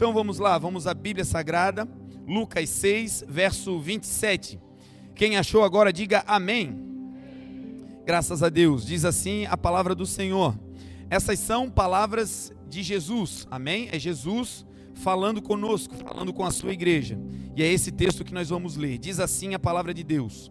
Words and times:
Então 0.00 0.14
vamos 0.14 0.38
lá, 0.38 0.56
vamos 0.56 0.86
à 0.86 0.94
Bíblia 0.94 1.26
Sagrada, 1.26 1.86
Lucas 2.26 2.70
6, 2.70 3.26
verso 3.28 3.78
27. 3.78 4.58
Quem 5.14 5.36
achou 5.36 5.62
agora, 5.62 5.92
diga 5.92 6.24
amém. 6.26 6.74
Graças 8.06 8.42
a 8.42 8.48
Deus, 8.48 8.86
diz 8.86 9.04
assim 9.04 9.44
a 9.44 9.58
palavra 9.58 9.94
do 9.94 10.06
Senhor. 10.06 10.58
Essas 11.10 11.38
são 11.38 11.68
palavras 11.68 12.50
de 12.66 12.82
Jesus, 12.82 13.46
amém? 13.50 13.90
É 13.92 13.98
Jesus 13.98 14.64
falando 14.94 15.42
conosco, 15.42 15.94
falando 15.94 16.32
com 16.32 16.46
a 16.46 16.50
sua 16.50 16.72
igreja. 16.72 17.20
E 17.54 17.62
é 17.62 17.70
esse 17.70 17.92
texto 17.92 18.24
que 18.24 18.32
nós 18.32 18.48
vamos 18.48 18.76
ler. 18.76 18.96
Diz 18.96 19.20
assim 19.20 19.52
a 19.52 19.58
palavra 19.58 19.92
de 19.92 20.02
Deus: 20.02 20.50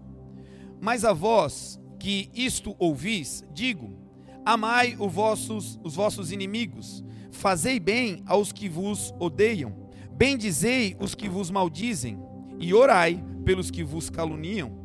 Mas 0.79 1.03
a 1.03 1.11
vós 1.11 1.79
que 1.97 2.29
isto 2.35 2.75
ouvis, 2.77 3.43
digo: 3.51 3.97
Amai 4.45 4.95
os 4.99 5.11
vossos, 5.11 5.79
os 5.83 5.95
vossos 5.95 6.31
inimigos, 6.31 7.03
fazei 7.31 7.79
bem 7.79 8.23
aos 8.25 8.51
que 8.51 8.67
vos 8.67 9.13
odeiam, 9.19 9.89
bendizei 10.11 10.95
os 10.99 11.15
que 11.15 11.29
vos 11.29 11.49
maldizem, 11.49 12.19
e 12.59 12.73
orai 12.73 13.23
pelos 13.45 13.71
que 13.71 13.83
vos 13.83 14.09
caluniam. 14.09 14.77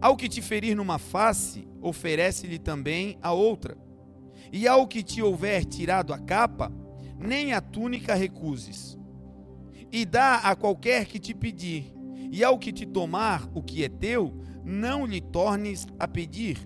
Ao 0.00 0.16
que 0.16 0.28
te 0.28 0.42
ferir 0.42 0.76
numa 0.76 0.98
face, 0.98 1.66
oferece-lhe 1.80 2.58
também 2.58 3.16
a 3.22 3.32
outra. 3.32 3.76
E 4.52 4.68
ao 4.68 4.86
que 4.86 5.02
te 5.02 5.22
houver 5.22 5.64
tirado 5.64 6.12
a 6.12 6.18
capa, 6.18 6.70
nem 7.18 7.52
a 7.52 7.60
túnica 7.60 8.14
recuses. 8.14 8.98
E 9.90 10.04
dá 10.04 10.36
a 10.36 10.54
qualquer 10.54 11.06
que 11.06 11.18
te 11.18 11.32
pedir, 11.32 11.94
e 12.30 12.44
ao 12.44 12.58
que 12.58 12.72
te 12.72 12.84
tomar 12.84 13.48
o 13.54 13.62
que 13.62 13.84
é 13.84 13.88
teu, 13.88 14.34
não 14.64 15.06
lhe 15.06 15.20
tornes 15.20 15.86
a 15.98 16.06
pedir. 16.06 16.58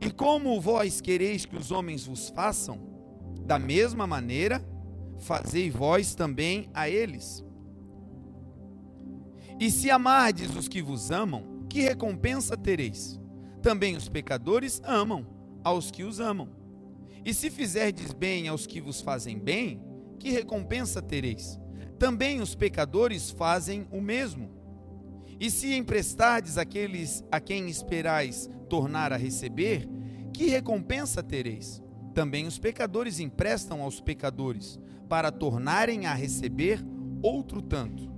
E 0.00 0.10
como 0.10 0.60
vós 0.60 1.00
quereis 1.00 1.44
que 1.44 1.56
os 1.56 1.70
homens 1.70 2.06
vos 2.06 2.30
façam, 2.30 2.95
da 3.46 3.60
mesma 3.60 4.08
maneira, 4.08 4.60
fazei 5.20 5.70
vós 5.70 6.16
também 6.16 6.68
a 6.74 6.90
eles. 6.90 7.44
E 9.60 9.70
se 9.70 9.88
amardes 9.88 10.54
os 10.54 10.66
que 10.66 10.82
vos 10.82 11.12
amam, 11.12 11.64
que 11.68 11.80
recompensa 11.80 12.56
tereis? 12.56 13.20
Também 13.62 13.96
os 13.96 14.08
pecadores 14.08 14.82
amam 14.84 15.24
aos 15.62 15.92
que 15.92 16.02
os 16.02 16.18
amam. 16.18 16.48
E 17.24 17.32
se 17.32 17.48
fizerdes 17.48 18.12
bem 18.12 18.48
aos 18.48 18.66
que 18.66 18.80
vos 18.80 19.00
fazem 19.00 19.38
bem, 19.38 19.80
que 20.18 20.30
recompensa 20.30 21.00
tereis? 21.00 21.58
Também 22.00 22.40
os 22.40 22.54
pecadores 22.56 23.30
fazem 23.30 23.86
o 23.92 24.00
mesmo. 24.00 24.50
E 25.38 25.50
se 25.52 25.72
emprestardes 25.72 26.58
aqueles 26.58 27.24
a 27.30 27.38
quem 27.38 27.68
esperais 27.68 28.50
tornar 28.68 29.12
a 29.12 29.16
receber, 29.16 29.88
que 30.32 30.46
recompensa 30.46 31.22
tereis? 31.22 31.85
Também 32.16 32.46
os 32.46 32.58
pecadores 32.58 33.20
emprestam 33.20 33.82
aos 33.82 34.00
pecadores, 34.00 34.80
para 35.06 35.30
tornarem 35.30 36.06
a 36.06 36.14
receber 36.14 36.82
outro 37.22 37.60
tanto. 37.60 38.10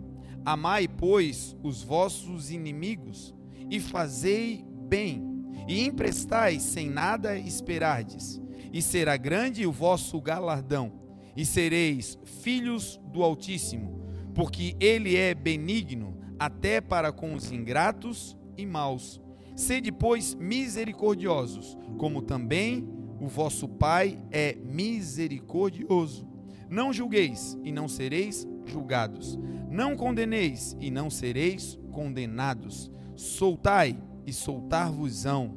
Amai, 0.44 0.86
pois, 0.86 1.56
os 1.64 1.82
vossos 1.82 2.52
inimigos, 2.52 3.34
e 3.68 3.80
fazei 3.80 4.64
bem, 4.88 5.20
e 5.66 5.84
emprestai 5.84 6.60
sem 6.60 6.88
nada 6.88 7.36
esperardes 7.36 8.40
e 8.72 8.80
será 8.80 9.16
grande 9.16 9.66
o 9.66 9.72
vosso 9.72 10.20
galardão, 10.20 10.92
e 11.36 11.44
sereis 11.44 12.16
filhos 12.40 13.00
do 13.12 13.24
Altíssimo, 13.24 14.00
porque 14.32 14.76
ele 14.78 15.16
é 15.16 15.34
benigno 15.34 16.16
até 16.38 16.80
para 16.80 17.10
com 17.10 17.34
os 17.34 17.50
ingratos 17.50 18.36
e 18.56 18.64
maus. 18.64 19.20
Sede, 19.56 19.90
pois, 19.90 20.36
misericordiosos, 20.36 21.76
como 21.96 22.22
também 22.22 22.97
o 23.20 23.28
vosso 23.28 23.68
Pai 23.68 24.18
é 24.30 24.54
misericordioso. 24.54 26.26
Não 26.68 26.92
julgueis 26.92 27.58
e 27.64 27.72
não 27.72 27.88
sereis 27.88 28.46
julgados. 28.66 29.38
Não 29.70 29.96
condeneis 29.96 30.76
e 30.80 30.90
não 30.90 31.10
sereis 31.10 31.78
condenados. 31.90 32.90
Soltai 33.16 33.98
e 34.26 34.32
soltar-vos-ão. 34.32 35.54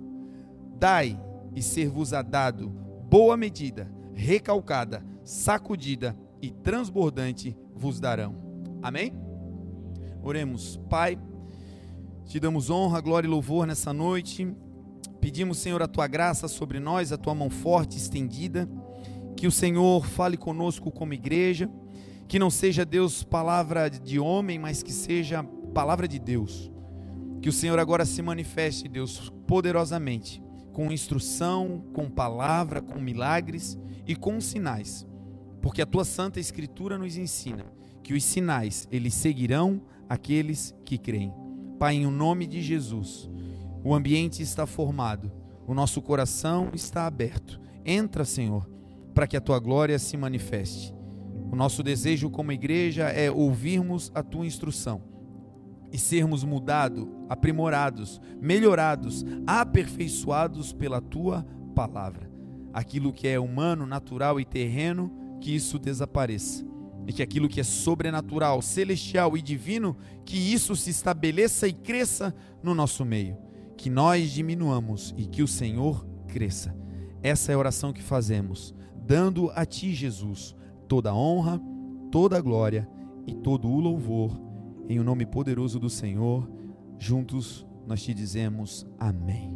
Dai 0.77 1.19
e 1.55 1.61
ser-vos-á 1.61 2.21
dado 2.21 2.69
boa 3.11 3.35
medida, 3.35 3.91
recalcada, 4.13 5.05
sacudida 5.21 6.17
e 6.41 6.49
transbordante 6.49 7.53
vos 7.75 7.99
darão. 7.99 8.35
Amém? 8.81 9.13
Oremos, 10.23 10.79
Pai, 10.89 11.19
te 12.25 12.39
damos 12.39 12.69
honra, 12.69 13.01
glória 13.01 13.27
e 13.27 13.29
louvor 13.29 13.67
nessa 13.67 13.91
noite. 13.91 14.55
Pedimos, 15.21 15.59
Senhor, 15.59 15.81
a 15.81 15.87
tua 15.87 16.07
graça 16.07 16.47
sobre 16.47 16.79
nós, 16.79 17.11
a 17.11 17.17
tua 17.17 17.33
mão 17.33 17.49
forte 17.49 17.97
estendida. 17.97 18.67
Que 19.37 19.47
o 19.47 19.51
Senhor 19.51 20.05
fale 20.05 20.35
conosco 20.35 20.91
como 20.91 21.13
igreja. 21.13 21.69
Que 22.27 22.39
não 22.39 22.49
seja, 22.49 22.83
Deus, 22.83 23.23
palavra 23.23 23.89
de 23.89 24.19
homem, 24.19 24.59
mas 24.59 24.83
que 24.83 24.91
seja 24.91 25.43
palavra 25.73 26.07
de 26.07 26.19
Deus. 26.19 26.71
Que 27.41 27.47
o 27.47 27.53
Senhor 27.53 27.79
agora 27.79 28.05
se 28.05 28.21
manifeste, 28.21 28.89
Deus, 28.89 29.31
poderosamente 29.47 30.41
com 30.71 30.91
instrução, 30.91 31.83
com 31.93 32.09
palavra, 32.09 32.81
com 32.81 32.99
milagres 32.99 33.77
e 34.07 34.15
com 34.15 34.39
sinais. 34.39 35.05
Porque 35.61 35.81
a 35.81 35.85
tua 35.85 36.05
santa 36.05 36.39
escritura 36.39 36.97
nos 36.97 37.17
ensina 37.17 37.65
que 38.03 38.13
os 38.13 38.23
sinais 38.23 38.87
eles 38.91 39.13
seguirão 39.13 39.81
aqueles 40.09 40.73
que 40.83 40.97
creem. 40.97 41.33
Pai, 41.77 41.95
em 41.95 42.07
nome 42.07 42.47
de 42.47 42.61
Jesus, 42.61 43.29
o 43.83 43.93
ambiente 43.93 44.43
está 44.43 44.65
formado, 44.65 45.31
o 45.67 45.73
nosso 45.73 46.01
coração 46.01 46.69
está 46.73 47.05
aberto. 47.05 47.59
Entra, 47.85 48.25
Senhor, 48.25 48.69
para 49.13 49.27
que 49.27 49.37
a 49.37 49.41
tua 49.41 49.59
glória 49.59 49.97
se 49.97 50.15
manifeste. 50.17 50.93
O 51.51 51.55
nosso 51.55 51.83
desejo 51.83 52.29
como 52.29 52.51
igreja 52.51 53.09
é 53.09 53.29
ouvirmos 53.29 54.11
a 54.13 54.23
tua 54.23 54.45
instrução 54.45 55.01
e 55.91 55.97
sermos 55.97 56.43
mudados, 56.43 57.07
aprimorados, 57.27 58.21
melhorados, 58.39 59.25
aperfeiçoados 59.45 60.71
pela 60.71 61.01
tua 61.01 61.45
palavra. 61.75 62.31
Aquilo 62.73 63.11
que 63.11 63.27
é 63.27 63.39
humano, 63.39 63.85
natural 63.85 64.39
e 64.39 64.45
terreno, 64.45 65.11
que 65.41 65.53
isso 65.53 65.77
desapareça. 65.77 66.65
E 67.05 67.11
que 67.11 67.21
aquilo 67.21 67.49
que 67.49 67.59
é 67.59 67.63
sobrenatural, 67.63 68.61
celestial 68.61 69.35
e 69.35 69.41
divino, 69.41 69.97
que 70.23 70.37
isso 70.37 70.75
se 70.75 70.89
estabeleça 70.89 71.67
e 71.67 71.73
cresça 71.73 72.33
no 72.63 72.73
nosso 72.73 73.03
meio. 73.03 73.37
Que 73.81 73.89
nós 73.89 74.29
diminuamos 74.29 75.11
e 75.17 75.25
que 75.25 75.41
o 75.41 75.47
Senhor 75.47 76.05
cresça. 76.27 76.71
Essa 77.23 77.51
é 77.51 77.55
a 77.55 77.57
oração 77.57 77.91
que 77.91 78.03
fazemos, 78.03 78.75
dando 79.07 79.49
a 79.55 79.65
Ti, 79.65 79.91
Jesus, 79.91 80.55
toda 80.87 81.09
a 81.09 81.15
honra, 81.15 81.59
toda 82.11 82.37
a 82.37 82.41
glória 82.41 82.87
e 83.25 83.33
todo 83.33 83.67
o 83.67 83.79
louvor 83.79 84.39
em 84.87 84.99
o 84.99 85.03
nome 85.03 85.25
poderoso 85.25 85.79
do 85.79 85.89
Senhor, 85.89 86.47
juntos 86.99 87.65
nós 87.87 88.03
te 88.03 88.13
dizemos 88.13 88.85
amém. 88.99 89.51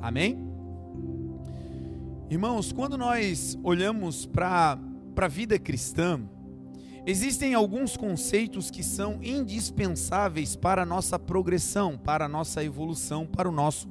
Amém? 0.00 0.38
Irmãos, 2.30 2.72
quando 2.72 2.96
nós 2.96 3.58
olhamos 3.62 4.24
para 4.24 4.78
a 5.14 5.28
vida 5.28 5.58
cristã, 5.58 6.18
existem 7.06 7.54
alguns 7.54 7.96
conceitos 7.96 8.70
que 8.70 8.82
são 8.82 9.18
indispensáveis 9.22 10.56
para 10.56 10.82
a 10.82 10.86
nossa 10.86 11.18
progressão, 11.18 11.96
para 11.96 12.26
a 12.26 12.28
nossa 12.28 12.62
evolução, 12.64 13.26
para 13.26 13.48
o 13.48 13.52
nosso 13.52 13.88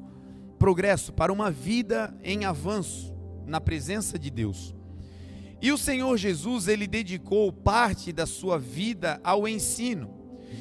progresso, 0.57 1.13
para 1.13 1.31
uma 1.31 1.49
vida 1.49 2.15
em 2.23 2.45
avanço 2.45 3.13
na 3.45 3.59
presença 3.59 4.19
de 4.19 4.29
Deus. 4.29 4.75
E 5.61 5.71
o 5.71 5.77
Senhor 5.77 6.15
Jesus, 6.17 6.67
ele 6.67 6.87
dedicou 6.87 7.51
parte 7.51 8.13
da 8.13 8.25
sua 8.25 8.57
vida 8.57 9.19
ao 9.23 9.47
ensino. 9.47 10.13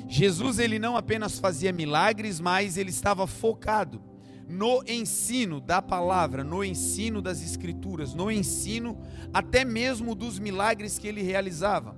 Jesus 0.09 0.59
ele 0.59 0.79
não 0.79 0.97
apenas 0.97 1.39
fazia 1.39 1.73
milagres, 1.73 2.41
mas 2.41 2.77
ele 2.77 2.91
estava 2.91 3.27
focado 3.27 4.03
no 4.49 4.83
ensino 4.89 5.61
da 5.61 5.83
palavra, 5.83 6.43
no 6.43 6.65
ensino 6.65 7.21
das 7.21 7.43
escrituras, 7.43 8.15
no 8.15 8.31
ensino 8.31 8.99
até 9.33 9.65
mesmo 9.65 10.15
dos 10.15 10.39
milagres 10.39 10.99
que 10.99 11.07
ele 11.07 11.23
realizava. 11.23 11.95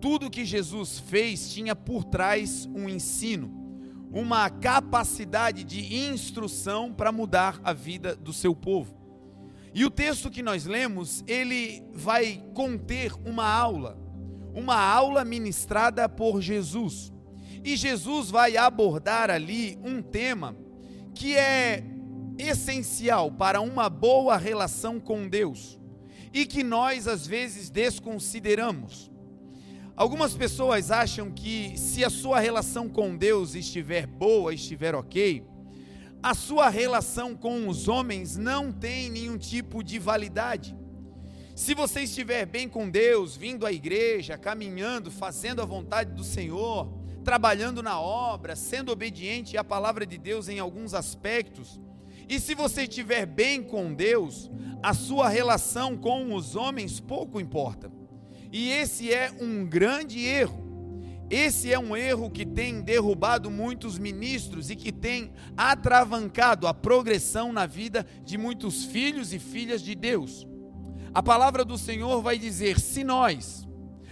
Tudo 0.00 0.30
que 0.30 0.44
Jesus 0.44 0.98
fez 0.98 1.52
tinha 1.52 1.74
por 1.74 2.04
trás 2.04 2.66
um 2.66 2.88
ensino, 2.88 3.50
uma 4.12 4.48
capacidade 4.48 5.64
de 5.64 5.94
instrução 5.94 6.92
para 6.92 7.12
mudar 7.12 7.60
a 7.64 7.72
vida 7.72 8.14
do 8.14 8.32
seu 8.32 8.54
povo. 8.54 8.96
E 9.74 9.84
o 9.84 9.90
texto 9.90 10.30
que 10.30 10.42
nós 10.42 10.64
lemos, 10.64 11.22
ele 11.26 11.82
vai 11.92 12.42
conter 12.54 13.12
uma 13.26 13.46
aula, 13.46 13.98
uma 14.54 14.76
aula 14.76 15.24
ministrada 15.24 16.08
por 16.08 16.40
Jesus. 16.40 17.12
E 17.62 17.76
Jesus 17.76 18.30
vai 18.30 18.56
abordar 18.56 19.30
ali 19.30 19.78
um 19.84 20.00
tema 20.00 20.56
que 21.14 21.36
é 21.36 21.84
essencial 22.38 23.30
para 23.30 23.60
uma 23.60 23.90
boa 23.90 24.36
relação 24.36 25.00
com 25.00 25.28
Deus 25.28 25.78
e 26.32 26.46
que 26.46 26.62
nós 26.62 27.08
às 27.08 27.26
vezes 27.26 27.70
desconsideramos. 27.70 29.10
Algumas 29.96 30.34
pessoas 30.34 30.90
acham 30.90 31.30
que 31.30 31.72
se 31.78 32.04
a 32.04 32.10
sua 32.10 32.38
relação 32.38 32.86
com 32.86 33.16
Deus 33.16 33.54
estiver 33.54 34.06
boa, 34.06 34.52
estiver 34.52 34.94
ok, 34.94 35.42
a 36.22 36.34
sua 36.34 36.68
relação 36.68 37.34
com 37.34 37.66
os 37.66 37.88
homens 37.88 38.36
não 38.36 38.70
tem 38.70 39.08
nenhum 39.08 39.38
tipo 39.38 39.82
de 39.82 39.98
validade. 39.98 40.76
Se 41.54 41.74
você 41.74 42.02
estiver 42.02 42.44
bem 42.44 42.68
com 42.68 42.90
Deus, 42.90 43.38
vindo 43.38 43.64
à 43.64 43.72
igreja, 43.72 44.36
caminhando, 44.36 45.10
fazendo 45.10 45.62
a 45.62 45.64
vontade 45.64 46.12
do 46.12 46.22
Senhor, 46.22 46.92
trabalhando 47.24 47.82
na 47.82 47.98
obra, 47.98 48.54
sendo 48.54 48.92
obediente 48.92 49.56
à 49.56 49.64
palavra 49.64 50.04
de 50.04 50.18
Deus 50.18 50.50
em 50.50 50.58
alguns 50.58 50.92
aspectos, 50.92 51.80
e 52.28 52.38
se 52.38 52.54
você 52.54 52.82
estiver 52.82 53.24
bem 53.24 53.62
com 53.62 53.94
Deus, 53.94 54.50
a 54.82 54.92
sua 54.92 55.30
relação 55.30 55.96
com 55.96 56.34
os 56.34 56.54
homens 56.54 57.00
pouco 57.00 57.40
importa. 57.40 57.95
E 58.52 58.70
esse 58.70 59.12
é 59.12 59.32
um 59.40 59.64
grande 59.64 60.24
erro. 60.24 60.66
Esse 61.28 61.72
é 61.72 61.78
um 61.78 61.96
erro 61.96 62.30
que 62.30 62.46
tem 62.46 62.80
derrubado 62.80 63.50
muitos 63.50 63.98
ministros 63.98 64.70
e 64.70 64.76
que 64.76 64.92
tem 64.92 65.32
atravancado 65.56 66.68
a 66.68 66.74
progressão 66.74 67.52
na 67.52 67.66
vida 67.66 68.06
de 68.24 68.38
muitos 68.38 68.84
filhos 68.84 69.32
e 69.32 69.38
filhas 69.38 69.82
de 69.82 69.94
Deus. 69.96 70.46
A 71.12 71.22
palavra 71.22 71.64
do 71.64 71.76
Senhor 71.76 72.22
vai 72.22 72.38
dizer: 72.38 72.78
se 72.78 73.02
nós 73.02 73.66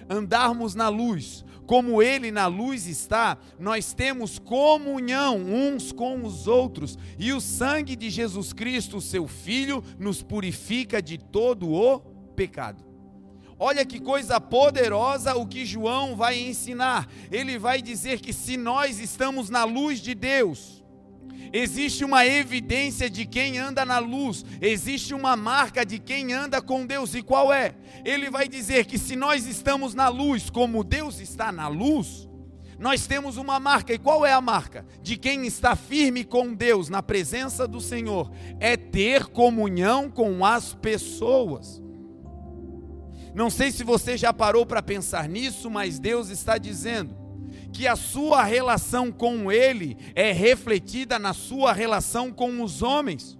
andarmos 0.09 0.75
na 0.75 0.89
luz, 0.89 1.45
como 1.67 2.03
Ele 2.03 2.33
na 2.33 2.47
luz 2.47 2.87
está, 2.87 3.39
nós 3.61 3.95
temos 3.95 4.39
comunhão 4.39 5.37
uns 5.37 5.93
com 5.93 6.25
os 6.25 6.49
outros, 6.49 6.99
e 7.19 7.33
o 7.33 7.41
sangue 7.41 7.95
de 7.95 8.11
Jesus 8.11 8.53
Cristo, 8.53 9.01
seu 9.01 9.29
Filho, 9.29 9.85
nos 9.99 10.21
purifica 10.21 11.01
de 11.01 11.17
todo 11.17 11.71
o 11.71 12.01
pecado. 12.35 12.94
Olha 13.59 13.85
que 13.85 14.01
coisa 14.01 14.41
poderosa 14.41 15.35
o 15.37 15.47
que 15.47 15.65
João 15.65 16.17
vai 16.17 16.39
ensinar. 16.41 17.09
Ele 17.31 17.59
vai 17.59 17.81
dizer 17.81 18.21
que 18.21 18.33
se 18.33 18.57
nós 18.57 18.99
estamos 18.99 19.49
na 19.49 19.65
luz 19.65 20.01
de 20.01 20.15
Deus, 20.15 20.85
existe 21.53 22.05
uma 22.05 22.27
evidência 22.27 23.09
de 23.09 23.25
quem 23.25 23.59
anda 23.59 23.85
na 23.85 23.99
luz, 23.99 24.45
existe 24.61 25.15
uma 25.15 25.37
marca 25.37 25.87
de 25.87 26.01
quem 26.01 26.33
anda 26.33 26.61
com 26.61 26.85
Deus. 26.85 27.15
E 27.15 27.23
qual 27.23 27.53
é? 27.53 27.75
Ele 28.05 28.29
vai 28.29 28.49
dizer 28.49 28.87
que 28.87 28.99
se 28.99 29.15
nós 29.15 29.47
estamos 29.47 29.95
na 29.95 30.09
luz, 30.09 30.51
como 30.51 30.83
Deus 30.83 31.21
está 31.21 31.53
na 31.53 31.69
luz, 31.69 32.29
nós 32.77 33.07
temos 33.07 33.37
uma 33.37 33.61
marca. 33.61 33.93
E 33.93 33.99
qual 33.99 34.27
é 34.27 34.33
a 34.33 34.41
marca? 34.41 34.85
De 35.01 35.17
quem 35.17 35.47
está 35.47 35.77
firme 35.77 36.25
com 36.25 36.53
Deus, 36.53 36.89
na 36.89 37.03
presença 37.03 37.69
do 37.69 37.81
Senhor, 37.81 38.33
é 38.59 38.77
ter 38.77 39.27
comunhão 39.27 40.11
com 40.11 40.45
as 40.45 40.75
pessoas. 40.75 41.84
Não 43.35 43.51
sei 43.51 43.73
se 43.73 43.83
você 43.83 44.17
já 44.17 44.33
parou 44.33 44.65
para 44.65 44.81
pensar 44.81 45.29
nisso, 45.29 45.69
mas 45.69 45.99
Deus 45.99 46.29
está 46.29 46.57
dizendo 46.57 47.15
que 47.73 47.89
a 47.89 47.97
sua 47.97 48.45
relação 48.45 49.11
com 49.11 49.51
Ele 49.51 49.97
é 50.15 50.31
refletida 50.31 51.19
na 51.19 51.35
sua 51.35 51.73
relação 51.73 52.31
com 52.31 52.63
os 52.63 52.83
homens. 52.83 53.37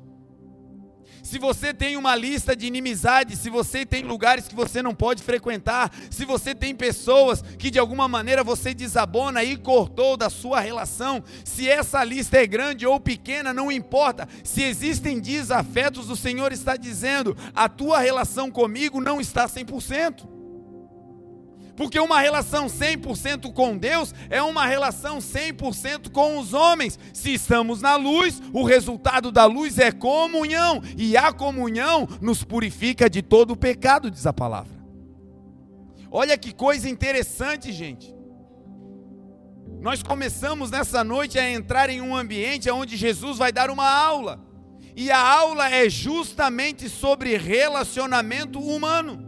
Se 1.25 1.39
você 1.39 1.73
tem 1.73 1.97
uma 1.97 2.15
lista 2.15 2.55
de 2.55 2.67
inimizades, 2.67 3.39
se 3.39 3.49
você 3.49 3.87
tem 3.87 4.03
lugares 4.03 4.47
que 4.47 4.55
você 4.55 4.83
não 4.83 4.95
pode 4.95 5.23
frequentar, 5.23 5.91
se 6.11 6.23
você 6.27 6.55
tem 6.55 6.77
pessoas 6.77 7.43
que 7.59 7.71
de 7.71 7.79
alguma 7.79 8.07
maneira 8.07 8.45
você 8.45 8.75
desabona 8.75 9.43
e 9.43 9.57
cortou 9.57 10.19
da 10.19 10.29
sua 10.29 10.61
relação, 10.61 11.25
se 11.43 11.67
essa 11.67 12.05
lista 12.05 12.37
é 12.37 12.47
grande 12.47 12.87
ou 12.87 13.01
pequena, 13.01 13.55
não 13.55 13.73
importa. 13.73 14.29
Se 14.45 14.63
existem 14.63 15.19
desafetos, 15.19 16.11
o 16.11 16.17
Senhor 16.17 16.53
está 16.53 16.77
dizendo: 16.77 17.35
a 17.55 17.71
tua 17.71 18.01
relação 18.01 18.51
comigo 18.51 19.01
não 19.01 19.19
está 19.19 19.49
100%. 19.49 20.34
Porque 21.77 21.99
uma 21.99 22.21
relação 22.21 22.67
100% 22.67 23.53
com 23.53 23.77
Deus 23.77 24.15
é 24.31 24.41
uma 24.43 24.67
relação 24.67 25.19
100% 25.19 26.11
com 26.11 26.39
os 26.39 26.55
homens. 26.55 26.99
Se 27.13 27.35
estamos 27.35 27.83
na 27.83 27.97
luz, 27.97 28.41
o 28.53 28.63
resultado 28.65 29.33
da 29.33 29.45
luz 29.45 29.79
é 29.79 29.91
comunhão, 29.91 30.81
e 30.97 31.17
a 31.17 31.33
comunhão 31.33 32.09
nos 32.21 32.45
purifica 32.45 33.11
de 33.11 33.23
todo 33.23 33.53
o 33.53 33.57
pecado, 33.57 34.11
diz 34.11 34.27
a 34.27 34.33
palavra. 34.33 34.75
Olha 36.11 36.39
que 36.39 36.55
coisa 36.55 36.89
interessante, 36.89 37.73
gente. 37.73 38.15
Nós 39.81 40.03
começamos 40.03 40.71
nessa 40.71 41.03
noite 41.03 41.39
a 41.39 41.51
entrar 41.51 41.91
em 41.91 42.01
um 42.01 42.17
ambiente 42.17 42.71
onde 42.71 42.97
Jesus 42.97 43.37
vai 43.37 43.51
dar 43.51 43.69
uma 43.69 43.89
aula. 43.89 44.41
E 44.97 45.11
a 45.11 45.19
aula 45.19 45.69
é 45.69 45.91
justamente 45.91 46.89
sobre 46.89 47.37
relacionamento 47.37 48.61
humano 48.61 49.24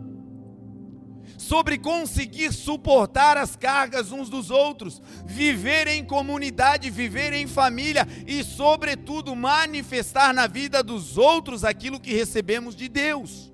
sobre 1.46 1.78
conseguir 1.78 2.52
suportar 2.52 3.36
as 3.36 3.54
cargas 3.54 4.10
uns 4.10 4.28
dos 4.28 4.50
outros, 4.50 5.00
viver 5.24 5.86
em 5.86 6.04
comunidade, 6.04 6.90
viver 6.90 7.32
em 7.32 7.46
família 7.46 8.06
e, 8.26 8.42
sobretudo, 8.42 9.36
manifestar 9.36 10.34
na 10.34 10.48
vida 10.48 10.82
dos 10.82 11.16
outros 11.16 11.62
aquilo 11.62 12.00
que 12.00 12.12
recebemos 12.12 12.74
de 12.74 12.88
Deus. 12.88 13.52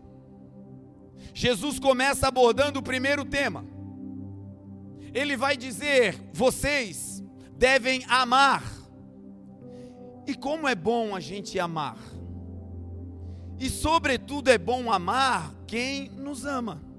Jesus 1.35 1.79
começa 1.79 2.27
abordando 2.27 2.79
o 2.79 2.83
primeiro 2.83 3.27
tema. 3.27 3.65
Ele 5.13 5.37
vai 5.37 5.55
dizer: 5.55 6.19
vocês 6.33 7.23
devem 7.59 8.05
amar. 8.09 8.65
E 10.27 10.35
como 10.35 10.67
é 10.67 10.75
bom 10.75 11.15
a 11.15 11.21
gente 11.21 11.59
amar. 11.59 11.99
E, 13.59 13.69
sobretudo, 13.69 14.49
é 14.49 14.57
bom 14.57 14.91
amar 14.91 15.53
quem 15.67 16.09
nos 16.11 16.47
ama. 16.47 16.92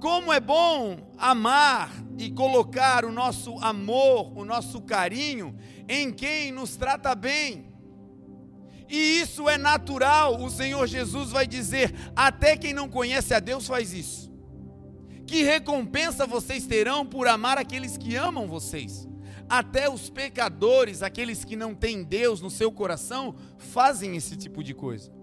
Como 0.00 0.32
é 0.32 0.38
bom 0.38 1.12
amar 1.18 1.92
e 2.16 2.30
colocar 2.30 3.04
o 3.04 3.12
nosso 3.12 3.58
amor, 3.58 4.36
o 4.36 4.44
nosso 4.44 4.80
carinho 4.82 5.56
em 5.88 6.12
quem 6.12 6.52
nos 6.52 6.76
trata 6.76 7.14
bem. 7.14 7.72
E 8.88 9.20
isso 9.20 9.48
é 9.48 9.58
natural, 9.58 10.42
o 10.42 10.48
Senhor 10.48 10.86
Jesus 10.86 11.30
vai 11.30 11.46
dizer: 11.46 11.94
até 12.14 12.56
quem 12.56 12.72
não 12.72 12.88
conhece 12.88 13.34
a 13.34 13.40
Deus 13.40 13.66
faz 13.66 13.92
isso. 13.92 14.32
Que 15.26 15.42
recompensa 15.42 16.26
vocês 16.26 16.66
terão 16.66 17.04
por 17.04 17.28
amar 17.28 17.58
aqueles 17.58 17.98
que 17.98 18.16
amam 18.16 18.48
vocês? 18.48 19.06
Até 19.48 19.90
os 19.90 20.08
pecadores, 20.08 21.02
aqueles 21.02 21.44
que 21.44 21.56
não 21.56 21.74
têm 21.74 22.02
Deus 22.02 22.40
no 22.40 22.50
seu 22.50 22.70
coração, 22.70 23.34
fazem 23.58 24.16
esse 24.16 24.36
tipo 24.36 24.62
de 24.62 24.72
coisa. 24.72 25.17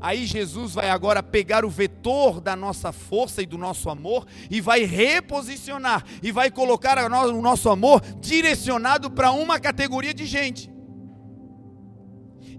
Aí 0.00 0.24
Jesus 0.24 0.72
vai 0.72 0.88
agora 0.88 1.22
pegar 1.22 1.64
o 1.64 1.70
vetor 1.70 2.40
da 2.40 2.56
nossa 2.56 2.90
força 2.90 3.42
e 3.42 3.46
do 3.46 3.58
nosso 3.58 3.90
amor 3.90 4.26
e 4.50 4.60
vai 4.60 4.84
reposicionar 4.84 6.04
e 6.22 6.32
vai 6.32 6.50
colocar 6.50 6.98
o 6.98 7.42
nosso 7.42 7.68
amor 7.68 8.00
direcionado 8.18 9.10
para 9.10 9.30
uma 9.30 9.60
categoria 9.60 10.14
de 10.14 10.24
gente. 10.24 10.70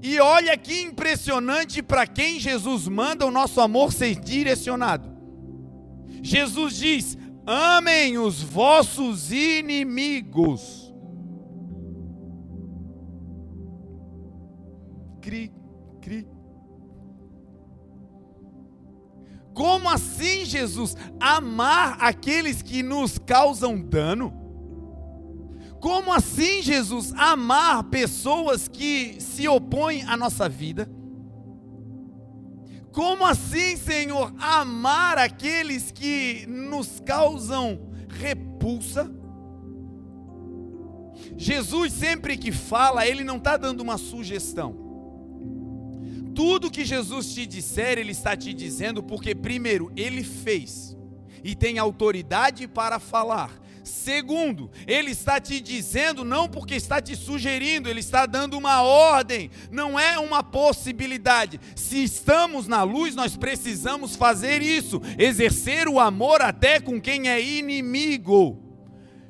E 0.03 0.19
olha 0.19 0.57
que 0.57 0.81
impressionante 0.81 1.81
para 1.81 2.07
quem 2.07 2.39
Jesus 2.39 2.87
manda 2.87 3.25
o 3.25 3.31
nosso 3.31 3.59
amor 3.61 3.91
ser 3.91 4.15
direcionado. 4.15 5.09
Jesus 6.23 6.75
diz: 6.77 7.17
amem 7.45 8.17
os 8.17 8.41
vossos 8.41 9.31
inimigos. 9.31 10.91
Cri. 15.21 15.60
Como 19.53 19.89
assim, 19.89 20.45
Jesus? 20.45 20.95
Amar 21.19 21.97
aqueles 21.99 22.61
que 22.61 22.81
nos 22.81 23.17
causam 23.17 23.79
dano? 23.79 24.33
Como 25.79 26.13
assim, 26.13 26.61
Jesus? 26.61 27.11
Amar 27.15 27.83
pessoas 27.85 28.67
que 28.67 29.19
se 29.19 29.47
opõem 29.47 30.03
à 30.03 30.15
nossa 30.15 30.47
vida? 30.47 30.89
Como 32.91 33.25
assim, 33.25 33.77
Senhor? 33.77 34.33
Amar 34.37 35.17
aqueles 35.17 35.91
que 35.91 36.45
nos 36.47 36.99
causam 36.99 37.89
repulsa? 38.09 39.11
Jesus, 41.37 41.93
sempre 41.93 42.37
que 42.37 42.51
fala, 42.51 43.07
ele 43.07 43.23
não 43.23 43.37
está 43.37 43.57
dando 43.57 43.81
uma 43.81 43.97
sugestão. 43.97 44.90
Tudo 46.35 46.71
que 46.71 46.85
Jesus 46.85 47.33
te 47.33 47.45
disser, 47.45 47.97
Ele 47.97 48.11
está 48.11 48.35
te 48.35 48.53
dizendo, 48.53 49.03
porque, 49.03 49.35
primeiro, 49.35 49.91
Ele 49.95 50.23
fez 50.23 50.97
e 51.43 51.55
tem 51.55 51.79
autoridade 51.79 52.67
para 52.67 52.99
falar. 52.99 53.61
Segundo, 53.83 54.69
Ele 54.85 55.11
está 55.11 55.39
te 55.39 55.59
dizendo, 55.59 56.23
não 56.23 56.47
porque 56.47 56.75
está 56.75 57.01
te 57.01 57.15
sugerindo, 57.15 57.89
Ele 57.89 57.99
está 57.99 58.25
dando 58.25 58.57
uma 58.57 58.81
ordem, 58.81 59.49
não 59.71 59.99
é 59.99 60.19
uma 60.19 60.43
possibilidade. 60.43 61.59
Se 61.75 62.03
estamos 62.03 62.67
na 62.67 62.83
luz, 62.83 63.15
nós 63.15 63.35
precisamos 63.35 64.15
fazer 64.15 64.61
isso, 64.61 65.01
exercer 65.17 65.87
o 65.87 65.99
amor 65.99 66.41
até 66.41 66.79
com 66.79 67.01
quem 67.01 67.27
é 67.27 67.41
inimigo. 67.41 68.61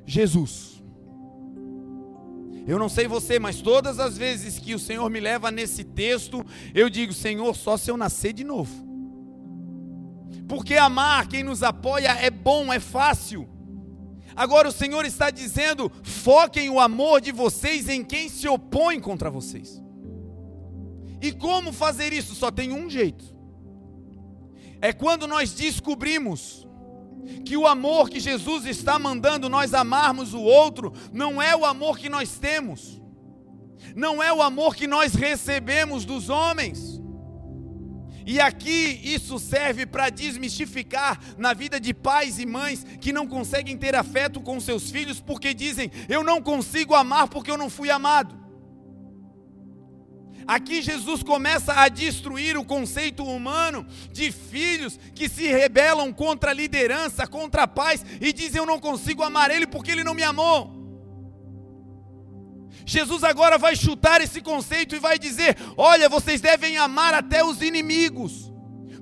Jesus. 0.06 0.71
Eu 2.68 2.78
não 2.78 2.90
sei 2.90 3.08
você, 3.08 3.40
mas 3.40 3.62
todas 3.62 4.00
as 4.00 4.18
vezes 4.18 4.60
que 4.60 4.76
o 4.76 4.80
Senhor 4.80 5.10
me 5.10 5.20
leva 5.20 5.50
nesse 5.50 5.84
texto, 5.84 6.46
eu 6.74 6.90
digo: 6.90 7.14
Senhor, 7.14 7.56
só 7.56 7.78
se 7.78 7.90
eu 7.90 7.98
nascer 7.98 8.34
de 8.34 8.44
novo. 8.44 8.88
Porque 10.48 10.76
amar 10.76 11.28
quem 11.28 11.44
nos 11.44 11.64
apoia 11.64 12.10
é 12.12 12.30
bom, 12.30 12.72
é 12.72 12.80
fácil. 12.80 13.48
Agora 14.36 14.68
o 14.68 14.72
Senhor 14.72 15.06
está 15.06 15.30
dizendo: 15.30 15.92
foquem 16.04 16.70
o 16.70 16.80
amor 16.80 17.20
de 17.20 17.32
vocês 17.32 17.90
em 17.90 18.04
quem 18.04 18.30
se 18.30 18.48
opõe 18.48 19.00
contra 19.00 19.30
vocês. 19.30 19.82
E 21.22 21.32
como 21.32 21.72
fazer 21.72 22.14
isso? 22.14 22.36
Só 22.36 22.52
tem 22.52 22.72
um 22.72 22.90
jeito. 22.90 23.26
é 24.82 24.92
quando 24.92 25.28
nós 25.28 25.54
descobrimos 25.54 26.68
que 27.46 27.58
o 27.58 27.68
amor 27.68 28.10
que 28.10 28.20
Jesus 28.20 28.66
está 28.66 28.98
mandando 28.98 29.50
nós 29.50 29.74
amarmos 29.74 30.34
o 30.34 30.42
outro 30.42 30.94
não 31.12 31.42
é 31.42 31.56
o 31.56 31.66
amor 31.66 31.98
que 31.98 32.10
nós 32.10 32.38
temos, 32.38 33.02
não 33.96 34.22
é 34.22 34.32
o 34.34 34.42
amor 34.42 34.76
que 34.76 34.88
nós 34.88 35.14
recebemos 35.14 36.06
dos 36.06 36.30
homens. 36.30 37.02
E 38.26 38.40
aqui 38.40 39.02
isso 39.04 39.40
serve 39.40 39.86
para 39.86 40.10
desmistificar 40.10 41.20
na 41.38 41.54
vida 41.54 41.80
de 41.80 41.94
pais 41.94 42.40
e 42.40 42.46
mães 42.46 42.86
que 43.00 43.12
não 43.12 43.28
conseguem 43.28 43.76
ter 43.76 43.96
afeto 43.96 44.40
com 44.42 44.60
seus 44.60 44.92
filhos 44.92 45.20
porque 45.20 45.54
dizem: 45.54 45.92
Eu 46.08 46.24
não 46.24 46.42
consigo 46.42 46.94
amar 46.94 47.28
porque 47.28 47.50
eu 47.50 47.58
não 47.58 47.70
fui 47.70 47.90
amado. 47.90 48.41
Aqui 50.48 50.82
Jesus 50.82 51.24
começa 51.24 51.74
a 51.74 51.88
destruir 51.88 52.58
o 52.58 52.66
conceito 52.66 53.24
humano 53.24 53.86
de 54.12 54.32
filhos 54.32 55.00
que 55.14 55.30
se 55.30 55.48
rebelam 55.48 56.12
contra 56.12 56.52
a 56.52 56.54
liderança, 56.54 57.28
contra 57.28 57.64
a 57.64 57.68
paz 57.68 58.06
e 58.20 58.34
dizem: 58.34 58.60
Eu 58.60 58.66
não 58.66 58.80
consigo 58.80 59.24
amar 59.24 59.52
ele 59.52 59.68
porque 59.68 59.92
ele 59.92 60.04
não 60.04 60.14
me 60.14 60.24
amou. 60.24 60.82
Jesus 62.86 63.24
agora 63.24 63.58
vai 63.58 63.76
chutar 63.76 64.22
esse 64.22 64.42
conceito 64.42 64.96
e 64.96 65.00
vai 65.00 65.18
dizer: 65.18 65.58
Olha, 65.78 66.10
vocês 66.10 66.42
devem 66.42 66.78
amar 66.78 67.14
até 67.14 67.44
os 67.44 67.62
inimigos. 67.62 68.51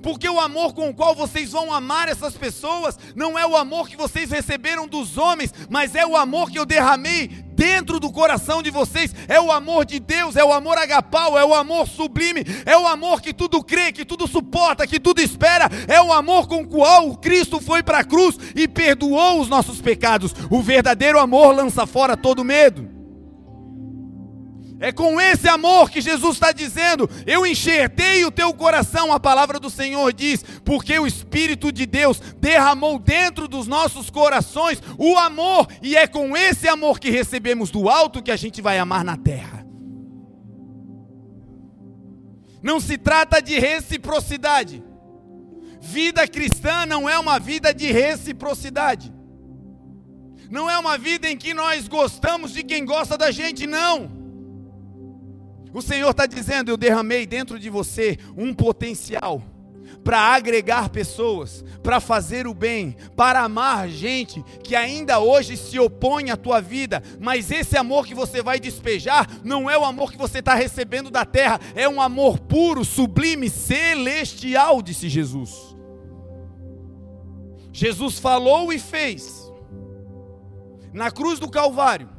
Porque 0.01 0.29
o 0.29 0.39
amor 0.39 0.73
com 0.73 0.89
o 0.89 0.93
qual 0.93 1.13
vocês 1.13 1.51
vão 1.51 1.73
amar 1.73 2.07
essas 2.07 2.35
pessoas 2.35 2.97
não 3.15 3.37
é 3.37 3.45
o 3.45 3.55
amor 3.55 3.89
que 3.89 3.97
vocês 3.97 4.31
receberam 4.31 4.87
dos 4.87 5.17
homens, 5.17 5.53
mas 5.69 5.95
é 5.95 6.05
o 6.05 6.15
amor 6.15 6.49
que 6.49 6.57
eu 6.57 6.65
derramei 6.65 7.27
dentro 7.27 7.99
do 7.99 8.09
coração 8.09 8.63
de 8.63 8.71
vocês. 8.71 9.13
É 9.27 9.39
o 9.39 9.51
amor 9.51 9.83
de 9.85 9.99
Deus, 9.99 10.37
é 10.37 10.43
o 10.43 10.53
amor 10.53 10.77
agapau, 10.77 11.37
é 11.37 11.43
o 11.43 11.53
amor 11.53 11.87
sublime, 11.87 12.45
é 12.65 12.77
o 12.77 12.87
amor 12.87 13.21
que 13.21 13.33
tudo 13.33 13.61
crê, 13.61 13.91
que 13.91 14.05
tudo 14.05 14.27
suporta, 14.27 14.87
que 14.87 14.99
tudo 14.99 15.19
espera. 15.21 15.69
É 15.87 16.01
o 16.01 16.13
amor 16.13 16.47
com 16.47 16.61
o 16.61 16.67
qual 16.67 17.15
Cristo 17.17 17.59
foi 17.59 17.83
para 17.83 17.99
a 17.99 18.03
cruz 18.03 18.37
e 18.55 18.67
perdoou 18.67 19.41
os 19.41 19.49
nossos 19.49 19.81
pecados. 19.81 20.33
O 20.49 20.61
verdadeiro 20.61 21.19
amor 21.19 21.53
lança 21.53 21.85
fora 21.85 22.15
todo 22.15 22.45
medo. 22.45 22.98
É 24.81 24.93
com 24.93 25.19
esse 25.19 25.47
amor 25.49 25.89
que 25.89 25.99
Jesus 25.99 26.35
está 26.35 26.53
dizendo: 26.53 27.09
Eu 27.27 27.45
enxertei 27.45 28.23
o 28.23 28.31
teu 28.31 28.53
coração, 28.53 29.11
a 29.11 29.19
palavra 29.19 29.59
do 29.59 29.69
Senhor 29.69 30.13
diz, 30.13 30.41
porque 30.63 30.97
o 30.97 31.05
Espírito 31.05 31.69
de 31.69 31.85
Deus 31.85 32.21
derramou 32.37 32.97
dentro 32.97 33.47
dos 33.47 33.67
nossos 33.67 34.09
corações 34.09 34.81
o 34.97 35.17
amor, 35.17 35.67
e 35.81 35.97
é 35.97 36.07
com 36.07 36.35
esse 36.35 36.67
amor 36.69 36.97
que 36.97 37.09
recebemos 37.09 37.69
do 37.69 37.89
alto 37.89 38.23
que 38.23 38.31
a 38.31 38.37
gente 38.37 38.61
vai 38.61 38.79
amar 38.79 39.03
na 39.03 39.17
terra. 39.17 39.65
Não 42.63 42.79
se 42.79 42.97
trata 42.97 43.41
de 43.41 43.59
reciprocidade. 43.59 44.81
Vida 45.81 46.25
cristã 46.27 46.85
não 46.85 47.09
é 47.09 47.19
uma 47.19 47.37
vida 47.37 47.73
de 47.73 47.91
reciprocidade. 47.91 49.13
Não 50.49 50.69
é 50.69 50.77
uma 50.77 50.97
vida 50.97 51.29
em 51.29 51.37
que 51.37 51.53
nós 51.53 51.87
gostamos 51.87 52.53
de 52.53 52.63
quem 52.63 52.85
gosta 52.85 53.17
da 53.17 53.29
gente, 53.29 53.67
não. 53.67 54.18
O 55.73 55.81
Senhor 55.81 56.09
está 56.09 56.25
dizendo: 56.25 56.69
Eu 56.69 56.77
derramei 56.77 57.25
dentro 57.25 57.59
de 57.59 57.69
você 57.69 58.17
um 58.35 58.53
potencial 58.53 59.43
para 60.03 60.19
agregar 60.19 60.89
pessoas, 60.89 61.63
para 61.83 61.99
fazer 61.99 62.47
o 62.47 62.53
bem, 62.53 62.95
para 63.15 63.41
amar 63.41 63.89
gente 63.89 64.43
que 64.63 64.75
ainda 64.75 65.19
hoje 65.19 65.57
se 65.57 65.79
opõe 65.79 66.31
à 66.31 66.37
tua 66.37 66.61
vida, 66.61 67.03
mas 67.19 67.51
esse 67.51 67.77
amor 67.77 68.05
que 68.05 68.15
você 68.15 68.41
vai 68.41 68.59
despejar 68.59 69.27
não 69.43 69.69
é 69.69 69.77
o 69.77 69.85
amor 69.85 70.11
que 70.11 70.17
você 70.17 70.39
está 70.39 70.53
recebendo 70.53 71.11
da 71.11 71.25
terra, 71.25 71.59
é 71.75 71.87
um 71.87 72.01
amor 72.01 72.39
puro, 72.39 72.85
sublime, 72.85 73.49
celestial, 73.49 74.81
disse 74.81 75.09
Jesus. 75.09 75.75
Jesus 77.71 78.17
falou 78.17 78.73
e 78.73 78.79
fez 78.79 79.51
na 80.91 81.11
cruz 81.11 81.39
do 81.39 81.49
Calvário 81.49 82.18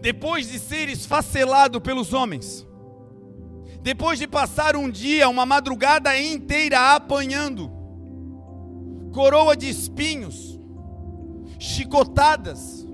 depois 0.00 0.48
de 0.48 0.58
ser 0.58 0.88
esfacelado 0.88 1.80
pelos 1.80 2.12
homens, 2.12 2.66
depois 3.82 4.18
de 4.18 4.26
passar 4.26 4.76
um 4.76 4.90
dia, 4.90 5.28
uma 5.28 5.46
madrugada 5.46 6.18
inteira 6.18 6.94
apanhando, 6.94 7.70
coroa 9.12 9.56
de 9.56 9.68
espinhos, 9.68 10.58
chicotadas, 11.58 12.86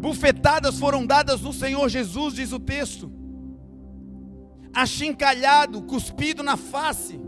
bufetadas 0.00 0.78
foram 0.78 1.04
dadas 1.04 1.40
no 1.40 1.52
Senhor 1.52 1.88
Jesus, 1.88 2.34
diz 2.34 2.52
o 2.52 2.60
texto, 2.60 3.12
achincalhado, 4.72 5.82
cuspido 5.82 6.42
na 6.42 6.56
face, 6.56 7.20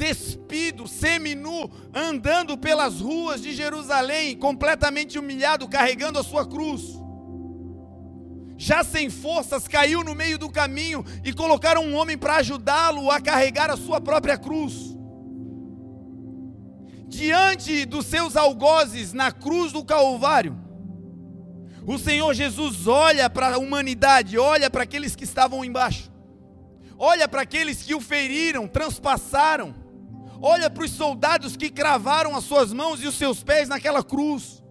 despido, 0.00 0.88
seminu, 0.88 1.70
andando 1.94 2.56
pelas 2.56 3.00
ruas 3.00 3.42
de 3.42 3.52
Jerusalém, 3.52 4.34
completamente 4.34 5.18
humilhado, 5.18 5.68
carregando 5.68 6.18
a 6.18 6.24
sua 6.24 6.46
cruz. 6.46 6.98
Já 8.56 8.82
sem 8.82 9.10
forças, 9.10 9.68
caiu 9.68 10.02
no 10.02 10.14
meio 10.14 10.38
do 10.38 10.48
caminho 10.50 11.04
e 11.22 11.34
colocaram 11.34 11.84
um 11.84 11.94
homem 11.94 12.16
para 12.16 12.36
ajudá-lo 12.36 13.10
a 13.10 13.20
carregar 13.20 13.68
a 13.70 13.76
sua 13.76 14.00
própria 14.00 14.38
cruz. 14.38 14.96
Diante 17.06 17.84
dos 17.84 18.06
seus 18.06 18.36
algozes 18.36 19.12
na 19.12 19.30
cruz 19.30 19.70
do 19.70 19.84
Calvário, 19.84 20.58
o 21.86 21.98
Senhor 21.98 22.32
Jesus 22.32 22.86
olha 22.86 23.28
para 23.28 23.54
a 23.54 23.58
humanidade, 23.58 24.38
olha 24.38 24.70
para 24.70 24.84
aqueles 24.84 25.14
que 25.14 25.24
estavam 25.24 25.62
embaixo, 25.62 26.10
olha 26.98 27.28
para 27.28 27.42
aqueles 27.42 27.82
que 27.82 27.94
o 27.94 28.00
feriram, 28.00 28.66
transpassaram, 28.66 29.79
olha 30.40 30.70
para 30.70 30.84
os 30.84 30.90
soldados 30.90 31.56
que 31.56 31.70
cravaram 31.70 32.34
as 32.34 32.44
suas 32.44 32.72
mãos 32.72 33.02
e 33.02 33.06
os 33.06 33.14
seus 33.14 33.42
pés 33.42 33.68
naquela 33.68 34.02
cruz. 34.02 34.62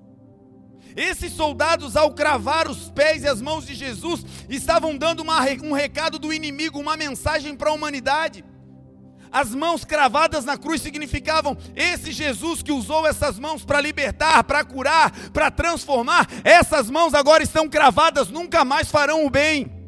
Esses 0.96 1.32
soldados, 1.34 1.96
ao 1.96 2.14
cravar 2.14 2.68
os 2.68 2.90
pés 2.90 3.24
e 3.24 3.28
as 3.28 3.42
mãos 3.42 3.66
de 3.66 3.74
Jesus, 3.74 4.26
estavam 4.50 4.98
dando 4.98 5.22
uma, 5.22 5.40
um 5.64 5.72
recado 5.72 6.18
do 6.18 6.34
inimigo, 6.34 6.80
uma 6.80 6.98
mensagem 6.98 7.56
para 7.56 7.70
a 7.70 7.74
humanidade. 7.74 8.44
As 9.32 9.54
mãos 9.54 9.86
cravadas 9.86 10.44
na 10.44 10.58
cruz 10.58 10.82
significavam 10.82 11.56
esse 11.76 12.12
Jesus 12.12 12.64
que 12.64 12.72
usou 12.72 13.06
essas 13.06 13.38
mãos 13.38 13.64
para 13.64 13.80
libertar, 13.80 14.44
para 14.44 14.64
curar, 14.64 15.12
para 15.32 15.52
transformar. 15.52 16.28
Essas 16.44 16.90
mãos 16.90 17.14
agora 17.14 17.44
estão 17.44 17.70
cravadas, 17.70 18.30
nunca 18.30 18.66
mais 18.66 18.90
farão 18.90 19.26
o 19.26 19.30
bem. 19.30 19.79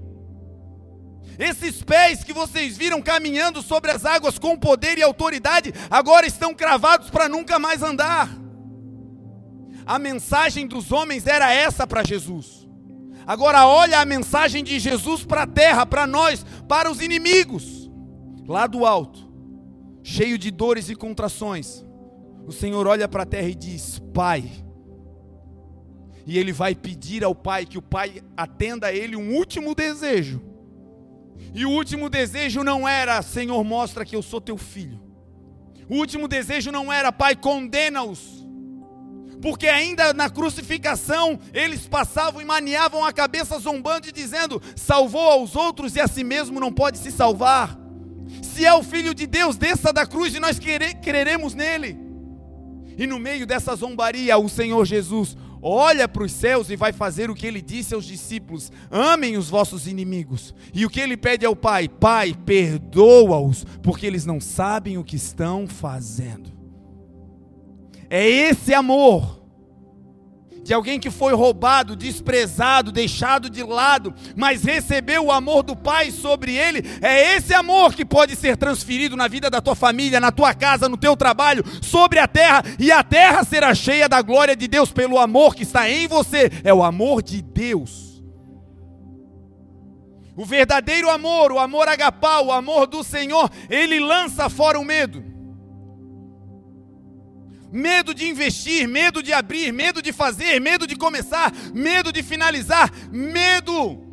Esses 1.41 1.81
pés 1.81 2.24
que 2.24 2.33
vocês 2.33 2.77
viram 2.77 3.01
caminhando 3.01 3.63
sobre 3.63 3.89
as 3.89 4.05
águas 4.05 4.38
com 4.38 4.55
poder 4.55 5.00
e 5.00 5.01
autoridade, 5.01 5.74
agora 5.89 6.27
estão 6.27 6.53
cravados 6.53 7.10
para 7.10 7.27
nunca 7.27 7.57
mais 7.57 7.81
andar. 7.81 8.29
A 9.83 9.98
mensagem 9.98 10.67
dos 10.67 10.91
homens 10.91 11.25
era 11.25 11.51
essa 11.51 11.88
para 11.88 12.03
Jesus. 12.03 12.69
Agora 13.25 13.65
olha 13.65 14.00
a 14.00 14.05
mensagem 14.05 14.63
de 14.63 14.77
Jesus 14.77 15.25
para 15.25 15.41
a 15.41 15.48
terra, 15.48 15.83
para 15.83 16.05
nós, 16.05 16.45
para 16.67 16.91
os 16.91 17.01
inimigos. 17.01 17.89
Lá 18.48 18.67
do 18.67 18.86
alto, 18.86 19.27
cheio 20.03 20.38
de 20.38 20.51
dores 20.51 20.89
e 20.89 20.95
contrações, 20.95 21.83
o 22.45 22.51
Senhor 22.51 22.86
olha 22.86 23.07
para 23.07 23.24
a 23.24 23.25
terra 23.25 23.50
e 23.50 23.55
diz: 23.55 23.98
Pai. 24.13 24.43
E 26.27 26.38
ele 26.38 26.53
vai 26.53 26.75
pedir 26.75 27.24
ao 27.24 27.33
Pai 27.33 27.65
que 27.65 27.79
o 27.79 27.81
Pai 27.81 28.21
atenda 28.38 28.88
a 28.88 28.93
ele 28.93 29.15
um 29.15 29.33
último 29.33 29.74
desejo 29.74 30.50
e 31.53 31.65
o 31.65 31.69
último 31.69 32.09
desejo 32.09 32.63
não 32.63 32.88
era, 32.88 33.21
Senhor, 33.21 33.63
mostra 33.63 34.05
que 34.05 34.15
eu 34.15 34.21
sou 34.21 34.39
teu 34.39 34.57
filho. 34.57 35.00
O 35.89 35.95
último 35.95 36.27
desejo 36.27 36.71
não 36.71 36.91
era, 36.91 37.11
Pai, 37.11 37.35
condena-os. 37.35 38.41
Porque 39.41 39.67
ainda 39.67 40.13
na 40.13 40.29
crucificação 40.29 41.39
eles 41.53 41.88
passavam 41.88 42.41
e 42.41 42.45
maniavam 42.45 43.03
a 43.03 43.11
cabeça 43.11 43.57
zombando 43.59 44.07
e 44.07 44.11
dizendo: 44.11 44.61
salvou 44.75 45.27
aos 45.29 45.55
outros 45.55 45.95
e 45.95 46.00
a 46.00 46.07
si 46.07 46.23
mesmo 46.23 46.59
não 46.59 46.71
pode 46.71 47.00
se 47.00 47.11
salvar. 47.11 47.77
Se 48.41 48.65
é 48.65 48.73
o 48.73 48.83
filho 48.83 49.13
de 49.13 49.25
Deus, 49.25 49.57
desça 49.57 49.91
da 49.91 50.05
cruz 50.05 50.33
e 50.35 50.39
nós 50.39 50.59
quereremos 50.59 51.53
nele. 51.53 51.97
E 52.97 53.07
no 53.07 53.19
meio 53.19 53.45
dessa 53.47 53.75
zombaria, 53.75 54.38
o 54.38 54.47
Senhor 54.47 54.85
Jesus 54.85 55.35
olha 55.61 56.07
para 56.07 56.23
os 56.23 56.31
céus 56.31 56.69
e 56.69 56.75
vai 56.75 56.91
fazer 56.91 57.29
o 57.29 57.35
que 57.35 57.45
ele 57.45 57.61
disse 57.61 57.93
aos 57.93 58.05
discípulos: 58.05 58.71
amem 58.89 59.37
os 59.37 59.49
vossos 59.49 59.87
inimigos. 59.87 60.53
E 60.73 60.85
o 60.85 60.89
que 60.89 60.99
ele 60.99 61.17
pede 61.17 61.45
ao 61.45 61.55
Pai? 61.55 61.87
Pai, 61.87 62.33
perdoa-os, 62.45 63.65
porque 63.81 64.05
eles 64.05 64.25
não 64.25 64.39
sabem 64.39 64.97
o 64.97 65.03
que 65.03 65.15
estão 65.15 65.67
fazendo. 65.67 66.51
É 68.09 68.27
esse 68.27 68.73
amor 68.73 69.40
de 70.63 70.73
alguém 70.73 70.99
que 70.99 71.09
foi 71.09 71.33
roubado, 71.33 71.95
desprezado, 71.95 72.91
deixado 72.91 73.49
de 73.49 73.63
lado, 73.63 74.13
mas 74.35 74.63
recebeu 74.63 75.25
o 75.25 75.31
amor 75.31 75.63
do 75.63 75.75
Pai 75.75 76.11
sobre 76.11 76.55
ele, 76.55 76.83
é 77.01 77.35
esse 77.35 77.53
amor 77.53 77.93
que 77.93 78.05
pode 78.05 78.35
ser 78.35 78.55
transferido 78.55 79.17
na 79.17 79.27
vida 79.27 79.49
da 79.49 79.61
tua 79.61 79.75
família, 79.75 80.19
na 80.19 80.31
tua 80.31 80.53
casa, 80.53 80.87
no 80.87 80.97
teu 80.97 81.17
trabalho, 81.17 81.63
sobre 81.81 82.19
a 82.19 82.27
terra, 82.27 82.63
e 82.79 82.91
a 82.91 83.03
terra 83.03 83.43
será 83.43 83.73
cheia 83.73 84.07
da 84.07 84.21
glória 84.21 84.55
de 84.55 84.67
Deus 84.67 84.91
pelo 84.91 85.17
amor 85.17 85.55
que 85.55 85.63
está 85.63 85.89
em 85.89 86.07
você, 86.07 86.51
é 86.63 86.73
o 86.73 86.83
amor 86.83 87.21
de 87.21 87.41
Deus. 87.41 88.11
O 90.35 90.45
verdadeiro 90.45 91.09
amor, 91.09 91.51
o 91.51 91.59
amor 91.59 91.87
agapau, 91.87 92.47
o 92.47 92.51
amor 92.51 92.87
do 92.87 93.03
Senhor, 93.03 93.49
ele 93.69 93.99
lança 93.99 94.49
fora 94.49 94.79
o 94.79 94.85
medo. 94.85 95.30
Medo 97.71 98.13
de 98.13 98.27
investir, 98.27 98.87
medo 98.87 99.23
de 99.23 99.31
abrir, 99.31 99.71
medo 99.71 100.01
de 100.01 100.11
fazer, 100.11 100.59
medo 100.59 100.85
de 100.85 100.95
começar, 100.95 101.53
medo 101.73 102.11
de 102.11 102.21
finalizar, 102.21 102.91
medo 103.11 104.09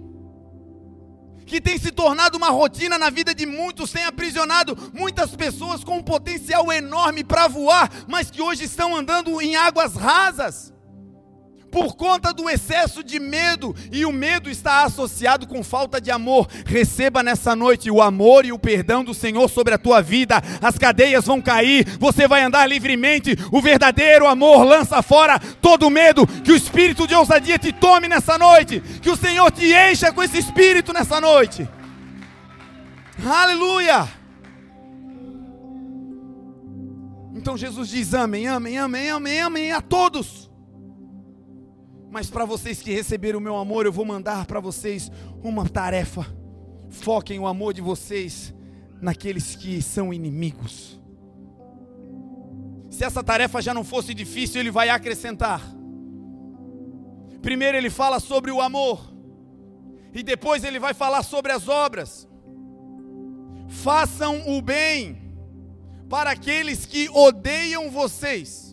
que 1.44 1.60
tem 1.60 1.78
se 1.78 1.90
tornado 1.90 2.36
uma 2.36 2.50
rotina 2.50 2.98
na 2.98 3.08
vida 3.08 3.34
de 3.34 3.46
muitos, 3.46 3.90
tem 3.90 4.04
aprisionado 4.04 4.76
muitas 4.92 5.34
pessoas 5.34 5.82
com 5.82 5.96
um 5.96 6.02
potencial 6.02 6.70
enorme 6.70 7.24
para 7.24 7.48
voar, 7.48 7.90
mas 8.06 8.30
que 8.30 8.42
hoje 8.42 8.64
estão 8.64 8.94
andando 8.94 9.40
em 9.40 9.56
águas 9.56 9.94
rasas 9.94 10.72
por 11.70 11.94
conta 11.96 12.32
do 12.32 12.48
excesso 12.48 13.02
de 13.02 13.18
medo, 13.20 13.75
e 13.92 14.04
o 14.04 14.12
medo 14.12 14.48
está 14.48 14.84
associado 14.84 15.46
com 15.46 15.62
falta 15.62 16.00
de 16.00 16.10
amor. 16.10 16.48
Receba 16.66 17.22
nessa 17.22 17.54
noite 17.54 17.90
o 17.90 18.00
amor 18.00 18.44
e 18.44 18.52
o 18.52 18.58
perdão 18.58 19.04
do 19.04 19.14
Senhor 19.14 19.48
sobre 19.48 19.75
a 19.75 19.78
tua 19.78 20.00
vida. 20.00 20.42
As 20.60 20.78
cadeias 20.78 21.26
vão 21.26 21.40
cair, 21.40 21.87
você 21.98 22.26
vai 22.26 22.42
andar 22.42 22.66
livremente. 22.66 23.37
O 23.52 23.60
verdadeiro 23.60 24.26
amor 24.26 24.64
lança 24.64 25.02
fora 25.02 25.38
todo 25.60 25.90
medo. 25.90 26.26
Que 26.26 26.52
o 26.52 26.56
espírito 26.56 27.06
de 27.06 27.14
ousadia 27.14 27.58
te 27.58 27.72
tome 27.72 28.08
nessa 28.08 28.38
noite, 28.38 28.80
que 29.02 29.10
o 29.10 29.16
Senhor 29.16 29.50
te 29.50 29.72
encha 29.72 30.12
com 30.12 30.22
esse 30.22 30.38
espírito 30.38 30.92
nessa 30.92 31.20
noite. 31.20 31.68
Aleluia! 33.25 34.08
Então 37.34 37.56
Jesus 37.56 37.88
diz: 37.88 38.14
amém, 38.14 38.46
amém, 38.46 38.78
amém, 38.78 39.10
amém, 39.10 39.40
amém 39.40 39.72
a 39.72 39.80
todos. 39.80 40.47
Mas 42.10 42.30
para 42.30 42.44
vocês 42.44 42.80
que 42.80 42.92
receberam 42.92 43.38
o 43.38 43.42
meu 43.42 43.56
amor, 43.56 43.84
eu 43.84 43.92
vou 43.92 44.04
mandar 44.04 44.46
para 44.46 44.60
vocês 44.60 45.10
uma 45.42 45.68
tarefa. 45.68 46.26
Foquem 46.88 47.38
o 47.38 47.46
amor 47.46 47.74
de 47.74 47.82
vocês 47.82 48.54
naqueles 49.00 49.54
que 49.54 49.82
são 49.82 50.12
inimigos. 50.12 50.98
Se 52.90 53.04
essa 53.04 53.22
tarefa 53.22 53.60
já 53.60 53.74
não 53.74 53.84
fosse 53.84 54.14
difícil, 54.14 54.60
ele 54.60 54.70
vai 54.70 54.88
acrescentar. 54.88 55.62
Primeiro 57.42 57.76
ele 57.76 57.90
fala 57.90 58.18
sobre 58.18 58.50
o 58.50 58.60
amor, 58.60 59.14
e 60.12 60.22
depois 60.22 60.64
ele 60.64 60.78
vai 60.78 60.94
falar 60.94 61.22
sobre 61.22 61.52
as 61.52 61.68
obras. 61.68 62.26
Façam 63.68 64.48
o 64.48 64.62
bem 64.62 65.16
para 66.08 66.30
aqueles 66.30 66.86
que 66.86 67.08
odeiam 67.10 67.90
vocês 67.90 68.67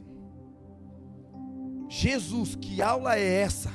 Jesus, 1.89 2.55
que 2.55 2.81
aula 2.81 3.17
é 3.17 3.41
essa? 3.41 3.71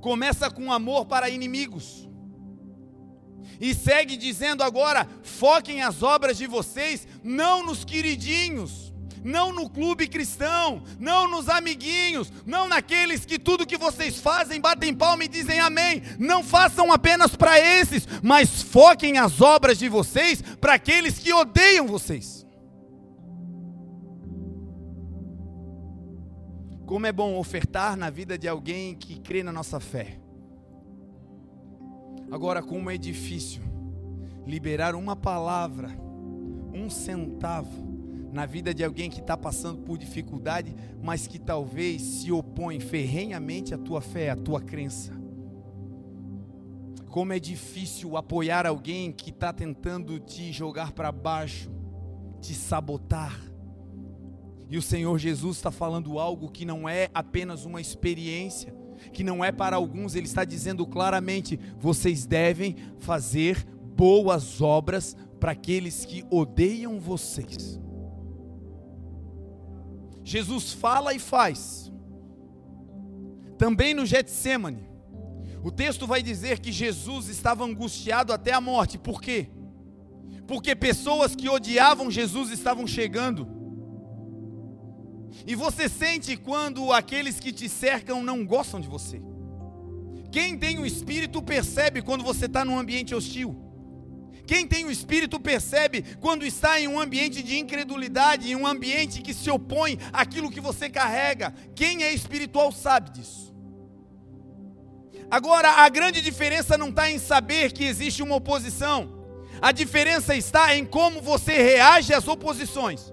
Começa 0.00 0.50
com 0.50 0.72
amor 0.72 1.06
para 1.06 1.30
inimigos. 1.30 2.08
E 3.60 3.74
segue 3.74 4.16
dizendo 4.16 4.62
agora: 4.62 5.06
foquem 5.22 5.82
as 5.82 6.02
obras 6.02 6.36
de 6.36 6.46
vocês, 6.46 7.06
não 7.22 7.64
nos 7.64 7.84
queridinhos, 7.84 8.92
não 9.24 9.52
no 9.52 9.70
clube 9.70 10.08
cristão, 10.08 10.82
não 10.98 11.28
nos 11.28 11.48
amiguinhos, 11.48 12.32
não 12.44 12.68
naqueles 12.68 13.24
que 13.24 13.38
tudo 13.38 13.66
que 13.66 13.76
vocês 13.76 14.18
fazem 14.18 14.60
batem 14.60 14.94
palma 14.94 15.24
e 15.24 15.28
dizem 15.28 15.60
amém. 15.60 16.02
Não 16.18 16.42
façam 16.42 16.90
apenas 16.90 17.36
para 17.36 17.58
esses, 17.58 18.06
mas 18.22 18.62
foquem 18.62 19.18
as 19.18 19.40
obras 19.40 19.78
de 19.78 19.88
vocês 19.88 20.42
para 20.60 20.74
aqueles 20.74 21.18
que 21.18 21.32
odeiam 21.32 21.86
vocês. 21.86 22.41
Como 26.92 27.06
é 27.06 27.10
bom 27.10 27.38
ofertar 27.38 27.96
na 27.96 28.10
vida 28.10 28.36
de 28.36 28.46
alguém 28.46 28.94
que 28.94 29.18
crê 29.18 29.42
na 29.42 29.50
nossa 29.50 29.80
fé. 29.80 30.20
Agora, 32.30 32.62
como 32.62 32.90
é 32.90 32.98
difícil 32.98 33.62
liberar 34.46 34.94
uma 34.94 35.16
palavra, 35.16 35.88
um 36.70 36.90
centavo, 36.90 38.30
na 38.30 38.44
vida 38.44 38.74
de 38.74 38.84
alguém 38.84 39.08
que 39.08 39.20
está 39.20 39.38
passando 39.38 39.80
por 39.80 39.96
dificuldade, 39.96 40.76
mas 41.02 41.26
que 41.26 41.38
talvez 41.38 42.02
se 42.02 42.30
opõe 42.30 42.78
ferrenhamente 42.78 43.72
à 43.72 43.78
tua 43.78 44.02
fé, 44.02 44.28
à 44.28 44.36
tua 44.36 44.60
crença. 44.60 45.14
Como 47.08 47.32
é 47.32 47.40
difícil 47.40 48.18
apoiar 48.18 48.66
alguém 48.66 49.10
que 49.10 49.30
está 49.30 49.50
tentando 49.50 50.20
te 50.20 50.52
jogar 50.52 50.92
para 50.92 51.10
baixo, 51.10 51.72
te 52.38 52.52
sabotar 52.52 53.51
e 54.72 54.78
o 54.78 54.80
Senhor 54.80 55.18
Jesus 55.18 55.58
está 55.58 55.70
falando 55.70 56.18
algo 56.18 56.50
que 56.50 56.64
não 56.64 56.88
é 56.88 57.10
apenas 57.12 57.66
uma 57.66 57.78
experiência, 57.78 58.74
que 59.12 59.22
não 59.22 59.44
é 59.44 59.52
para 59.52 59.76
alguns, 59.76 60.14
Ele 60.14 60.24
está 60.24 60.46
dizendo 60.46 60.86
claramente: 60.86 61.60
vocês 61.78 62.24
devem 62.24 62.76
fazer 62.98 63.66
boas 63.94 64.62
obras 64.62 65.14
para 65.38 65.52
aqueles 65.52 66.06
que 66.06 66.24
odeiam 66.30 66.98
vocês. 66.98 67.78
Jesus 70.24 70.72
fala 70.72 71.12
e 71.12 71.18
faz. 71.18 71.92
Também 73.58 73.92
no 73.92 74.06
Getsemane, 74.06 74.88
o 75.62 75.70
texto 75.70 76.06
vai 76.06 76.22
dizer 76.22 76.60
que 76.60 76.72
Jesus 76.72 77.28
estava 77.28 77.62
angustiado 77.62 78.32
até 78.32 78.54
a 78.54 78.60
morte. 78.60 78.96
Por 78.96 79.20
quê? 79.20 79.50
Porque 80.46 80.74
pessoas 80.74 81.36
que 81.36 81.50
odiavam 81.50 82.10
Jesus 82.10 82.48
estavam 82.48 82.86
chegando. 82.86 83.61
E 85.46 85.54
você 85.54 85.88
sente 85.88 86.36
quando 86.36 86.92
aqueles 86.92 87.40
que 87.40 87.52
te 87.52 87.68
cercam 87.68 88.22
não 88.22 88.44
gostam 88.44 88.80
de 88.80 88.88
você. 88.88 89.20
Quem 90.30 90.56
tem 90.56 90.78
o 90.78 90.86
espírito 90.86 91.42
percebe 91.42 92.00
quando 92.00 92.24
você 92.24 92.46
está 92.46 92.64
num 92.64 92.78
ambiente 92.78 93.14
hostil. 93.14 93.56
Quem 94.46 94.66
tem 94.66 94.84
o 94.84 94.90
espírito 94.90 95.38
percebe 95.38 96.02
quando 96.20 96.44
está 96.44 96.80
em 96.80 96.88
um 96.88 96.98
ambiente 96.98 97.42
de 97.42 97.58
incredulidade, 97.58 98.50
em 98.50 98.56
um 98.56 98.66
ambiente 98.66 99.22
que 99.22 99.32
se 99.32 99.50
opõe 99.50 99.98
àquilo 100.12 100.50
que 100.50 100.60
você 100.60 100.90
carrega. 100.90 101.54
Quem 101.74 102.02
é 102.02 102.12
espiritual 102.12 102.72
sabe 102.72 103.10
disso. 103.10 103.52
Agora, 105.30 105.70
a 105.70 105.88
grande 105.88 106.20
diferença 106.20 106.76
não 106.76 106.88
está 106.90 107.10
em 107.10 107.18
saber 107.18 107.72
que 107.72 107.84
existe 107.84 108.22
uma 108.22 108.34
oposição, 108.34 109.22
a 109.62 109.72
diferença 109.72 110.36
está 110.36 110.76
em 110.76 110.84
como 110.84 111.22
você 111.22 111.52
reage 111.52 112.12
às 112.12 112.28
oposições. 112.28 113.12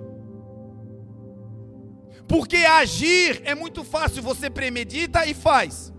Porque 2.29 2.57
agir 2.57 3.41
é 3.43 3.55
muito 3.55 3.83
fácil, 3.83 4.21
você 4.21 4.51
premedita 4.51 5.25
e 5.25 5.33
faz. 5.33 5.91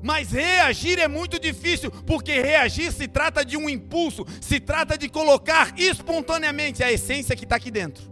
Mas 0.00 0.30
reagir 0.30 1.00
é 1.00 1.08
muito 1.08 1.40
difícil, 1.40 1.90
porque 1.90 2.40
reagir 2.40 2.92
se 2.92 3.08
trata 3.08 3.44
de 3.44 3.56
um 3.56 3.68
impulso, 3.68 4.24
se 4.40 4.60
trata 4.60 4.96
de 4.96 5.08
colocar 5.08 5.74
espontaneamente 5.76 6.84
a 6.84 6.92
essência 6.92 7.34
que 7.34 7.42
está 7.42 7.56
aqui 7.56 7.72
dentro. 7.72 8.04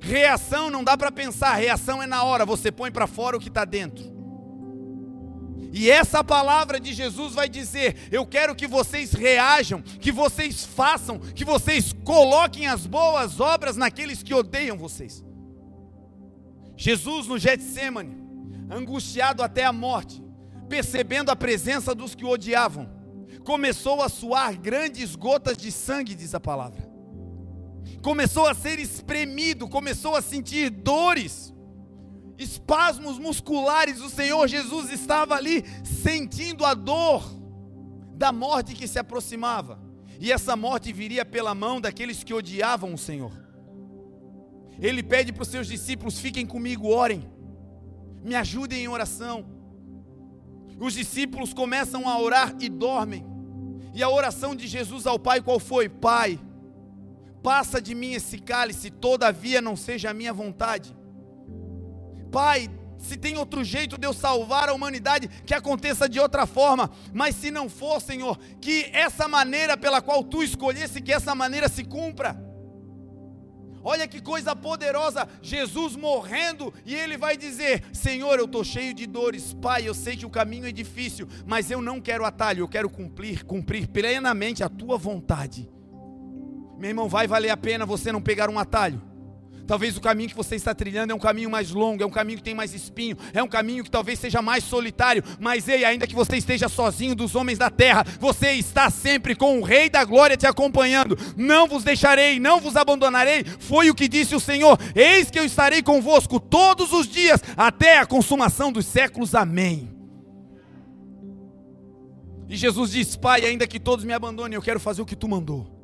Reação 0.00 0.70
não 0.70 0.84
dá 0.84 0.96
para 0.96 1.10
pensar, 1.10 1.54
reação 1.54 2.00
é 2.00 2.06
na 2.06 2.22
hora, 2.22 2.46
você 2.46 2.70
põe 2.70 2.92
para 2.92 3.08
fora 3.08 3.36
o 3.36 3.40
que 3.40 3.48
está 3.48 3.64
dentro. 3.64 4.12
E 5.72 5.90
essa 5.90 6.22
palavra 6.22 6.78
de 6.78 6.92
Jesus 6.92 7.34
vai 7.34 7.48
dizer: 7.48 7.96
Eu 8.12 8.24
quero 8.24 8.54
que 8.54 8.68
vocês 8.68 9.12
reajam, 9.12 9.82
que 9.82 10.12
vocês 10.12 10.64
façam, 10.64 11.18
que 11.18 11.44
vocês 11.44 11.92
coloquem 12.04 12.68
as 12.68 12.86
boas 12.86 13.40
obras 13.40 13.76
naqueles 13.76 14.22
que 14.22 14.34
odeiam 14.34 14.76
vocês. 14.76 15.24
Jesus 16.76 17.26
no 17.26 17.38
Getsemane, 17.38 18.16
angustiado 18.70 19.42
até 19.42 19.64
a 19.64 19.72
morte, 19.72 20.22
percebendo 20.68 21.30
a 21.30 21.36
presença 21.36 21.94
dos 21.94 22.14
que 22.14 22.24
o 22.24 22.30
odiavam, 22.30 22.88
começou 23.44 24.02
a 24.02 24.08
suar 24.08 24.56
grandes 24.56 25.14
gotas 25.14 25.56
de 25.56 25.70
sangue, 25.70 26.14
diz 26.14 26.34
a 26.34 26.40
palavra. 26.40 26.90
Começou 28.02 28.46
a 28.46 28.54
ser 28.54 28.78
espremido, 28.78 29.68
começou 29.68 30.16
a 30.16 30.22
sentir 30.22 30.70
dores, 30.70 31.54
espasmos 32.38 33.18
musculares. 33.18 34.00
O 34.00 34.10
Senhor 34.10 34.48
Jesus 34.48 34.90
estava 34.90 35.36
ali 35.36 35.64
sentindo 35.84 36.64
a 36.64 36.74
dor 36.74 37.22
da 38.14 38.32
morte 38.32 38.74
que 38.74 38.88
se 38.88 38.98
aproximava. 38.98 39.80
E 40.20 40.30
essa 40.30 40.54
morte 40.56 40.92
viria 40.92 41.24
pela 41.24 41.54
mão 41.54 41.80
daqueles 41.80 42.22
que 42.22 42.34
odiavam 42.34 42.94
o 42.94 42.98
Senhor. 42.98 43.41
Ele 44.80 45.02
pede 45.02 45.32
para 45.32 45.42
os 45.42 45.48
seus 45.48 45.66
discípulos: 45.66 46.18
fiquem 46.18 46.46
comigo, 46.46 46.88
orem, 46.88 47.30
me 48.22 48.34
ajudem 48.34 48.84
em 48.84 48.88
oração. 48.88 49.44
Os 50.78 50.94
discípulos 50.94 51.52
começam 51.52 52.08
a 52.08 52.18
orar 52.18 52.54
e 52.60 52.68
dormem. 52.68 53.24
E 53.94 54.02
a 54.02 54.08
oração 54.08 54.56
de 54.56 54.66
Jesus 54.66 55.06
ao 55.06 55.18
Pai 55.18 55.40
qual 55.40 55.60
foi? 55.60 55.88
Pai, 55.88 56.40
passa 57.42 57.80
de 57.80 57.94
mim 57.94 58.12
esse 58.14 58.38
cálice, 58.38 58.90
todavia 58.90 59.60
não 59.60 59.76
seja 59.76 60.10
a 60.10 60.14
minha 60.14 60.32
vontade. 60.32 60.96
Pai, 62.30 62.70
se 62.98 63.16
tem 63.16 63.36
outro 63.36 63.64
jeito 63.64 63.98
de 63.98 64.06
eu 64.06 64.12
salvar 64.12 64.68
a 64.68 64.72
humanidade, 64.72 65.28
que 65.44 65.52
aconteça 65.52 66.08
de 66.08 66.20
outra 66.20 66.46
forma, 66.46 66.90
mas 67.12 67.34
se 67.34 67.50
não 67.50 67.68
for, 67.68 68.00
Senhor, 68.00 68.38
que 68.60 68.88
essa 68.92 69.26
maneira 69.26 69.76
pela 69.76 70.00
qual 70.00 70.22
tu 70.22 70.42
escolhesse, 70.42 71.02
que 71.02 71.12
essa 71.12 71.34
maneira 71.34 71.68
se 71.68 71.84
cumpra. 71.84 72.40
Olha 73.84 74.06
que 74.06 74.20
coisa 74.20 74.54
poderosa, 74.54 75.28
Jesus 75.40 75.96
morrendo 75.96 76.72
e 76.84 76.94
ele 76.94 77.16
vai 77.16 77.36
dizer: 77.36 77.84
Senhor, 77.92 78.38
eu 78.38 78.44
estou 78.44 78.64
cheio 78.64 78.94
de 78.94 79.06
dores, 79.06 79.52
Pai, 79.54 79.88
eu 79.88 79.94
sei 79.94 80.16
que 80.16 80.26
o 80.26 80.30
caminho 80.30 80.66
é 80.66 80.72
difícil, 80.72 81.28
mas 81.46 81.70
eu 81.70 81.80
não 81.80 82.00
quero 82.00 82.24
atalho, 82.24 82.60
eu 82.60 82.68
quero 82.68 82.88
cumprir, 82.88 83.44
cumprir 83.44 83.88
plenamente 83.88 84.62
a 84.62 84.68
tua 84.68 84.96
vontade. 84.96 85.68
Meu 86.78 86.90
irmão, 86.90 87.08
vai 87.08 87.26
valer 87.26 87.50
a 87.50 87.56
pena 87.56 87.86
você 87.86 88.10
não 88.10 88.20
pegar 88.20 88.50
um 88.50 88.58
atalho. 88.58 89.11
Talvez 89.66 89.96
o 89.96 90.00
caminho 90.00 90.28
que 90.28 90.36
você 90.36 90.56
está 90.56 90.74
trilhando 90.74 91.12
é 91.12 91.14
um 91.14 91.18
caminho 91.18 91.48
mais 91.48 91.70
longo, 91.70 92.02
é 92.02 92.06
um 92.06 92.10
caminho 92.10 92.38
que 92.38 92.44
tem 92.44 92.54
mais 92.54 92.74
espinho, 92.74 93.16
é 93.32 93.42
um 93.42 93.48
caminho 93.48 93.84
que 93.84 93.90
talvez 93.90 94.18
seja 94.18 94.42
mais 94.42 94.64
solitário, 94.64 95.22
mas 95.38 95.68
ei, 95.68 95.84
ainda 95.84 96.06
que 96.06 96.14
você 96.14 96.36
esteja 96.36 96.68
sozinho 96.68 97.14
dos 97.14 97.34
homens 97.34 97.58
da 97.58 97.70
terra, 97.70 98.04
você 98.18 98.52
está 98.52 98.90
sempre 98.90 99.34
com 99.34 99.58
o 99.58 99.62
Rei 99.62 99.88
da 99.88 100.04
Glória 100.04 100.36
te 100.36 100.46
acompanhando. 100.46 101.16
Não 101.36 101.66
vos 101.66 101.84
deixarei, 101.84 102.40
não 102.40 102.60
vos 102.60 102.76
abandonarei, 102.76 103.44
foi 103.44 103.90
o 103.90 103.94
que 103.94 104.08
disse 104.08 104.34
o 104.34 104.40
Senhor: 104.40 104.78
Eis 104.94 105.30
que 105.30 105.38
eu 105.38 105.44
estarei 105.44 105.82
convosco 105.82 106.40
todos 106.40 106.92
os 106.92 107.06
dias, 107.06 107.40
até 107.56 107.98
a 107.98 108.06
consumação 108.06 108.72
dos 108.72 108.86
séculos. 108.86 109.34
Amém. 109.34 109.90
E 112.48 112.56
Jesus 112.56 112.90
diz: 112.90 113.16
Pai, 113.16 113.44
ainda 113.44 113.66
que 113.66 113.80
todos 113.80 114.04
me 114.04 114.12
abandonem, 114.12 114.56
eu 114.56 114.62
quero 114.62 114.78
fazer 114.78 115.00
o 115.00 115.06
que 115.06 115.16
tu 115.16 115.28
mandou. 115.28 115.81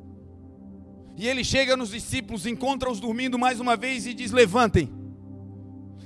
E 1.19 1.27
ele 1.27 1.43
chega 1.43 1.75
nos 1.75 1.89
discípulos, 1.89 2.45
encontra-os 2.45 2.97
dormindo 2.97 3.37
mais 3.37 3.59
uma 3.59 3.75
vez 3.75 4.07
e 4.07 4.13
diz: 4.13 4.31
Levantem, 4.31 4.89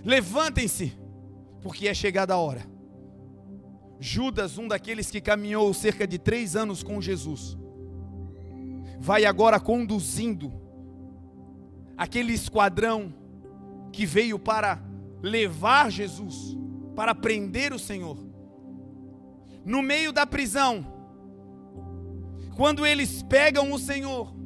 levantem-se, 0.04 0.92
porque 1.62 1.88
é 1.88 1.94
chegada 1.94 2.34
a 2.34 2.38
hora. 2.38 2.66
Judas, 4.00 4.58
um 4.58 4.68
daqueles 4.68 5.12
que 5.12 5.22
caminhou 5.22 5.72
cerca 5.72 6.08
de 6.08 6.18
três 6.18 6.56
anos 6.56 6.82
com 6.82 7.00
Jesus, 7.00 7.56
vai 9.00 9.24
agora 9.24 9.60
conduzindo 9.60 10.52
aquele 11.96 12.34
esquadrão 12.34 13.14
que 13.92 14.08
veio 14.08 14.40
para 14.40 14.82
levar 15.22 15.92
Jesus, 15.92 16.58
para 16.96 17.14
prender 17.14 17.72
o 17.72 17.78
Senhor. 17.78 18.18
No 19.64 19.84
meio 19.84 20.12
da 20.12 20.26
prisão, 20.26 20.84
quando 22.56 22.84
eles 22.84 23.22
pegam 23.22 23.72
o 23.72 23.78
Senhor, 23.78 24.42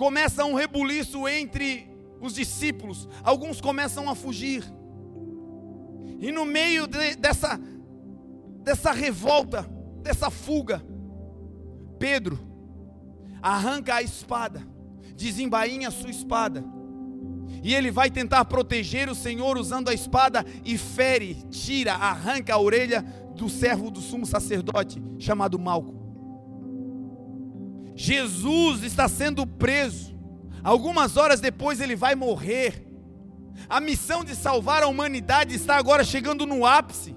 começa 0.00 0.46
um 0.46 0.54
rebuliço 0.54 1.28
entre 1.28 1.86
os 2.22 2.32
discípulos, 2.32 3.06
alguns 3.22 3.60
começam 3.60 4.08
a 4.08 4.14
fugir. 4.14 4.64
E 6.18 6.32
no 6.32 6.46
meio 6.46 6.86
de, 6.86 7.16
dessa, 7.16 7.60
dessa 8.64 8.92
revolta, 8.92 9.70
dessa 10.02 10.30
fuga, 10.30 10.82
Pedro 11.98 12.38
arranca 13.42 13.96
a 13.96 14.02
espada, 14.02 14.66
desembainha 15.14 15.88
a 15.88 15.90
sua 15.90 16.08
espada, 16.08 16.64
e 17.62 17.74
ele 17.74 17.90
vai 17.90 18.10
tentar 18.10 18.46
proteger 18.46 19.06
o 19.06 19.14
Senhor 19.14 19.58
usando 19.58 19.90
a 19.90 19.94
espada 19.94 20.46
e 20.64 20.78
fere, 20.78 21.34
tira, 21.50 21.92
arranca 21.92 22.54
a 22.54 22.58
orelha 22.58 23.02
do 23.36 23.50
servo 23.50 23.90
do 23.90 24.00
sumo 24.00 24.24
sacerdote, 24.24 24.98
chamado 25.18 25.58
Malco. 25.58 25.99
Jesus 28.02 28.82
está 28.82 29.06
sendo 29.08 29.46
preso. 29.46 30.18
Algumas 30.64 31.18
horas 31.18 31.38
depois 31.38 31.82
ele 31.82 31.94
vai 31.94 32.14
morrer. 32.14 32.86
A 33.68 33.78
missão 33.78 34.24
de 34.24 34.34
salvar 34.34 34.82
a 34.82 34.86
humanidade 34.86 35.54
está 35.54 35.76
agora 35.76 36.02
chegando 36.02 36.46
no 36.46 36.64
ápice. 36.64 37.14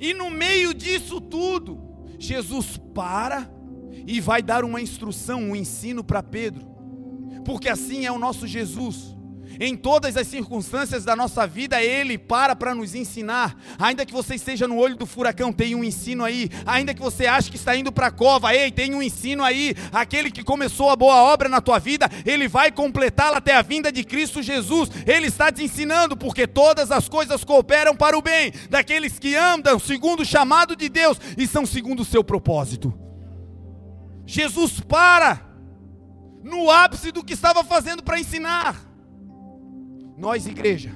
E 0.00 0.12
no 0.12 0.28
meio 0.28 0.74
disso 0.74 1.20
tudo, 1.20 1.78
Jesus 2.18 2.76
para 2.92 3.48
e 4.04 4.20
vai 4.20 4.42
dar 4.42 4.64
uma 4.64 4.80
instrução, 4.80 5.40
um 5.40 5.54
ensino 5.54 6.02
para 6.02 6.20
Pedro. 6.20 6.66
Porque 7.44 7.68
assim 7.68 8.04
é 8.04 8.10
o 8.10 8.18
nosso 8.18 8.44
Jesus. 8.44 9.15
Em 9.58 9.76
todas 9.76 10.16
as 10.16 10.26
circunstâncias 10.26 11.04
da 11.04 11.16
nossa 11.16 11.46
vida, 11.46 11.82
Ele 11.82 12.18
para 12.18 12.54
para 12.54 12.74
nos 12.74 12.94
ensinar. 12.94 13.56
Ainda 13.78 14.04
que 14.04 14.12
você 14.12 14.34
esteja 14.34 14.68
no 14.68 14.76
olho 14.76 14.96
do 14.96 15.06
furacão, 15.06 15.52
tem 15.52 15.74
um 15.74 15.84
ensino 15.84 16.24
aí. 16.24 16.48
Ainda 16.64 16.94
que 16.94 17.00
você 17.00 17.26
ache 17.26 17.50
que 17.50 17.56
está 17.56 17.76
indo 17.76 17.90
para 17.92 18.08
a 18.08 18.10
cova, 18.10 18.54
ei, 18.54 18.70
tem 18.70 18.94
um 18.94 19.02
ensino 19.02 19.42
aí. 19.42 19.74
Aquele 19.92 20.30
que 20.30 20.42
começou 20.42 20.90
a 20.90 20.96
boa 20.96 21.16
obra 21.22 21.48
na 21.48 21.60
tua 21.60 21.78
vida, 21.78 22.10
Ele 22.24 22.48
vai 22.48 22.70
completá-la 22.70 23.38
até 23.38 23.54
a 23.54 23.62
vinda 23.62 23.90
de 23.90 24.04
Cristo 24.04 24.42
Jesus. 24.42 24.90
Ele 25.06 25.26
está 25.26 25.50
te 25.50 25.62
ensinando, 25.62 26.16
porque 26.16 26.46
todas 26.46 26.90
as 26.90 27.08
coisas 27.08 27.44
cooperam 27.44 27.96
para 27.96 28.16
o 28.16 28.22
bem 28.22 28.52
daqueles 28.68 29.18
que 29.18 29.34
andam 29.34 29.78
segundo 29.78 30.20
o 30.20 30.26
chamado 30.26 30.76
de 30.76 30.88
Deus 30.88 31.18
e 31.36 31.46
são 31.46 31.64
segundo 31.64 32.00
o 32.00 32.04
seu 32.04 32.22
propósito. 32.22 32.92
Jesus 34.26 34.80
para 34.80 35.46
no 36.42 36.70
ápice 36.70 37.12
do 37.12 37.24
que 37.24 37.32
estava 37.32 37.62
fazendo 37.64 38.02
para 38.02 38.20
ensinar. 38.20 38.76
Nós, 40.16 40.46
igreja, 40.46 40.92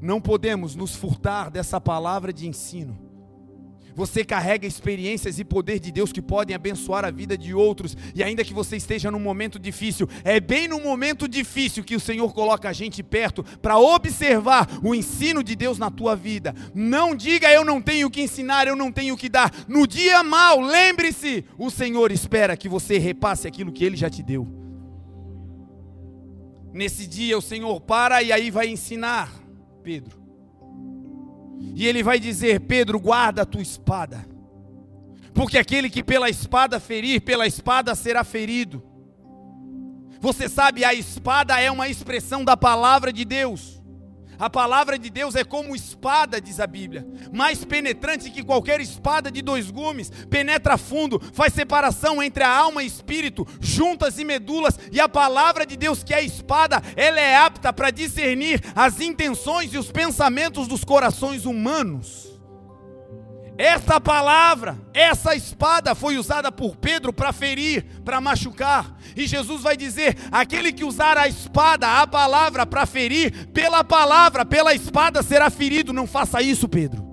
não 0.00 0.20
podemos 0.20 0.74
nos 0.74 0.94
furtar 0.94 1.50
dessa 1.50 1.80
palavra 1.80 2.32
de 2.32 2.48
ensino. 2.48 3.08
Você 3.94 4.24
carrega 4.24 4.64
experiências 4.64 5.40
e 5.40 5.44
poder 5.44 5.80
de 5.80 5.90
Deus 5.90 6.12
que 6.12 6.22
podem 6.22 6.54
abençoar 6.54 7.04
a 7.04 7.10
vida 7.10 7.36
de 7.36 7.52
outros, 7.52 7.96
e 8.14 8.22
ainda 8.22 8.44
que 8.44 8.54
você 8.54 8.76
esteja 8.76 9.10
num 9.10 9.18
momento 9.18 9.58
difícil, 9.58 10.08
é 10.22 10.38
bem 10.38 10.68
no 10.68 10.80
momento 10.80 11.26
difícil 11.26 11.82
que 11.82 11.96
o 11.96 12.00
Senhor 12.00 12.32
coloca 12.32 12.68
a 12.68 12.72
gente 12.72 13.02
perto 13.02 13.42
para 13.60 13.76
observar 13.76 14.68
o 14.84 14.94
ensino 14.94 15.42
de 15.42 15.56
Deus 15.56 15.78
na 15.78 15.90
tua 15.90 16.14
vida. 16.14 16.54
Não 16.72 17.12
diga 17.12 17.52
eu 17.52 17.64
não 17.64 17.82
tenho 17.82 18.06
o 18.06 18.10
que 18.10 18.22
ensinar, 18.22 18.68
eu 18.68 18.76
não 18.76 18.92
tenho 18.92 19.14
o 19.14 19.18
que 19.18 19.28
dar. 19.28 19.52
No 19.66 19.84
dia 19.84 20.22
mal, 20.22 20.60
lembre-se, 20.60 21.44
o 21.58 21.68
Senhor 21.68 22.12
espera 22.12 22.56
que 22.56 22.68
você 22.68 22.98
repasse 22.98 23.48
aquilo 23.48 23.72
que 23.72 23.84
ele 23.84 23.96
já 23.96 24.08
te 24.08 24.22
deu. 24.22 24.57
Nesse 26.78 27.08
dia 27.08 27.36
o 27.36 27.42
Senhor 27.42 27.80
para 27.80 28.22
e 28.22 28.30
aí 28.30 28.52
vai 28.52 28.68
ensinar 28.68 29.32
Pedro. 29.82 30.16
E 31.74 31.84
ele 31.84 32.04
vai 32.04 32.20
dizer: 32.20 32.60
Pedro, 32.60 33.00
guarda 33.00 33.42
a 33.42 33.44
tua 33.44 33.60
espada, 33.60 34.24
porque 35.34 35.58
aquele 35.58 35.90
que 35.90 36.04
pela 36.04 36.30
espada 36.30 36.78
ferir, 36.78 37.20
pela 37.22 37.48
espada 37.48 37.96
será 37.96 38.22
ferido. 38.22 38.80
Você 40.20 40.48
sabe, 40.48 40.84
a 40.84 40.94
espada 40.94 41.60
é 41.60 41.68
uma 41.68 41.88
expressão 41.88 42.44
da 42.44 42.56
palavra 42.56 43.12
de 43.12 43.24
Deus. 43.24 43.77
A 44.38 44.48
palavra 44.48 44.98
de 44.98 45.10
Deus 45.10 45.34
é 45.34 45.42
como 45.42 45.74
espada, 45.74 46.40
diz 46.40 46.60
a 46.60 46.66
Bíblia, 46.66 47.06
mais 47.32 47.64
penetrante 47.64 48.30
que 48.30 48.44
qualquer 48.44 48.80
espada 48.80 49.32
de 49.32 49.42
dois 49.42 49.70
gumes, 49.70 50.10
penetra 50.30 50.78
fundo, 50.78 51.20
faz 51.32 51.52
separação 51.52 52.22
entre 52.22 52.44
a 52.44 52.48
alma 52.48 52.82
e 52.82 52.86
espírito, 52.86 53.46
juntas 53.60 54.18
e 54.18 54.24
medulas, 54.24 54.78
e 54.92 55.00
a 55.00 55.08
palavra 55.08 55.66
de 55.66 55.76
Deus, 55.76 56.04
que 56.04 56.14
é 56.14 56.24
espada, 56.24 56.80
ela 56.94 57.18
é 57.18 57.36
apta 57.36 57.72
para 57.72 57.90
discernir 57.90 58.62
as 58.76 59.00
intenções 59.00 59.74
e 59.74 59.78
os 59.78 59.90
pensamentos 59.90 60.68
dos 60.68 60.84
corações 60.84 61.44
humanos. 61.44 62.27
Essa 63.58 64.00
palavra, 64.00 64.78
essa 64.94 65.34
espada 65.34 65.92
foi 65.92 66.16
usada 66.16 66.52
por 66.52 66.76
Pedro 66.76 67.12
para 67.12 67.32
ferir, 67.32 67.84
para 68.04 68.20
machucar. 68.20 68.96
E 69.16 69.26
Jesus 69.26 69.62
vai 69.62 69.76
dizer: 69.76 70.16
aquele 70.30 70.72
que 70.72 70.84
usar 70.84 71.18
a 71.18 71.26
espada, 71.26 72.00
a 72.00 72.06
palavra 72.06 72.64
para 72.64 72.86
ferir, 72.86 73.48
pela 73.48 73.82
palavra, 73.82 74.46
pela 74.46 74.72
espada 74.72 75.24
será 75.24 75.50
ferido. 75.50 75.92
Não 75.92 76.06
faça 76.06 76.40
isso, 76.40 76.68
Pedro. 76.68 77.04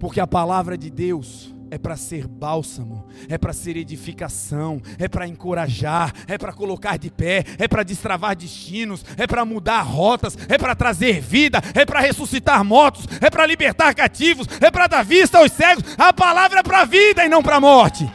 Porque 0.00 0.18
a 0.18 0.26
palavra 0.26 0.76
de 0.76 0.90
Deus 0.90 1.55
é 1.70 1.78
para 1.78 1.96
ser 1.96 2.26
bálsamo, 2.26 3.06
é 3.28 3.36
para 3.36 3.52
ser 3.52 3.76
edificação, 3.76 4.80
é 4.98 5.08
para 5.08 5.26
encorajar, 5.26 6.12
é 6.26 6.38
para 6.38 6.52
colocar 6.52 6.96
de 6.96 7.10
pé, 7.10 7.44
é 7.58 7.66
para 7.66 7.82
destravar 7.82 8.36
destinos, 8.36 9.04
é 9.16 9.26
para 9.26 9.44
mudar 9.44 9.82
rotas, 9.82 10.36
é 10.48 10.56
para 10.56 10.74
trazer 10.74 11.20
vida, 11.20 11.60
é 11.74 11.84
para 11.84 12.00
ressuscitar 12.00 12.64
mortos, 12.64 13.06
é 13.20 13.30
para 13.30 13.46
libertar 13.46 13.94
cativos, 13.94 14.46
é 14.60 14.70
para 14.70 14.86
dar 14.86 15.04
vista 15.04 15.38
aos 15.38 15.52
cegos. 15.52 15.84
A 15.98 16.12
palavra 16.12 16.60
é 16.60 16.62
para 16.62 16.80
a 16.80 16.84
vida 16.84 17.24
e 17.24 17.28
não 17.28 17.42
para 17.42 17.56
a 17.56 17.60
morte. 17.60 18.10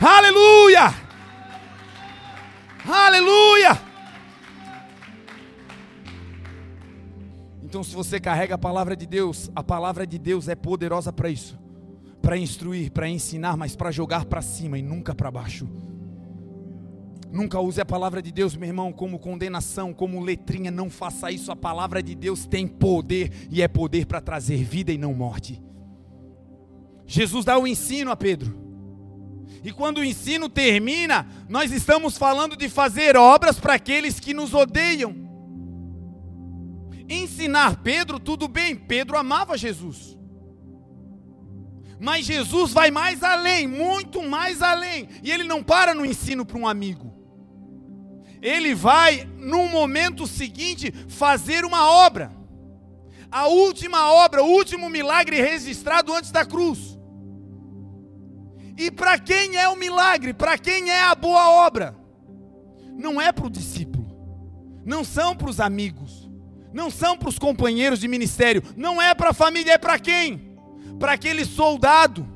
Aleluia! 0.00 0.94
Aleluia! 2.88 3.80
Então, 7.62 7.82
se 7.82 7.94
você 7.94 8.20
carrega 8.20 8.54
a 8.54 8.58
palavra 8.58 8.96
de 8.96 9.06
Deus, 9.06 9.50
a 9.54 9.62
palavra 9.62 10.06
de 10.06 10.18
Deus 10.18 10.48
é 10.48 10.54
poderosa 10.54 11.12
para 11.12 11.28
isso 11.28 11.65
para 12.26 12.36
instruir, 12.36 12.90
para 12.90 13.08
ensinar, 13.08 13.56
mas 13.56 13.76
para 13.76 13.92
jogar 13.92 14.24
para 14.24 14.42
cima 14.42 14.76
e 14.76 14.82
nunca 14.82 15.14
para 15.14 15.30
baixo. 15.30 15.68
Nunca 17.30 17.60
use 17.60 17.80
a 17.80 17.84
palavra 17.84 18.20
de 18.20 18.32
Deus, 18.32 18.56
meu 18.56 18.66
irmão, 18.68 18.92
como 18.92 19.20
condenação, 19.20 19.94
como 19.94 20.20
letrinha. 20.20 20.72
Não 20.72 20.90
faça 20.90 21.30
isso. 21.30 21.52
A 21.52 21.56
palavra 21.56 22.02
de 22.02 22.16
Deus 22.16 22.44
tem 22.44 22.66
poder 22.66 23.30
e 23.48 23.62
é 23.62 23.68
poder 23.68 24.06
para 24.06 24.20
trazer 24.20 24.64
vida 24.64 24.90
e 24.90 24.98
não 24.98 25.14
morte. 25.14 25.62
Jesus 27.06 27.44
dá 27.44 27.56
o 27.56 27.64
ensino 27.64 28.10
a 28.10 28.16
Pedro. 28.16 28.58
E 29.62 29.70
quando 29.70 29.98
o 29.98 30.04
ensino 30.04 30.48
termina, 30.48 31.28
nós 31.48 31.70
estamos 31.70 32.18
falando 32.18 32.56
de 32.56 32.68
fazer 32.68 33.16
obras 33.16 33.60
para 33.60 33.74
aqueles 33.74 34.18
que 34.18 34.34
nos 34.34 34.52
odeiam. 34.52 35.14
Ensinar 37.08 37.84
Pedro, 37.84 38.18
tudo 38.18 38.48
bem, 38.48 38.74
Pedro 38.74 39.16
amava 39.16 39.56
Jesus. 39.56 40.16
Mas 41.98 42.26
Jesus 42.26 42.72
vai 42.72 42.90
mais 42.90 43.22
além, 43.22 43.66
muito 43.66 44.22
mais 44.22 44.60
além. 44.62 45.08
E 45.22 45.30
ele 45.30 45.44
não 45.44 45.62
para 45.62 45.94
no 45.94 46.04
ensino 46.04 46.44
para 46.44 46.58
um 46.58 46.68
amigo. 46.68 47.14
ele 48.42 48.74
vai, 48.74 49.28
no 49.38 49.68
momento 49.68 50.26
seguinte, 50.26 50.92
fazer 51.08 51.64
uma 51.64 51.90
obra. 51.90 52.30
A 53.30 53.48
última 53.48 54.12
obra, 54.12 54.42
o 54.42 54.46
último 54.46 54.88
milagre 54.88 55.40
registrado 55.40 56.12
antes 56.14 56.30
da 56.30 56.44
cruz. 56.44 56.96
E 58.78 58.90
para 58.90 59.18
quem 59.18 59.56
é 59.56 59.68
o 59.68 59.76
milagre? 59.76 60.32
Para 60.32 60.56
quem 60.58 60.90
é 60.90 61.02
a 61.02 61.14
boa 61.14 61.66
obra? 61.66 61.96
Não 62.96 63.20
é 63.20 63.32
para 63.32 63.46
o 63.46 63.50
discípulo, 63.50 64.06
não 64.84 65.02
são 65.02 65.34
para 65.34 65.50
os 65.50 65.60
amigos, 65.60 66.30
não 66.72 66.90
são 66.90 67.16
para 67.16 67.28
os 67.28 67.38
companheiros 67.38 67.98
de 67.98 68.06
ministério, 68.06 68.62
não 68.76 69.00
é 69.00 69.14
para 69.14 69.30
a 69.30 69.34
família, 69.34 69.72
é 69.72 69.78
para 69.78 69.98
quem? 69.98 70.45
Para 70.98 71.12
aquele 71.12 71.44
soldado 71.44 72.26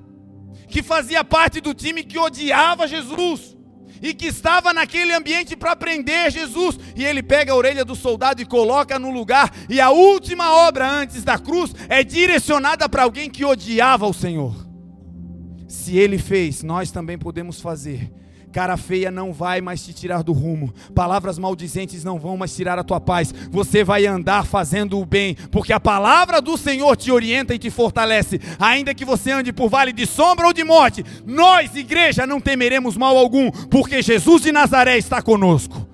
que 0.69 0.83
fazia 0.83 1.25
parte 1.25 1.61
do 1.61 1.75
time 1.75 2.05
que 2.05 2.19
odiava 2.19 2.87
Jesus 2.87 3.57
e 4.03 4.15
que 4.15 4.27
estava 4.27 4.73
naquele 4.73 5.13
ambiente 5.13 5.55
para 5.55 5.77
prender 5.77 6.31
Jesus, 6.31 6.79
e 6.97 7.05
ele 7.05 7.23
pega 7.23 7.53
a 7.53 7.57
orelha 7.57 7.85
do 7.85 7.95
soldado 7.95 8.41
e 8.41 8.47
coloca 8.47 8.99
no 8.99 9.11
lugar, 9.11 9.53
e 9.69 9.81
a 9.81 9.91
última 9.91 10.51
obra 10.67 10.89
antes 10.89 11.23
da 11.23 11.39
cruz 11.39 11.75
é 11.89 12.03
direcionada 12.03 12.89
para 12.89 13.03
alguém 13.03 13.29
que 13.29 13.45
odiava 13.45 14.07
o 14.07 14.15
Senhor. 14.15 14.55
Se 15.69 15.99
ele 15.99 16.19
fez, 16.19 16.63
nós 16.63 16.91
também 16.91 17.19
podemos 17.19 17.61
fazer. 17.61 18.11
Cara 18.53 18.77
feia 18.77 19.11
não 19.11 19.33
vai 19.33 19.61
mais 19.61 19.85
te 19.85 19.93
tirar 19.93 20.23
do 20.23 20.33
rumo. 20.33 20.75
Palavras 20.95 21.39
maldizentes 21.39 22.03
não 22.03 22.19
vão 22.19 22.37
mais 22.37 22.55
tirar 22.55 22.79
a 22.79 22.85
tua 22.85 23.01
paz. 23.01 23.33
Você 23.51 23.85
vai 23.85 24.07
andar 24.07 24.45
fazendo 24.45 24.99
o 24.99 25.07
bem, 25.07 25.37
porque 25.53 25.73
a 25.73 25.79
palavra 25.79 26.41
do 26.41 26.57
Senhor 26.57 26.97
te 26.97 27.13
orienta 27.13 27.55
e 27.55 27.59
te 27.59 27.71
fortalece. 27.71 28.41
Ainda 28.59 28.95
que 28.95 29.05
você 29.05 29.31
ande 29.31 29.53
por 29.53 29.69
vale 29.69 29.93
de 29.93 30.05
sombra 30.05 30.47
ou 30.47 30.53
de 30.53 30.65
morte, 30.65 31.05
nós, 31.25 31.75
igreja, 31.77 32.27
não 32.27 32.41
temeremos 32.41 32.97
mal 32.97 33.17
algum, 33.17 33.51
porque 33.51 34.03
Jesus 34.03 34.43
de 34.43 34.51
Nazaré 34.51 34.99
está 34.99 35.23
conosco. 35.23 35.87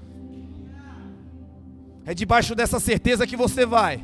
É 2.06 2.14
debaixo 2.14 2.54
dessa 2.54 2.80
certeza 2.80 3.26
que 3.26 3.36
você 3.36 3.66
vai. 3.66 4.00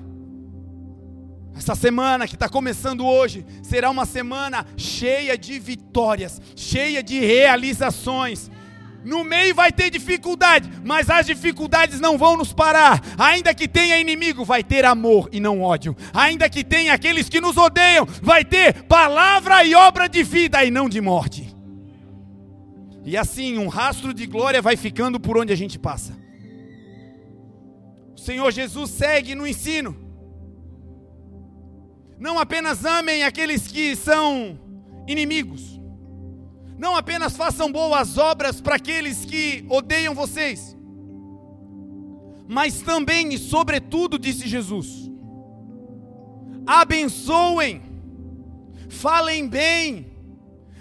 Essa 1.56 1.74
semana 1.74 2.26
que 2.26 2.34
está 2.34 2.48
começando 2.48 3.06
hoje 3.06 3.44
será 3.62 3.90
uma 3.90 4.06
semana 4.06 4.66
cheia 4.76 5.36
de 5.36 5.58
vitórias, 5.58 6.40
cheia 6.56 7.02
de 7.02 7.20
realizações. 7.20 8.50
No 9.04 9.24
meio 9.24 9.54
vai 9.54 9.72
ter 9.72 9.90
dificuldade, 9.90 10.70
mas 10.84 11.10
as 11.10 11.26
dificuldades 11.26 12.00
não 12.00 12.16
vão 12.16 12.36
nos 12.36 12.52
parar. 12.52 13.00
Ainda 13.18 13.52
que 13.52 13.66
tenha 13.66 13.98
inimigo, 13.98 14.44
vai 14.44 14.62
ter 14.62 14.84
amor 14.84 15.28
e 15.32 15.40
não 15.40 15.60
ódio. 15.60 15.96
Ainda 16.14 16.48
que 16.48 16.62
tenha 16.62 16.92
aqueles 16.92 17.28
que 17.28 17.40
nos 17.40 17.56
odeiam, 17.56 18.06
vai 18.22 18.44
ter 18.44 18.84
palavra 18.84 19.64
e 19.64 19.74
obra 19.74 20.08
de 20.08 20.22
vida 20.22 20.64
e 20.64 20.70
não 20.70 20.88
de 20.88 21.00
morte. 21.00 21.54
E 23.04 23.16
assim, 23.16 23.58
um 23.58 23.66
rastro 23.66 24.14
de 24.14 24.26
glória 24.26 24.62
vai 24.62 24.76
ficando 24.76 25.18
por 25.18 25.36
onde 25.36 25.52
a 25.52 25.56
gente 25.56 25.78
passa. 25.78 26.16
O 28.16 28.20
Senhor 28.20 28.50
Jesus 28.52 28.90
segue 28.90 29.34
no 29.34 29.46
ensino. 29.46 30.01
Não 32.18 32.38
apenas 32.38 32.84
amem 32.84 33.24
aqueles 33.24 33.66
que 33.66 33.96
são 33.96 34.58
inimigos. 35.06 35.80
Não 36.78 36.96
apenas 36.96 37.36
façam 37.36 37.70
boas 37.70 38.18
obras 38.18 38.60
para 38.60 38.76
aqueles 38.76 39.24
que 39.24 39.64
odeiam 39.68 40.14
vocês. 40.14 40.76
Mas 42.48 42.82
também 42.82 43.32
e 43.32 43.38
sobretudo, 43.38 44.18
disse 44.18 44.48
Jesus, 44.48 45.10
abençoem, 46.66 47.82
falem 48.88 49.48
bem, 49.48 50.12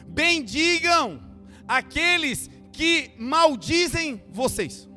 bendigam 0.08 1.22
aqueles 1.68 2.50
que 2.72 3.12
maldizem 3.18 4.22
vocês. 4.32 4.90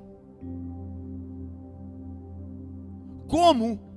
Como 3.29 3.94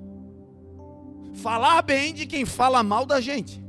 falar 1.38 1.82
bem 1.82 2.13
de 2.13 2.26
quem 2.26 2.45
fala 2.45 2.84
mal 2.84 3.06
da 3.06 3.21
gente. 3.21 3.63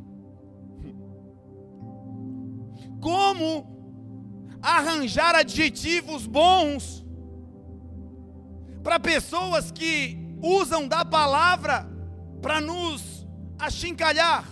Como 3.00 4.59
arranjar 4.61 5.35
adjetivos 5.35 6.26
bons 6.26 7.07
para 8.83 8.98
pessoas 8.98 9.70
que 9.70 10.18
usam 10.42 10.88
da 10.88 11.04
palavra 11.04 11.87
para 12.40 12.61
nos 12.61 13.26
achincalhar. 13.59 14.44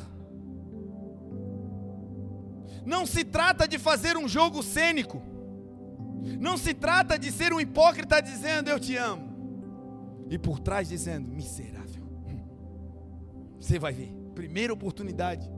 Não 2.85 3.05
se 3.05 3.25
trata 3.25 3.67
de 3.67 3.79
fazer 3.79 4.17
um 4.17 4.29
jogo 4.29 4.63
cênico. 4.63 5.23
Não 6.39 6.57
se 6.57 6.75
trata 6.75 7.19
de 7.19 7.33
ser 7.33 7.53
um 7.53 7.61
hipócrita 7.61 8.21
dizendo 8.21 8.69
eu 8.69 8.79
te 8.79 8.97
amo. 8.97 9.27
E 10.29 10.39
por 10.39 10.61
trás 10.61 10.89
dizendo 10.89 11.29
miserável. 11.29 11.76
Você 13.67 13.81
vai 13.81 13.93
ver. 13.93 14.15
Primeira 14.33 14.73
oportunidade. 14.73 15.51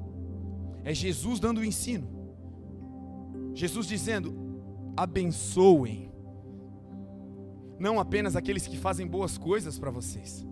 É 0.82 0.94
Jesus 0.94 1.38
dando 1.38 1.58
o 1.58 1.64
ensino. 1.64 2.08
Jesus 3.54 3.86
dizendo: 3.86 4.34
abençoem. 4.96 6.10
Não 7.78 8.00
apenas 8.00 8.34
aqueles 8.34 8.66
que 8.66 8.78
fazem 8.78 9.06
boas 9.06 9.36
coisas 9.36 9.78
para 9.78 9.90
vocês. 9.90 10.46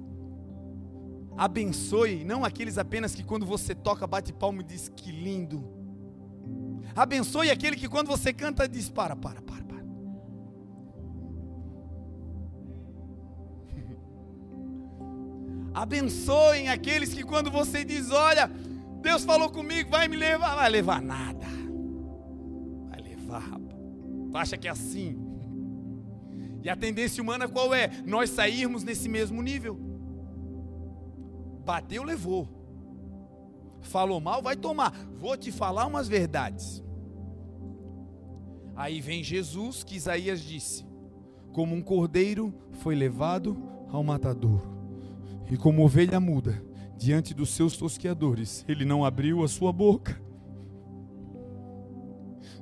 Abençoe, 1.35 2.25
não 2.25 2.45
aqueles 2.45 2.77
apenas 2.77 3.15
que 3.15 3.25
quando 3.25 3.47
você 3.47 3.75
toca 3.75 4.07
bate 4.07 4.35
palmo 4.35 4.61
e 4.61 4.65
diz 4.65 4.91
que 4.91 5.11
lindo. 5.11 5.65
Abençoe 6.95 7.51
aquele 7.51 7.75
que 7.75 7.89
quando 7.89 8.09
você 8.09 8.35
canta 8.35 8.69
diz 8.69 8.91
para, 8.91 9.17
para, 9.17 9.41
Abençoem 15.77 16.71
aqueles 16.71 17.13
que 17.13 17.23
quando 17.23 17.51
você 17.51 17.85
diz, 17.85 18.11
olha, 18.11 18.51
Deus 19.03 19.27
falou 19.27 19.51
comigo, 19.51 19.91
vai 19.91 20.09
me 20.09 20.17
levar, 20.17 20.55
vai 20.55 20.71
levar 20.71 21.03
nada. 21.03 21.47
Vai 22.89 22.99
levar, 23.03 23.41
rapaz. 23.41 23.77
Tu 24.31 24.37
acha 24.39 24.57
que 24.57 24.69
é 24.69 24.71
assim? 24.71 25.19
E 26.63 26.71
a 26.71 26.75
tendência 26.75 27.23
humana 27.23 27.47
qual 27.47 27.75
é? 27.75 27.91
Nós 28.07 28.31
sairmos 28.31 28.85
nesse 28.85 29.07
mesmo 29.07 29.43
nível. 29.43 29.79
Bateu, 31.63 32.03
levou. 32.03 32.49
Falou 33.83 34.19
mal, 34.19 34.41
vai 34.41 34.57
tomar. 34.57 34.95
Vou 35.19 35.37
te 35.37 35.53
falar 35.53 35.85
umas 35.85 36.09
verdades. 36.09 36.83
Aí 38.75 39.03
vem 39.03 39.23
Jesus, 39.23 39.85
que 39.85 39.97
Isaías 39.97 40.41
disse: 40.41 40.87
Como 41.53 41.75
um 41.75 41.83
cordeiro 41.83 42.55
foi 42.81 42.95
levado 42.95 43.63
ao 43.93 44.03
matadouro 44.03 44.76
e 45.51 45.57
como 45.57 45.85
ovelha 45.85 46.19
muda 46.19 46.63
diante 46.97 47.35
dos 47.35 47.51
seus 47.51 47.77
tosqueadores, 47.77 48.65
ele 48.67 48.85
não 48.85 49.05
abriu 49.05 49.45
a 49.45 49.49
sua 49.49 49.73
boca. 49.73 50.21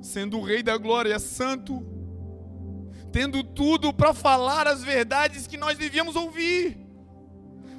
Sendo 0.01 0.37
o 0.37 0.43
Rei 0.43 0.61
da 0.61 0.77
Glória, 0.77 1.17
santo, 1.17 1.83
tendo 3.11 3.43
tudo 3.43 3.93
para 3.93 4.13
falar 4.13 4.67
as 4.67 4.83
verdades 4.83 5.47
que 5.47 5.57
nós 5.57 5.77
devíamos 5.77 6.15
ouvir, 6.15 6.77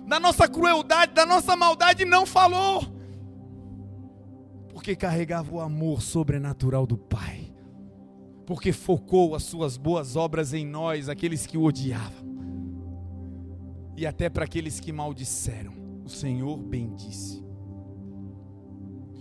da 0.08 0.18
nossa 0.18 0.48
crueldade, 0.48 1.12
da 1.12 1.26
nossa 1.26 1.54
maldade, 1.56 2.04
não 2.04 2.24
falou, 2.24 2.82
porque 4.70 4.96
carregava 4.96 5.54
o 5.54 5.60
amor 5.60 6.00
sobrenatural 6.00 6.86
do 6.86 6.96
Pai, 6.96 7.54
porque 8.44 8.72
focou 8.72 9.34
as 9.34 9.42
suas 9.44 9.76
boas 9.76 10.16
obras 10.16 10.52
em 10.52 10.64
nós, 10.64 11.08
aqueles 11.08 11.46
que 11.46 11.58
o 11.58 11.64
odiavam 11.64 12.25
e 13.96 14.06
até 14.06 14.28
para 14.28 14.44
aqueles 14.44 14.78
que 14.78 14.92
maldisseram. 14.92 15.74
O 16.04 16.08
Senhor 16.08 16.56
bendisse. 16.58 17.44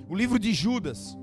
O 0.08 0.14
livro 0.14 0.38
de 0.38 0.54
Judas 0.54 1.18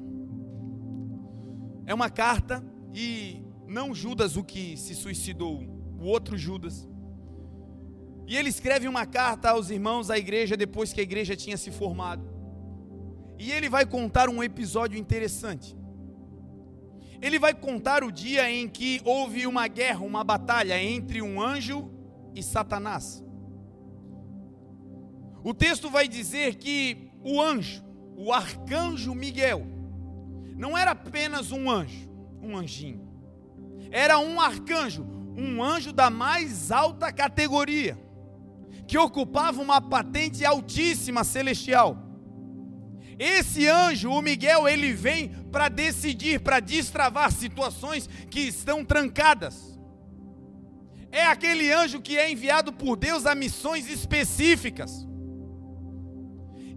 é 1.86 1.94
uma 1.94 2.10
carta 2.10 2.64
e 2.92 3.44
não 3.68 3.94
Judas 3.94 4.36
o 4.36 4.42
que 4.42 4.76
se 4.76 4.94
suicidou, 4.94 5.62
o 5.98 6.04
outro 6.04 6.36
Judas. 6.36 6.88
E 8.26 8.36
ele 8.36 8.48
escreve 8.48 8.88
uma 8.88 9.06
carta 9.06 9.50
aos 9.50 9.70
irmãos 9.70 10.08
da 10.08 10.18
igreja 10.18 10.56
depois 10.56 10.92
que 10.92 11.00
a 11.00 11.02
igreja 11.02 11.36
tinha 11.36 11.56
se 11.56 11.70
formado. 11.70 12.28
E 13.38 13.50
ele 13.50 13.68
vai 13.68 13.84
contar 13.84 14.28
um 14.28 14.42
episódio 14.42 14.98
interessante. 14.98 15.76
Ele 17.20 17.38
vai 17.38 17.54
contar 17.54 18.02
o 18.02 18.10
dia 18.10 18.50
em 18.50 18.68
que 18.68 19.00
houve 19.04 19.46
uma 19.46 19.68
guerra, 19.68 20.00
uma 20.00 20.24
batalha 20.24 20.82
entre 20.82 21.22
um 21.22 21.40
anjo 21.40 21.90
e 22.34 22.42
Satanás. 22.42 23.22
O 25.44 25.52
texto 25.52 25.90
vai 25.90 26.06
dizer 26.06 26.54
que 26.54 27.10
o 27.22 27.40
anjo, 27.40 27.82
o 28.16 28.32
arcanjo 28.32 29.14
Miguel, 29.14 29.66
não 30.56 30.78
era 30.78 30.92
apenas 30.92 31.50
um 31.50 31.68
anjo, 31.68 32.08
um 32.40 32.56
anjinho. 32.56 33.10
Era 33.90 34.18
um 34.18 34.40
arcanjo, 34.40 35.04
um 35.36 35.62
anjo 35.62 35.92
da 35.92 36.08
mais 36.08 36.70
alta 36.70 37.12
categoria, 37.12 37.98
que 38.86 38.96
ocupava 38.96 39.60
uma 39.60 39.80
patente 39.80 40.44
altíssima 40.44 41.24
celestial. 41.24 41.98
Esse 43.18 43.68
anjo, 43.68 44.10
o 44.10 44.22
Miguel, 44.22 44.68
ele 44.68 44.92
vem 44.92 45.28
para 45.50 45.68
decidir, 45.68 46.40
para 46.40 46.60
destravar 46.60 47.30
situações 47.32 48.08
que 48.30 48.40
estão 48.40 48.84
trancadas. 48.84 49.78
é 51.10 51.26
aquele 51.26 51.70
anjo 51.70 52.00
que 52.00 52.16
é 52.16 52.30
enviado 52.32 52.72
por 52.72 52.96
Deus 52.96 53.26
a 53.26 53.34
missões 53.34 53.90
específicas. 53.90 55.06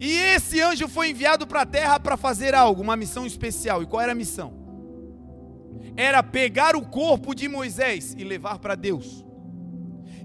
E 0.05 0.11
esse 0.35 0.61
anjo 0.61 0.87
foi 0.87 1.09
enviado 1.09 1.47
para 1.47 1.61
a 1.63 1.65
terra 1.65 1.99
para 1.99 2.15
fazer 2.15 2.53
algo, 2.53 2.79
uma 2.79 2.95
missão 2.95 3.25
especial. 3.25 3.81
E 3.81 3.87
qual 3.87 4.03
era 4.03 4.11
a 4.11 4.21
missão? 4.23 4.53
Era 5.97 6.21
pegar 6.21 6.75
o 6.75 6.85
corpo 6.85 7.33
de 7.33 7.47
Moisés 7.47 8.13
e 8.15 8.23
levar 8.23 8.59
para 8.59 8.75
Deus. 8.75 9.25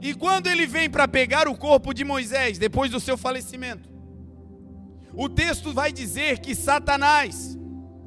E 0.02 0.12
quando 0.12 0.48
ele 0.48 0.66
vem 0.66 0.90
para 0.90 1.08
pegar 1.08 1.48
o 1.48 1.56
corpo 1.56 1.94
de 1.94 2.04
Moisés, 2.04 2.58
depois 2.58 2.90
do 2.90 3.00
seu 3.00 3.16
falecimento, 3.16 3.88
o 5.14 5.30
texto 5.30 5.72
vai 5.72 5.90
dizer 5.90 6.40
que 6.40 6.54
Satanás, 6.54 7.58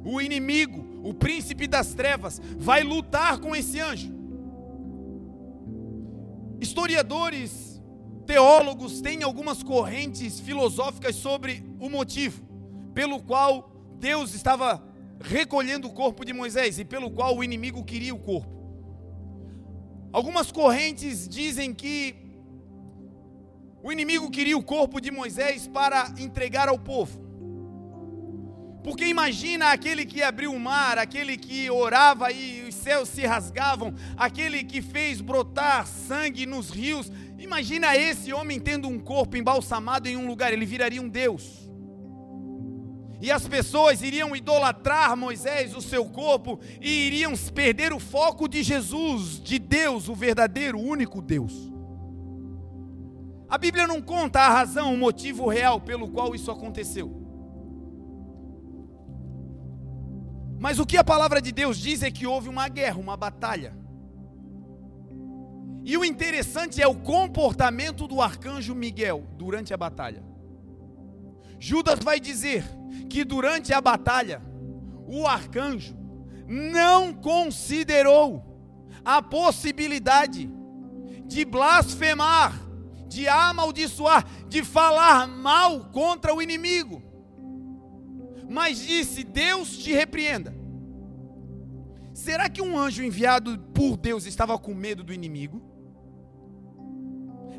o 0.04 0.20
inimigo, 0.20 0.80
o 1.02 1.12
príncipe 1.12 1.66
das 1.66 1.92
trevas, 1.92 2.40
vai 2.56 2.84
lutar 2.84 3.38
com 3.38 3.54
esse 3.54 3.80
anjo. 3.80 4.14
Historiadores, 6.60 7.63
teólogos 8.26 9.00
têm 9.00 9.22
algumas 9.22 9.62
correntes 9.62 10.40
filosóficas 10.40 11.16
sobre 11.16 11.64
o 11.78 11.88
motivo 11.88 12.42
pelo 12.94 13.20
qual 13.20 13.70
Deus 13.98 14.34
estava 14.34 14.82
recolhendo 15.20 15.88
o 15.88 15.92
corpo 15.92 16.24
de 16.24 16.32
Moisés 16.32 16.78
e 16.78 16.84
pelo 16.84 17.10
qual 17.10 17.36
o 17.36 17.44
inimigo 17.44 17.84
queria 17.84 18.14
o 18.14 18.18
corpo. 18.18 18.54
Algumas 20.12 20.52
correntes 20.52 21.28
dizem 21.28 21.74
que 21.74 22.14
o 23.82 23.90
inimigo 23.90 24.30
queria 24.30 24.56
o 24.56 24.62
corpo 24.62 25.00
de 25.00 25.10
Moisés 25.10 25.66
para 25.66 26.14
entregar 26.18 26.68
ao 26.68 26.78
povo. 26.78 27.24
Porque 28.84 29.06
imagina 29.06 29.72
aquele 29.72 30.04
que 30.04 30.22
abriu 30.22 30.52
o 30.52 30.60
mar, 30.60 30.98
aquele 30.98 31.38
que 31.38 31.70
orava 31.70 32.30
e 32.30 32.68
os 32.68 32.74
céus 32.74 33.08
se 33.08 33.26
rasgavam, 33.26 33.94
aquele 34.16 34.62
que 34.62 34.82
fez 34.82 35.22
brotar 35.22 35.86
sangue 35.86 36.44
nos 36.44 36.68
rios. 36.68 37.10
Imagina 37.44 37.94
esse 37.94 38.32
homem 38.32 38.58
tendo 38.58 38.88
um 38.88 38.98
corpo 38.98 39.36
embalsamado 39.36 40.08
em 40.08 40.16
um 40.16 40.26
lugar, 40.26 40.50
ele 40.50 40.64
viraria 40.64 41.02
um 41.02 41.08
Deus. 41.10 41.68
E 43.20 43.30
as 43.30 43.46
pessoas 43.46 44.02
iriam 44.02 44.34
idolatrar 44.34 45.14
Moisés, 45.14 45.76
o 45.76 45.82
seu 45.82 46.06
corpo, 46.06 46.58
e 46.80 47.06
iriam 47.06 47.34
perder 47.54 47.92
o 47.92 48.00
foco 48.00 48.48
de 48.48 48.62
Jesus, 48.62 49.42
de 49.42 49.58
Deus, 49.58 50.08
o 50.08 50.14
verdadeiro, 50.14 50.80
único 50.80 51.20
Deus. 51.20 51.70
A 53.46 53.58
Bíblia 53.58 53.86
não 53.86 54.00
conta 54.00 54.40
a 54.40 54.48
razão, 54.48 54.94
o 54.94 54.98
motivo 54.98 55.46
real 55.46 55.78
pelo 55.78 56.08
qual 56.08 56.34
isso 56.34 56.50
aconteceu. 56.50 57.14
Mas 60.58 60.78
o 60.78 60.86
que 60.86 60.96
a 60.96 61.04
palavra 61.04 61.42
de 61.42 61.52
Deus 61.52 61.76
diz 61.76 62.02
é 62.02 62.10
que 62.10 62.26
houve 62.26 62.48
uma 62.48 62.68
guerra, 62.68 62.98
uma 62.98 63.18
batalha. 63.18 63.83
E 65.84 65.96
o 65.96 66.04
interessante 66.04 66.80
é 66.80 66.86
o 66.86 66.94
comportamento 66.94 68.08
do 68.08 68.20
arcanjo 68.20 68.74
Miguel 68.74 69.26
durante 69.36 69.74
a 69.74 69.76
batalha. 69.76 70.24
Judas 71.58 71.98
vai 72.02 72.18
dizer 72.18 72.64
que 73.08 73.24
durante 73.24 73.72
a 73.72 73.80
batalha, 73.80 74.40
o 75.06 75.26
arcanjo 75.26 75.94
não 76.46 77.12
considerou 77.12 78.42
a 79.04 79.20
possibilidade 79.20 80.50
de 81.26 81.44
blasfemar, 81.44 82.58
de 83.06 83.28
amaldiçoar, 83.28 84.26
de 84.48 84.64
falar 84.64 85.28
mal 85.28 85.90
contra 85.90 86.34
o 86.34 86.40
inimigo 86.40 87.04
mas 88.48 88.78
disse: 88.78 89.24
Deus 89.24 89.76
te 89.76 89.92
repreenda. 89.92 90.54
Será 92.12 92.48
que 92.48 92.62
um 92.62 92.78
anjo 92.78 93.02
enviado 93.02 93.58
por 93.74 93.96
Deus 93.96 94.24
estava 94.26 94.56
com 94.58 94.74
medo 94.74 95.02
do 95.02 95.12
inimigo? 95.12 95.60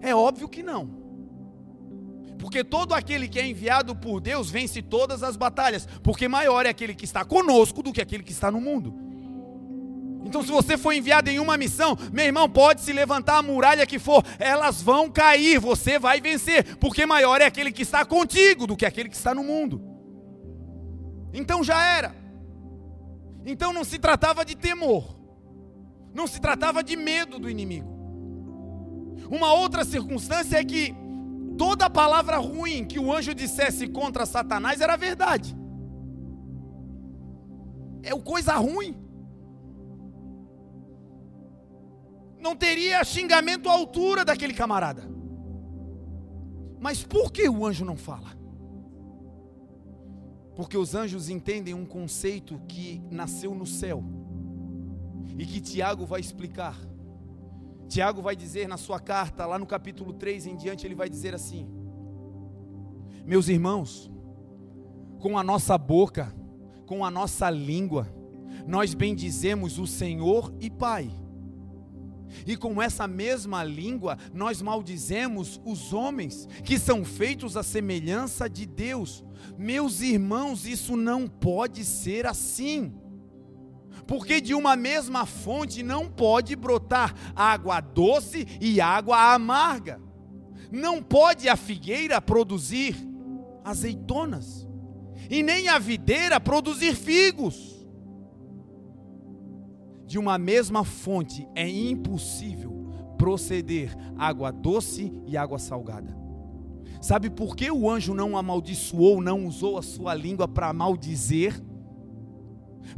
É 0.05 0.13
óbvio 0.13 0.47
que 0.47 0.61
não. 0.61 1.03
Porque 2.37 2.63
todo 2.63 2.93
aquele 2.93 3.27
que 3.27 3.39
é 3.39 3.47
enviado 3.47 3.95
por 3.95 4.21
Deus 4.21 4.51
vence 4.51 4.79
todas 4.79 5.23
as 5.23 5.35
batalhas, 5.35 5.87
porque 6.03 6.27
maior 6.27 6.67
é 6.67 6.69
aquele 6.69 6.93
que 6.93 7.05
está 7.05 7.25
conosco 7.25 7.81
do 7.81 7.91
que 7.91 7.99
aquele 7.99 8.21
que 8.21 8.31
está 8.31 8.51
no 8.51 8.61
mundo. 8.61 8.93
Então, 10.23 10.43
se 10.43 10.51
você 10.51 10.77
foi 10.77 10.97
enviado 10.97 11.27
em 11.29 11.39
uma 11.39 11.57
missão, 11.57 11.97
meu 12.13 12.23
irmão, 12.23 12.47
pode 12.47 12.81
se 12.81 12.93
levantar 12.93 13.37
a 13.37 13.41
muralha 13.41 13.85
que 13.87 13.97
for, 13.97 14.23
elas 14.37 14.79
vão 14.79 15.09
cair, 15.09 15.59
você 15.59 15.97
vai 15.97 16.21
vencer, 16.21 16.77
porque 16.77 17.03
maior 17.03 17.41
é 17.41 17.45
aquele 17.45 17.71
que 17.71 17.81
está 17.81 18.05
contigo 18.05 18.67
do 18.67 18.77
que 18.77 18.85
aquele 18.85 19.09
que 19.09 19.15
está 19.15 19.33
no 19.33 19.43
mundo. 19.43 19.81
Então 21.33 21.63
já 21.63 21.83
era. 21.83 22.15
Então 23.43 23.73
não 23.73 23.83
se 23.83 23.97
tratava 23.97 24.45
de 24.45 24.55
temor, 24.55 25.15
não 26.13 26.27
se 26.27 26.39
tratava 26.39 26.83
de 26.83 26.95
medo 26.95 27.39
do 27.39 27.49
inimigo. 27.49 27.94
Uma 29.29 29.53
outra 29.53 29.83
circunstância 29.83 30.57
é 30.57 30.63
que 30.63 30.93
toda 31.57 31.89
palavra 31.89 32.37
ruim 32.37 32.85
que 32.85 32.99
o 32.99 33.11
anjo 33.11 33.33
dissesse 33.33 33.87
contra 33.87 34.25
Satanás 34.25 34.81
era 34.81 34.95
verdade. 34.95 35.55
É 38.03 38.11
coisa 38.19 38.53
ruim. 38.55 38.95
Não 42.39 42.55
teria 42.55 43.03
xingamento 43.03 43.67
à 43.67 43.71
altura 43.71 44.23
daquele 44.23 44.53
camarada. 44.53 45.09
Mas 46.79 47.03
por 47.03 47.31
que 47.31 47.49
o 47.49 47.65
anjo 47.65 47.83
não 47.83 47.97
fala? 47.97 48.35
Porque 50.55 50.77
os 50.77 50.93
anjos 50.93 51.29
entendem 51.29 51.73
um 51.73 51.85
conceito 51.85 52.61
que 52.67 53.01
nasceu 53.09 53.55
no 53.55 53.65
céu 53.65 54.03
e 55.37 55.45
que 55.45 55.59
Tiago 55.59 56.05
vai 56.05 56.21
explicar. 56.21 56.77
Tiago 57.87 58.21
vai 58.21 58.35
dizer 58.35 58.67
na 58.67 58.77
sua 58.77 58.99
carta, 58.99 59.45
lá 59.45 59.59
no 59.59 59.65
capítulo 59.65 60.13
3 60.13 60.47
em 60.47 60.55
diante, 60.55 60.85
ele 60.85 60.95
vai 60.95 61.09
dizer 61.09 61.33
assim: 61.33 61.67
Meus 63.25 63.47
irmãos, 63.47 64.11
com 65.19 65.37
a 65.37 65.43
nossa 65.43 65.77
boca, 65.77 66.33
com 66.85 67.05
a 67.05 67.11
nossa 67.11 67.49
língua, 67.49 68.07
nós 68.67 68.93
bendizemos 68.93 69.77
o 69.77 69.85
Senhor 69.87 70.53
e 70.59 70.69
Pai. 70.69 71.09
E 72.45 72.57
com 72.57 72.81
essa 72.81 73.07
mesma 73.07 73.63
língua, 73.63 74.17
nós 74.33 74.61
maldizemos 74.61 75.61
os 75.63 75.93
homens 75.93 76.47
que 76.63 76.77
são 76.77 77.05
feitos 77.05 77.55
à 77.55 77.63
semelhança 77.63 78.49
de 78.49 78.65
Deus. 78.65 79.23
Meus 79.57 80.01
irmãos, 80.01 80.65
isso 80.65 80.97
não 80.97 81.27
pode 81.27 81.85
ser 81.85 82.25
assim. 82.25 82.93
Porque 84.07 84.39
de 84.39 84.53
uma 84.53 84.75
mesma 84.75 85.25
fonte 85.25 85.81
não 85.81 86.07
pode 86.07 86.55
brotar 86.55 87.13
água 87.35 87.79
doce 87.79 88.45
e 88.61 88.79
água 88.79 89.33
amarga. 89.33 89.99
Não 90.71 91.01
pode 91.01 91.49
a 91.49 91.55
figueira 91.55 92.21
produzir 92.21 92.95
azeitonas, 93.63 94.67
e 95.29 95.41
nem 95.41 95.67
a 95.67 95.79
videira 95.79 96.39
produzir 96.39 96.95
figos. 96.95 97.75
De 100.05 100.19
uma 100.19 100.37
mesma 100.37 100.83
fonte 100.83 101.47
é 101.55 101.67
impossível 101.67 102.85
proceder 103.17 103.95
água 104.17 104.51
doce 104.51 105.11
e 105.25 105.35
água 105.35 105.57
salgada. 105.57 106.15
Sabe 107.01 107.29
por 107.29 107.55
que 107.55 107.71
o 107.71 107.89
anjo 107.89 108.13
não 108.13 108.37
amaldiçoou, 108.37 109.21
não 109.21 109.45
usou 109.47 109.77
a 109.77 109.81
sua 109.81 110.13
língua 110.13 110.47
para 110.47 110.71
maldizer? 110.73 111.59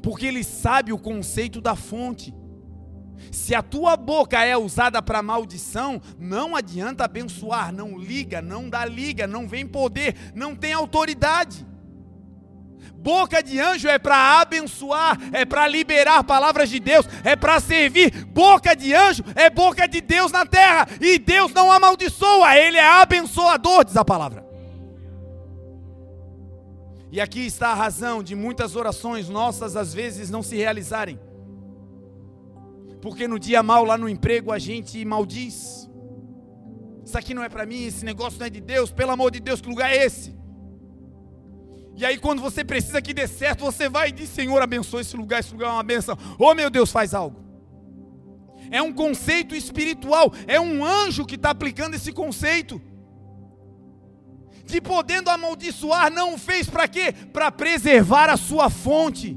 Porque 0.02 0.26
ele 0.26 0.44
sabe 0.44 0.94
o 0.94 0.98
conceito 0.98 1.62
da 1.62 1.76
fonte. 1.76 2.34
Se 3.32 3.56
a 3.56 3.62
tua 3.62 3.98
boca 3.98 4.44
é 4.44 4.56
usada 4.56 5.02
para 5.02 5.24
maldição, 5.24 6.02
não 6.20 6.56
adianta 6.56 7.06
abençoar, 7.06 7.74
não 7.74 7.98
liga, 7.98 8.42
não 8.42 8.70
dá 8.70 8.86
liga, 8.86 9.28
não 9.28 9.48
vem 9.48 9.66
poder, 9.66 10.16
não 10.34 10.56
tem 10.56 10.74
autoridade. 10.74 11.66
Boca 12.96 13.42
de 13.42 13.60
anjo 13.60 13.88
é 13.88 14.00
para 14.00 14.42
abençoar, 14.42 15.18
é 15.32 15.46
para 15.46 15.68
liberar 15.68 16.24
palavras 16.24 16.70
de 16.70 16.80
Deus, 16.80 17.08
é 17.24 17.36
para 17.36 17.60
servir. 17.60 18.26
Boca 18.26 18.76
de 18.76 18.94
anjo 18.94 19.24
é 19.36 19.50
boca 19.50 19.88
de 19.88 20.02
Deus 20.02 20.32
na 20.32 20.46
terra. 20.46 20.88
E 21.00 21.20
Deus 21.20 21.54
não 21.54 21.72
amaldiçoa, 21.72 22.58
Ele 22.58 22.78
é 22.78 23.02
abençoador, 23.02 23.86
diz 23.86 23.96
a 23.96 24.04
palavra. 24.04 24.47
E 27.12 27.22
aqui 27.22 27.46
está 27.46 27.70
a 27.70 27.76
razão 27.76 28.22
de 28.22 28.36
muitas 28.36 28.76
orações 28.76 29.30
nossas 29.30 29.76
às 29.76 29.94
vezes 29.94 30.30
não 30.30 30.44
se 30.44 30.56
realizarem. 30.56 31.20
Porque 33.02 33.28
no 33.28 33.40
dia 33.40 33.64
mal 33.64 33.86
lá 33.86 33.98
no 33.98 34.10
emprego 34.10 34.52
a 34.52 34.60
gente 34.60 35.04
maldiz. 35.06 35.90
Isso 37.06 37.18
aqui 37.18 37.34
não 37.34 37.44
é 37.44 37.48
para 37.48 37.66
mim, 37.66 37.86
esse 37.86 38.04
negócio 38.04 38.38
não 38.40 38.48
é 38.48 38.50
de 38.50 38.60
Deus, 38.60 38.92
pelo 38.92 39.12
amor 39.12 39.32
de 39.32 39.40
Deus, 39.40 39.62
que 39.62 39.70
lugar 39.70 39.90
é 39.90 40.06
esse? 40.06 40.36
E 41.96 42.06
aí, 42.06 42.18
quando 42.20 42.44
você 42.44 42.64
precisa 42.64 43.02
que 43.02 43.12
dê 43.12 43.28
certo, 43.28 43.66
você 43.66 43.90
vai 43.90 44.10
e 44.10 44.12
diz: 44.12 44.30
Senhor, 44.30 44.62
abençoe 44.62 45.02
esse 45.02 45.18
lugar, 45.18 45.40
esse 45.40 45.52
lugar 45.52 45.70
é 45.70 45.72
uma 45.72 45.84
benção. 45.84 46.16
Oh, 46.38 46.54
meu 46.54 46.70
Deus, 46.70 46.92
faz 46.92 47.14
algo. 47.14 47.44
É 48.70 48.82
um 48.82 48.94
conceito 48.94 49.56
espiritual, 49.56 50.32
é 50.46 50.60
um 50.60 50.86
anjo 50.86 51.26
que 51.26 51.34
está 51.34 51.50
aplicando 51.50 51.96
esse 51.96 52.12
conceito. 52.12 52.80
De 54.68 54.82
podendo 54.82 55.30
amaldiçoar, 55.30 56.12
não 56.12 56.36
o 56.36 56.38
fez 56.38 56.70
para 56.70 56.88
quê? 56.88 57.14
Para 57.34 57.52
preservar 57.52 58.30
a 58.30 58.38
sua 58.38 58.70
fonte. 58.70 59.36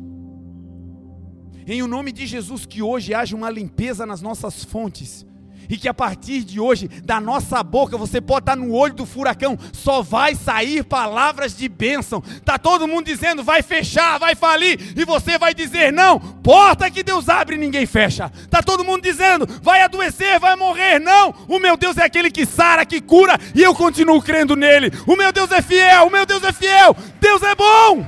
Em 1.66 1.82
o 1.82 1.86
nome 1.86 2.10
de 2.10 2.26
Jesus, 2.26 2.66
que 2.66 2.82
hoje 2.82 3.14
haja 3.14 3.36
uma 3.36 3.48
limpeza 3.48 4.04
nas 4.04 4.20
nossas 4.20 4.64
fontes 4.64 5.24
e 5.70 5.78
que 5.78 5.88
a 5.88 5.94
partir 5.94 6.42
de 6.42 6.58
hoje, 6.58 6.88
da 6.88 7.20
nossa 7.20 7.62
boca, 7.62 7.96
você 7.96 8.20
pode 8.20 8.42
estar 8.42 8.56
no 8.56 8.74
olho 8.74 8.92
do 8.92 9.06
furacão, 9.06 9.56
só 9.72 10.02
vai 10.02 10.34
sair 10.34 10.82
palavras 10.82 11.56
de 11.56 11.68
bênção. 11.68 12.20
Tá 12.44 12.58
todo 12.58 12.88
mundo 12.88 13.06
dizendo 13.06 13.44
vai 13.44 13.62
fechar, 13.62 14.18
vai 14.18 14.34
falir, 14.34 14.94
e 14.96 15.04
você 15.04 15.38
vai 15.38 15.54
dizer 15.54 15.92
não. 15.92 16.18
Porta 16.18 16.90
que 16.90 17.04
Deus 17.04 17.28
abre, 17.28 17.56
ninguém 17.56 17.86
fecha. 17.86 18.30
Tá 18.50 18.62
todo 18.62 18.84
mundo 18.84 19.02
dizendo 19.02 19.46
vai 19.62 19.82
adoecer, 19.82 20.40
vai 20.40 20.56
morrer, 20.56 20.98
não. 20.98 21.32
O 21.46 21.60
meu 21.60 21.76
Deus 21.76 21.96
é 21.96 22.04
aquele 22.04 22.30
que 22.30 22.44
sara, 22.44 22.84
que 22.84 23.00
cura, 23.00 23.38
e 23.54 23.62
eu 23.62 23.74
continuo 23.74 24.20
crendo 24.20 24.56
nele. 24.56 24.92
O 25.06 25.14
meu 25.14 25.32
Deus 25.32 25.52
é 25.52 25.62
fiel, 25.62 26.06
o 26.06 26.10
meu 26.10 26.26
Deus 26.26 26.42
é 26.42 26.52
fiel. 26.52 26.96
Deus 27.20 27.42
é 27.42 27.54
bom. 27.54 28.06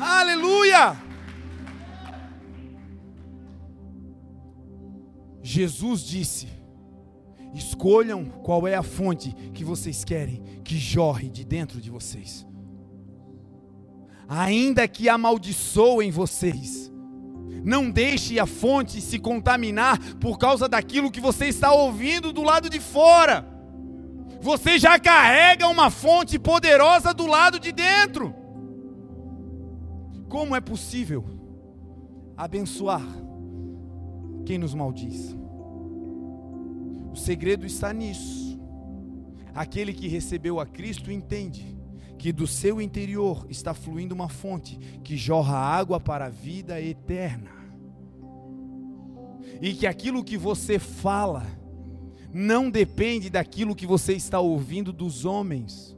Aleluia! 0.00 1.07
Jesus 5.50 6.02
disse: 6.02 6.46
Escolham 7.54 8.26
qual 8.26 8.68
é 8.68 8.74
a 8.74 8.82
fonte 8.82 9.32
que 9.54 9.64
vocês 9.64 10.04
querem 10.04 10.42
que 10.62 10.76
jorre 10.76 11.30
de 11.30 11.42
dentro 11.42 11.80
de 11.80 11.90
vocês. 11.90 12.46
Ainda 14.28 14.86
que 14.86 15.08
amaldiçoem 15.08 16.10
vocês, 16.10 16.92
não 17.64 17.90
deixe 17.90 18.38
a 18.38 18.44
fonte 18.44 19.00
se 19.00 19.18
contaminar 19.18 19.98
por 20.16 20.36
causa 20.36 20.68
daquilo 20.68 21.10
que 21.10 21.18
você 21.18 21.46
está 21.46 21.72
ouvindo 21.72 22.30
do 22.30 22.42
lado 22.42 22.68
de 22.68 22.78
fora. 22.78 23.48
Você 24.42 24.78
já 24.78 24.98
carrega 24.98 25.66
uma 25.66 25.90
fonte 25.90 26.38
poderosa 26.38 27.14
do 27.14 27.26
lado 27.26 27.58
de 27.58 27.72
dentro. 27.72 28.34
Como 30.28 30.54
é 30.54 30.60
possível 30.60 31.24
abençoar 32.36 33.02
quem 34.44 34.58
nos 34.58 34.74
maldiz? 34.74 35.37
O 37.18 37.20
segredo 37.20 37.66
está 37.66 37.92
nisso. 37.92 38.56
Aquele 39.52 39.92
que 39.92 40.06
recebeu 40.06 40.60
a 40.60 40.64
Cristo 40.64 41.10
entende 41.10 41.76
que 42.16 42.32
do 42.32 42.46
seu 42.46 42.80
interior 42.80 43.44
está 43.50 43.74
fluindo 43.74 44.14
uma 44.14 44.28
fonte 44.28 44.78
que 45.02 45.16
jorra 45.16 45.56
água 45.56 45.98
para 45.98 46.26
a 46.26 46.30
vida 46.30 46.80
eterna. 46.80 47.50
E 49.60 49.74
que 49.74 49.84
aquilo 49.84 50.22
que 50.22 50.38
você 50.38 50.78
fala 50.78 51.44
não 52.32 52.70
depende 52.70 53.28
daquilo 53.28 53.74
que 53.74 53.84
você 53.84 54.12
está 54.12 54.38
ouvindo 54.38 54.92
dos 54.92 55.24
homens. 55.24 55.96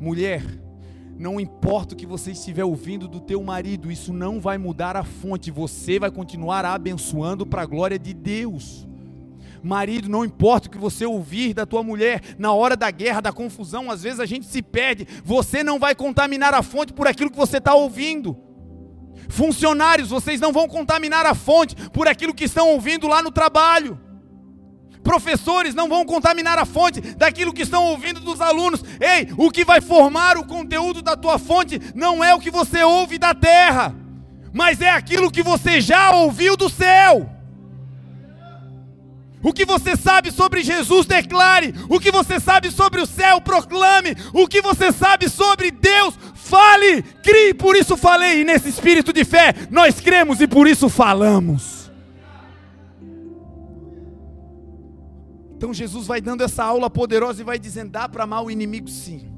Mulher, 0.00 0.42
não 1.18 1.40
importa 1.40 1.94
o 1.94 1.96
que 1.96 2.06
você 2.06 2.32
estiver 2.32 2.64
ouvindo 2.64 3.06
do 3.06 3.20
teu 3.20 3.42
marido, 3.42 3.90
isso 3.90 4.12
não 4.12 4.40
vai 4.40 4.58
mudar 4.58 4.96
a 4.96 5.04
fonte, 5.04 5.50
você 5.50 5.98
vai 5.98 6.10
continuar 6.10 6.64
abençoando 6.64 7.46
para 7.46 7.62
a 7.62 7.66
glória 7.66 7.98
de 7.98 8.12
Deus. 8.12 8.86
Marido, 9.62 10.08
não 10.08 10.24
importa 10.24 10.66
o 10.66 10.70
que 10.70 10.78
você 10.78 11.06
ouvir 11.06 11.54
da 11.54 11.64
tua 11.64 11.82
mulher 11.82 12.20
na 12.36 12.52
hora 12.52 12.76
da 12.76 12.90
guerra, 12.90 13.20
da 13.20 13.32
confusão, 13.32 13.90
às 13.90 14.02
vezes 14.02 14.18
a 14.18 14.26
gente 14.26 14.44
se 14.46 14.60
perde. 14.60 15.06
Você 15.24 15.62
não 15.62 15.78
vai 15.78 15.94
contaminar 15.94 16.52
a 16.52 16.62
fonte 16.62 16.92
por 16.92 17.06
aquilo 17.06 17.30
que 17.30 17.36
você 17.36 17.58
está 17.58 17.72
ouvindo. 17.72 18.36
Funcionários, 19.28 20.08
vocês 20.08 20.40
não 20.40 20.52
vão 20.52 20.66
contaminar 20.66 21.24
a 21.24 21.34
fonte 21.34 21.76
por 21.90 22.08
aquilo 22.08 22.34
que 22.34 22.44
estão 22.44 22.70
ouvindo 22.70 23.06
lá 23.06 23.22
no 23.22 23.30
trabalho. 23.30 24.00
Professores 25.02 25.74
não 25.74 25.88
vão 25.88 26.04
contaminar 26.04 26.58
a 26.58 26.64
fonte 26.64 27.00
daquilo 27.00 27.52
que 27.52 27.62
estão 27.62 27.84
ouvindo 27.86 28.20
dos 28.20 28.40
alunos. 28.40 28.82
Ei, 29.00 29.28
o 29.36 29.50
que 29.50 29.64
vai 29.64 29.80
formar 29.80 30.36
o 30.36 30.46
conteúdo 30.46 31.02
da 31.02 31.16
tua 31.16 31.38
fonte 31.38 31.80
não 31.94 32.22
é 32.22 32.34
o 32.34 32.40
que 32.40 32.50
você 32.50 32.82
ouve 32.82 33.18
da 33.18 33.34
terra, 33.34 33.94
mas 34.52 34.80
é 34.80 34.90
aquilo 34.90 35.30
que 35.30 35.42
você 35.42 35.80
já 35.80 36.12
ouviu 36.12 36.56
do 36.56 36.68
céu. 36.68 37.28
O 39.42 39.52
que 39.52 39.64
você 39.64 39.96
sabe 39.96 40.30
sobre 40.30 40.62
Jesus, 40.62 41.04
declare. 41.04 41.74
O 41.88 41.98
que 41.98 42.12
você 42.12 42.38
sabe 42.38 42.70
sobre 42.70 43.00
o 43.00 43.06
céu, 43.06 43.40
proclame. 43.40 44.16
O 44.32 44.46
que 44.46 44.62
você 44.62 44.92
sabe 44.92 45.28
sobre 45.28 45.72
Deus, 45.72 46.14
fale. 46.34 47.02
Crie, 47.22 47.52
por 47.52 47.74
isso 47.74 47.96
falei. 47.96 48.40
E 48.40 48.44
nesse 48.44 48.68
espírito 48.68 49.12
de 49.12 49.24
fé, 49.24 49.52
nós 49.68 49.98
cremos 49.98 50.40
e 50.40 50.46
por 50.46 50.68
isso 50.68 50.88
falamos. 50.88 51.71
Então 55.62 55.72
Jesus 55.72 56.08
vai 56.08 56.20
dando 56.20 56.42
essa 56.42 56.64
aula 56.64 56.90
poderosa 56.90 57.40
e 57.40 57.44
vai 57.44 57.56
dizendo: 57.56 57.92
dá 57.92 58.08
para 58.08 58.24
amar 58.24 58.42
o 58.42 58.50
inimigo 58.50 58.88
sim. 58.88 59.32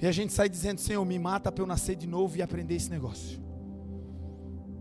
E 0.00 0.06
a 0.06 0.12
gente 0.12 0.32
sai 0.32 0.48
dizendo: 0.48 0.80
Senhor, 0.80 1.04
me 1.04 1.18
mata 1.18 1.50
para 1.50 1.60
eu 1.60 1.66
nascer 1.66 1.96
de 1.96 2.06
novo 2.06 2.36
e 2.36 2.40
aprender 2.40 2.76
esse 2.76 2.88
negócio. 2.88 3.42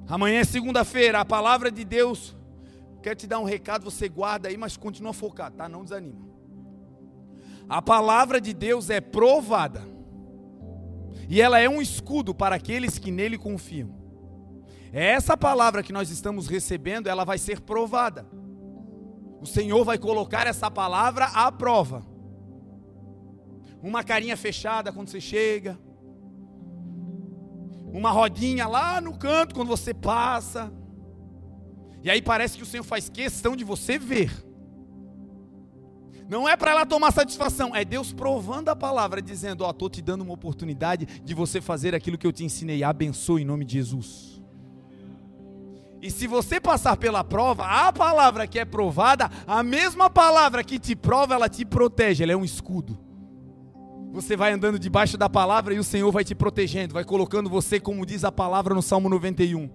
Amanhã 0.08 0.42
é 0.42 0.44
segunda-feira, 0.44 1.20
a 1.20 1.26
palavra 1.26 1.72
de 1.72 1.84
Deus. 1.84 2.38
Quero 3.02 3.16
te 3.16 3.26
dar 3.26 3.40
um 3.40 3.46
recado, 3.46 3.84
você 3.84 4.08
guarda 4.08 4.50
aí, 4.50 4.56
mas 4.56 4.78
continua 4.78 5.12
focado, 5.12 5.56
tá? 5.56 5.68
Não 5.68 5.84
desanima. 5.84 6.22
A 7.68 7.82
palavra 7.82 8.40
de 8.40 8.54
Deus 8.54 8.92
é 8.92 9.02
provada. 9.02 9.82
E 11.28 11.42
ela 11.42 11.58
é 11.58 11.68
um 11.68 11.82
escudo 11.82 12.36
para 12.36 12.56
aqueles 12.56 13.00
que 13.00 13.10
nele 13.10 13.40
confiam. 13.40 14.07
Essa 15.00 15.38
palavra 15.38 15.84
que 15.84 15.94
nós 15.94 16.10
estamos 16.10 16.48
recebendo, 16.48 17.06
ela 17.06 17.24
vai 17.24 17.38
ser 17.38 17.62
provada. 17.62 18.26
O 19.40 19.46
Senhor 19.46 19.86
vai 19.86 19.96
colocar 19.96 20.48
essa 20.48 20.72
palavra 20.72 21.26
à 21.26 21.52
prova. 21.52 22.04
Uma 23.80 24.04
carinha 24.04 24.36
fechada 24.36 24.92
quando 24.92 25.10
você 25.10 25.22
chega. 25.22 25.78
Uma 27.94 28.10
rodinha 28.10 28.68
lá 28.68 29.00
no 29.00 29.16
canto 29.16 29.54
quando 29.54 29.68
você 29.68 29.94
passa. 29.94 30.74
E 32.02 32.10
aí 32.10 32.20
parece 32.20 32.58
que 32.58 32.64
o 32.64 32.66
Senhor 32.66 32.84
faz 32.84 33.08
questão 33.08 33.56
de 33.56 33.64
você 33.64 34.00
ver. 34.00 34.32
Não 36.28 36.50
é 36.50 36.58
para 36.58 36.72
ela 36.72 36.88
tomar 36.88 37.12
satisfação, 37.12 37.76
é 37.76 37.86
Deus 37.86 38.12
provando 38.12 38.70
a 38.70 38.76
palavra, 38.76 39.22
dizendo: 39.22 39.64
Ó, 39.64 39.68
oh, 39.68 39.70
estou 39.70 39.92
te 39.92 40.02
dando 40.02 40.22
uma 40.22 40.34
oportunidade 40.34 41.06
de 41.24 41.36
você 41.36 41.62
fazer 41.62 41.94
aquilo 41.94 42.18
que 42.18 42.26
eu 42.26 42.34
te 42.34 42.44
ensinei. 42.44 42.84
Abençoe 42.84 43.44
em 43.44 43.46
nome 43.46 43.64
de 43.64 43.74
Jesus. 43.74 44.37
E 46.02 46.12
se 46.12 46.28
você 46.28 46.60
passar 46.60 46.96
pela 46.98 47.24
prova, 47.24 47.66
a 47.66 47.92
palavra 47.92 48.46
que 48.46 48.60
é 48.60 48.66
provada, 48.66 49.30
a 49.48 49.64
mesma 49.64 50.10
palavra 50.10 50.64
que 50.64 50.78
te 50.78 50.96
prova, 50.96 51.34
ela 51.34 51.50
te 51.50 51.66
protege, 51.66 52.24
ela 52.24 52.34
é 52.34 52.38
um 52.38 52.46
escudo. 52.46 52.98
Você 54.12 54.36
vai 54.36 54.52
andando 54.52 54.80
debaixo 54.80 55.18
da 55.18 55.30
palavra 55.30 55.74
e 55.74 55.80
o 55.80 55.84
Senhor 55.84 56.12
vai 56.12 56.24
te 56.24 56.36
protegendo, 56.36 56.94
vai 56.94 57.04
colocando 57.04 57.50
você, 57.50 57.80
como 57.80 58.06
diz 58.06 58.24
a 58.24 58.32
palavra 58.32 58.74
no 58.74 58.82
Salmo 58.82 59.10
91. 59.10 59.70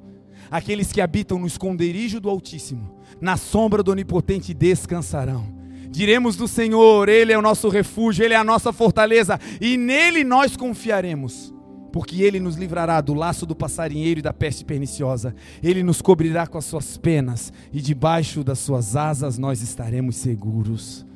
Aqueles 0.50 0.92
que 0.92 1.00
habitam 1.00 1.38
no 1.38 1.46
esconderijo 1.46 2.20
do 2.20 2.28
Altíssimo, 2.28 2.98
na 3.20 3.36
sombra 3.36 3.82
do 3.82 3.92
Onipotente 3.92 4.54
descansarão. 4.54 5.60
Diremos 5.90 6.36
do 6.36 6.48
Senhor, 6.48 7.08
Ele 7.08 7.32
é 7.32 7.38
o 7.38 7.42
nosso 7.42 7.68
refúgio, 7.68 8.24
Ele 8.24 8.34
é 8.34 8.36
a 8.36 8.44
nossa 8.44 8.72
fortaleza, 8.72 9.38
e 9.60 9.76
nele 9.76 10.24
nós 10.24 10.56
confiaremos 10.56 11.52
porque 11.92 12.22
ele 12.22 12.40
nos 12.40 12.56
livrará 12.56 13.00
do 13.00 13.12
laço 13.12 13.44
do 13.44 13.54
passarinheiro 13.54 14.20
e 14.20 14.22
da 14.22 14.32
peste 14.32 14.64
perniciosa. 14.64 15.34
Ele 15.62 15.82
nos 15.82 16.00
cobrirá 16.00 16.46
com 16.46 16.56
as 16.56 16.64
suas 16.64 16.96
penas 16.96 17.52
e 17.72 17.80
debaixo 17.80 18.42
das 18.42 18.58
suas 18.58 18.96
asas 18.96 19.36
nós 19.36 19.60
estaremos 19.60 20.16
seguros. 20.16 21.06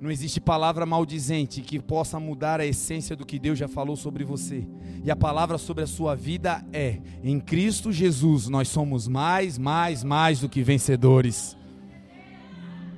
Não 0.00 0.10
existe 0.10 0.40
palavra 0.40 0.86
maldizente 0.86 1.60
que 1.60 1.80
possa 1.80 2.20
mudar 2.20 2.60
a 2.60 2.66
essência 2.66 3.16
do 3.16 3.26
que 3.26 3.38
Deus 3.38 3.58
já 3.58 3.66
falou 3.66 3.96
sobre 3.96 4.24
você. 4.24 4.64
E 5.04 5.10
a 5.10 5.16
palavra 5.16 5.58
sobre 5.58 5.82
a 5.82 5.88
sua 5.88 6.14
vida 6.14 6.64
é: 6.72 7.00
em 7.22 7.40
Cristo 7.40 7.92
Jesus 7.92 8.48
nós 8.48 8.68
somos 8.68 9.08
mais, 9.08 9.58
mais, 9.58 10.04
mais 10.04 10.40
do 10.40 10.48
que 10.48 10.62
vencedores. 10.62 11.56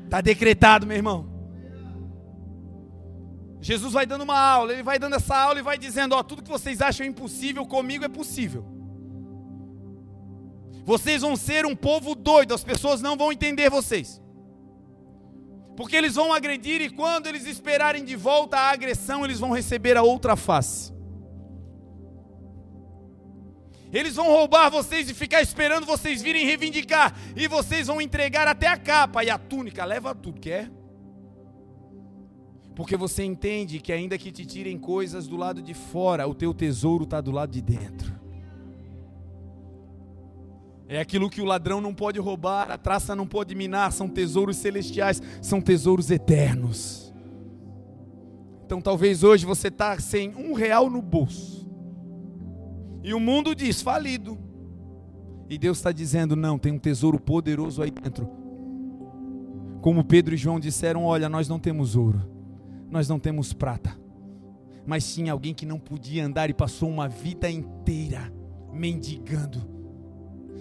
Está 0.04 0.20
decretado, 0.20 0.86
meu 0.86 0.96
irmão. 0.96 1.39
Jesus 3.60 3.92
vai 3.92 4.06
dando 4.06 4.22
uma 4.22 4.38
aula, 4.38 4.72
ele 4.72 4.82
vai 4.82 4.98
dando 4.98 5.16
essa 5.16 5.36
aula 5.36 5.58
e 5.58 5.62
vai 5.62 5.76
dizendo: 5.76 6.14
Ó, 6.14 6.22
tudo 6.22 6.42
que 6.42 6.48
vocês 6.48 6.80
acham 6.80 7.06
impossível, 7.06 7.66
comigo 7.66 8.04
é 8.04 8.08
possível. 8.08 8.64
Vocês 10.84 11.22
vão 11.22 11.36
ser 11.36 11.66
um 11.66 11.76
povo 11.76 12.14
doido, 12.14 12.54
as 12.54 12.64
pessoas 12.64 13.02
não 13.02 13.16
vão 13.16 13.30
entender 13.30 13.68
vocês. 13.68 14.20
Porque 15.76 15.94
eles 15.94 16.14
vão 16.14 16.32
agredir 16.32 16.80
e 16.80 16.90
quando 16.90 17.26
eles 17.26 17.46
esperarem 17.46 18.04
de 18.04 18.16
volta 18.16 18.56
a 18.58 18.70
agressão, 18.70 19.24
eles 19.24 19.38
vão 19.38 19.50
receber 19.50 19.96
a 19.96 20.02
outra 20.02 20.36
face. 20.36 20.92
Eles 23.92 24.14
vão 24.14 24.26
roubar 24.26 24.70
vocês 24.70 25.10
e 25.10 25.14
ficar 25.14 25.42
esperando 25.42 25.84
vocês 25.84 26.22
virem 26.22 26.46
reivindicar. 26.46 27.14
E 27.36 27.48
vocês 27.48 27.88
vão 27.88 28.00
entregar 28.00 28.46
até 28.46 28.68
a 28.68 28.76
capa 28.76 29.24
e 29.24 29.30
a 29.30 29.38
túnica. 29.38 29.84
Leva 29.84 30.14
tudo, 30.14 30.40
quer? 30.40 30.70
Porque 32.80 32.96
você 32.96 33.22
entende 33.22 33.78
que 33.78 33.92
ainda 33.92 34.16
que 34.16 34.32
te 34.32 34.46
tirem 34.46 34.78
coisas 34.78 35.28
do 35.28 35.36
lado 35.36 35.60
de 35.60 35.74
fora, 35.74 36.26
o 36.26 36.34
teu 36.34 36.54
tesouro 36.54 37.04
está 37.04 37.20
do 37.20 37.30
lado 37.30 37.52
de 37.52 37.60
dentro. 37.60 38.18
É 40.88 40.98
aquilo 40.98 41.28
que 41.28 41.42
o 41.42 41.44
ladrão 41.44 41.78
não 41.78 41.94
pode 41.94 42.18
roubar, 42.18 42.70
a 42.70 42.78
traça 42.78 43.14
não 43.14 43.26
pode 43.26 43.54
minar, 43.54 43.92
são 43.92 44.08
tesouros 44.08 44.56
celestiais, 44.56 45.22
são 45.42 45.60
tesouros 45.60 46.10
eternos. 46.10 47.12
Então 48.64 48.80
talvez 48.80 49.22
hoje 49.22 49.44
você 49.44 49.68
está 49.68 50.00
sem 50.00 50.34
um 50.34 50.54
real 50.54 50.88
no 50.88 51.02
bolso, 51.02 51.68
E 53.04 53.12
o 53.12 53.20
mundo 53.20 53.54
diz: 53.54 53.82
falido. 53.82 54.38
E 55.50 55.58
Deus 55.58 55.76
está 55.76 55.92
dizendo: 55.92 56.34
não, 56.34 56.58
tem 56.58 56.72
um 56.72 56.78
tesouro 56.78 57.20
poderoso 57.20 57.82
aí 57.82 57.90
dentro. 57.90 58.26
Como 59.82 60.02
Pedro 60.02 60.32
e 60.32 60.38
João 60.38 60.58
disseram: 60.58 61.04
olha, 61.04 61.28
nós 61.28 61.46
não 61.46 61.58
temos 61.58 61.94
ouro, 61.94 62.39
nós 62.90 63.08
não 63.08 63.18
temos 63.18 63.52
prata, 63.52 63.96
mas 64.86 65.14
tinha 65.14 65.32
alguém 65.32 65.54
que 65.54 65.64
não 65.64 65.78
podia 65.78 66.24
andar 66.24 66.50
e 66.50 66.54
passou 66.54 66.88
uma 66.88 67.08
vida 67.08 67.50
inteira 67.50 68.32
mendigando 68.72 69.80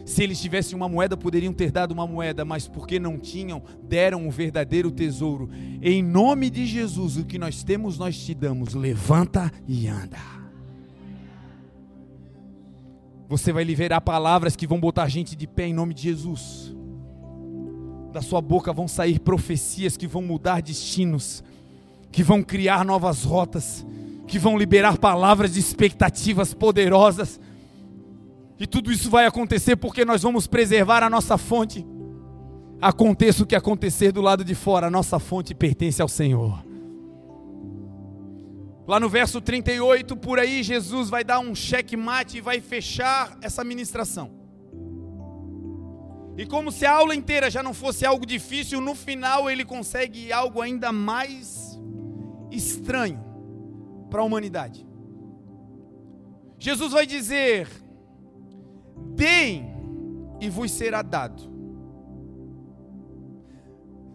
se 0.09 0.23
eles 0.23 0.41
tivessem 0.41 0.75
uma 0.75 0.89
moeda, 0.89 1.15
poderiam 1.15 1.53
ter 1.53 1.71
dado 1.71 1.91
uma 1.91 2.07
moeda, 2.07 2.43
mas 2.43 2.67
porque 2.67 2.99
não 2.99 3.19
tinham, 3.19 3.61
deram 3.83 4.27
o 4.27 4.31
verdadeiro 4.31 4.89
tesouro. 4.89 5.47
Em 5.83 6.01
nome 6.01 6.49
de 6.49 6.65
Jesus, 6.65 7.15
o 7.15 7.23
que 7.23 7.37
nós 7.37 7.61
temos, 7.61 7.99
nós 7.99 8.17
te 8.17 8.33
damos. 8.33 8.73
Levanta 8.73 9.51
e 9.67 9.87
anda. 9.87 10.17
Você 13.27 13.53
vai 13.53 13.63
liberar 13.63 14.01
palavras 14.01 14.55
que 14.55 14.65
vão 14.65 14.79
botar 14.79 15.07
gente 15.07 15.35
de 15.35 15.45
pé 15.45 15.67
em 15.67 15.73
nome 15.75 15.93
de 15.93 16.01
Jesus. 16.01 16.75
Da 18.11 18.23
sua 18.23 18.41
boca 18.41 18.73
vão 18.73 18.87
sair 18.87 19.19
profecias 19.19 19.95
que 19.95 20.07
vão 20.07 20.23
mudar 20.23 20.63
destinos, 20.63 21.43
que 22.11 22.23
vão 22.23 22.41
criar 22.41 22.83
novas 22.83 23.23
rotas, 23.23 23.85
que 24.27 24.39
vão 24.39 24.57
liberar 24.57 24.97
palavras 24.97 25.53
de 25.53 25.59
expectativas 25.59 26.53
poderosas 26.53 27.39
e 28.59 28.67
tudo 28.67 28.91
isso 28.91 29.09
vai 29.09 29.25
acontecer 29.25 29.77
porque 29.77 30.03
nós 30.03 30.21
vamos 30.21 30.45
preservar 30.45 31.01
a 31.01 31.09
nossa 31.09 31.37
fonte. 31.37 31.87
Aconteça 32.81 33.43
o 33.43 33.45
que 33.45 33.55
acontecer 33.55 34.11
do 34.11 34.21
lado 34.21 34.43
de 34.43 34.53
fora, 34.53 34.87
a 34.87 34.91
nossa 34.91 35.17
fonte 35.17 35.55
pertence 35.55 36.01
ao 36.01 36.09
Senhor. 36.09 36.61
Lá 38.85 38.99
no 38.99 39.07
verso 39.07 39.39
38, 39.39 40.17
por 40.17 40.39
aí, 40.39 40.61
Jesus 40.61 41.09
vai 41.09 41.23
dar 41.23 41.39
um 41.39 41.55
checkmate 41.55 42.37
e 42.37 42.41
vai 42.41 42.59
fechar 42.59 43.37
essa 43.41 43.63
ministração. 43.63 44.31
E 46.37 46.45
como 46.45 46.71
se 46.71 46.85
a 46.85 46.93
aula 46.93 47.15
inteira 47.15 47.49
já 47.49 47.61
não 47.61 47.73
fosse 47.73 48.05
algo 48.05 48.25
difícil, 48.25 48.81
no 48.81 48.95
final 48.95 49.49
ele 49.49 49.63
consegue 49.63 50.33
algo 50.33 50.61
ainda 50.61 50.91
mais 50.91 51.68
estranho 52.51 53.23
para 54.09 54.21
a 54.21 54.23
humanidade. 54.23 54.87
Jesus 56.57 56.91
vai 56.91 57.05
dizer: 57.05 57.67
Deem 59.15 59.73
e 60.39 60.49
vos 60.49 60.71
será 60.71 61.01
dado. 61.01 61.49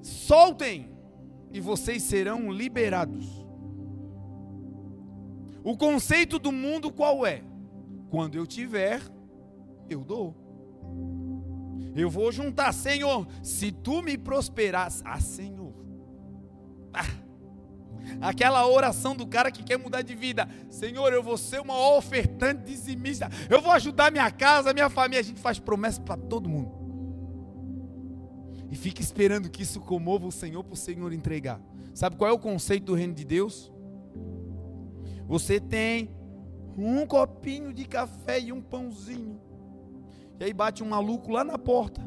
Soltem 0.03 0.91
e 1.53 1.61
vocês 1.61 2.03
serão 2.03 2.51
liberados. 2.51 3.45
O 5.63 5.77
conceito 5.77 6.39
do 6.39 6.53
mundo 6.53 6.93
qual 6.93 7.25
é? 7.25 7.43
Quando 8.11 8.37
eu 8.37 8.47
tiver, 8.47 9.01
eu 9.89 10.05
dou. 10.05 10.35
Eu 11.97 12.11
vou 12.11 12.31
juntar, 12.31 12.73
Senhor, 12.73 13.27
se 13.43 13.73
tu 13.73 14.03
me 14.03 14.19
prosperas, 14.19 15.03
ah, 15.07 15.21
Senhor. 15.21 15.73
Ah, 16.93 17.24
Aquela 18.21 18.67
oração 18.67 19.15
do 19.15 19.27
cara 19.27 19.51
que 19.51 19.63
quer 19.63 19.79
mudar 19.79 20.03
de 20.03 20.15
vida. 20.15 20.49
Senhor, 20.69 21.13
eu 21.13 21.23
vou 21.23 21.37
ser 21.37 21.61
uma 21.61 21.97
ofertante 21.97 22.65
dizimista. 22.65 23.29
Eu 23.49 23.61
vou 23.61 23.73
ajudar 23.73 24.11
minha 24.11 24.31
casa, 24.31 24.73
minha 24.73 24.91
família. 24.91 25.21
A 25.21 25.25
gente 25.25 25.41
faz 25.41 25.59
promessa 25.59 26.01
para 26.01 26.17
todo 26.17 26.49
mundo. 26.49 26.73
E 28.71 28.77
fica 28.77 29.01
esperando 29.01 29.49
que 29.49 29.63
isso 29.63 29.81
comova 29.81 30.27
o 30.27 30.33
Senhor 30.33 30.65
para 30.65 30.75
o 30.75 30.77
Senhor 30.77 31.13
entregar. 31.13 31.61
Sabe 31.95 32.17
qual 32.17 32.29
é 32.29 32.33
o 32.33 32.39
conceito 32.39 32.87
do 32.87 32.95
reino 32.95 33.15
de 33.15 33.25
Deus? 33.25 33.73
Você 35.27 35.61
tem 35.61 36.11
um 36.77 37.07
copinho 37.07 37.73
de 37.73 37.85
café 37.85 38.41
e 38.41 38.53
um 38.53 38.61
pãozinho. 38.61 39.41
E 40.41 40.45
aí 40.45 40.53
bate 40.53 40.83
um 40.83 40.89
maluco 40.89 41.31
lá 41.31 41.45
na 41.45 41.57
porta. 41.57 42.01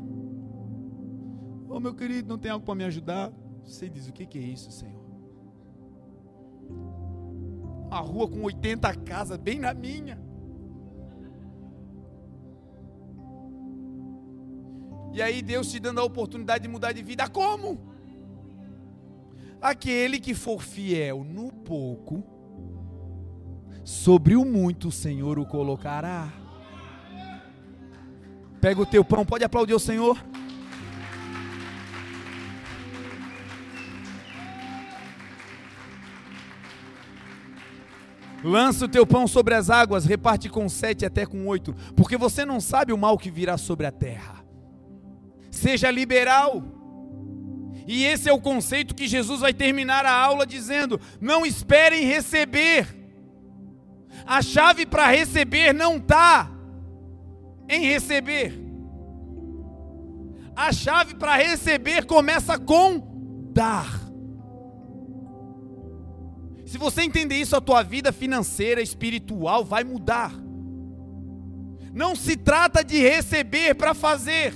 Ô 1.69 1.75
oh, 1.75 1.79
meu 1.79 1.93
querido, 1.93 2.29
não 2.29 2.37
tem 2.37 2.51
algo 2.51 2.65
para 2.65 2.75
me 2.75 2.83
ajudar? 2.83 3.31
Você 3.63 3.89
diz: 3.89 4.07
O 4.07 4.13
que, 4.13 4.25
que 4.25 4.37
é 4.37 4.41
isso, 4.41 4.71
Senhor? 4.71 4.96
Uma 7.88 7.99
rua 7.99 8.27
com 8.27 8.41
80 8.43 8.93
casas, 8.95 9.38
bem 9.38 9.59
na 9.59 9.73
minha. 9.73 10.19
E 15.13 15.21
aí 15.21 15.41
Deus 15.41 15.71
te 15.71 15.79
dando 15.79 15.99
a 15.99 16.03
oportunidade 16.03 16.63
de 16.63 16.67
mudar 16.69 16.91
de 16.91 17.01
vida. 17.01 17.27
Como? 17.27 17.79
Aquele 19.61 20.19
que 20.19 20.35
for 20.35 20.61
fiel 20.61 21.23
no 21.23 21.51
pouco, 21.51 22.23
sobre 23.83 24.35
o 24.35 24.45
muito 24.45 24.89
o 24.89 24.91
Senhor 24.91 25.39
o 25.39 25.45
colocará. 25.45 26.31
Pega 28.59 28.81
o 28.81 28.85
teu 28.85 29.03
pão, 29.03 29.25
pode 29.25 29.43
aplaudir 29.43 29.73
o 29.73 29.79
Senhor. 29.79 30.17
Lança 38.47 38.85
o 38.85 38.87
teu 38.87 39.05
pão 39.05 39.27
sobre 39.27 39.53
as 39.53 39.69
águas, 39.69 40.05
reparte 40.05 40.47
com 40.47 40.69
sete 40.69 41.05
até 41.05 41.25
com 41.25 41.45
oito, 41.47 41.75
porque 41.97 42.15
você 42.15 42.45
não 42.45 42.61
sabe 42.61 42.93
o 42.93 42.97
mal 42.97 43.17
que 43.17 43.29
virá 43.29 43.57
sobre 43.57 43.85
a 43.85 43.91
terra. 43.91 44.41
Seja 45.51 45.91
liberal. 45.91 46.63
E 47.85 48.05
esse 48.05 48.29
é 48.29 48.33
o 48.33 48.39
conceito 48.39 48.95
que 48.95 49.05
Jesus 49.05 49.41
vai 49.41 49.53
terminar 49.53 50.05
a 50.05 50.13
aula 50.13 50.45
dizendo: 50.45 50.97
não 51.19 51.45
esperem 51.45 52.05
receber. 52.05 52.87
A 54.25 54.41
chave 54.41 54.85
para 54.85 55.07
receber 55.07 55.73
não 55.73 55.97
está 55.97 56.49
em 57.67 57.85
receber. 57.85 58.57
A 60.55 60.71
chave 60.71 61.15
para 61.15 61.35
receber 61.35 62.05
começa 62.05 62.57
com 62.57 63.51
dar. 63.53 64.07
Se 66.68 66.78
você 66.78 67.01
entender 67.01 67.36
isso, 67.36 67.55
a 67.55 67.61
tua 67.61 67.82
vida 67.82 68.11
financeira, 68.11 68.82
espiritual 68.82 69.63
vai 69.63 69.86
mudar. 69.86 70.34
Não 71.93 72.13
se 72.13 72.36
trata 72.36 72.84
de 72.84 72.99
receber 72.99 73.74
para 73.74 73.93
fazer. 73.93 74.53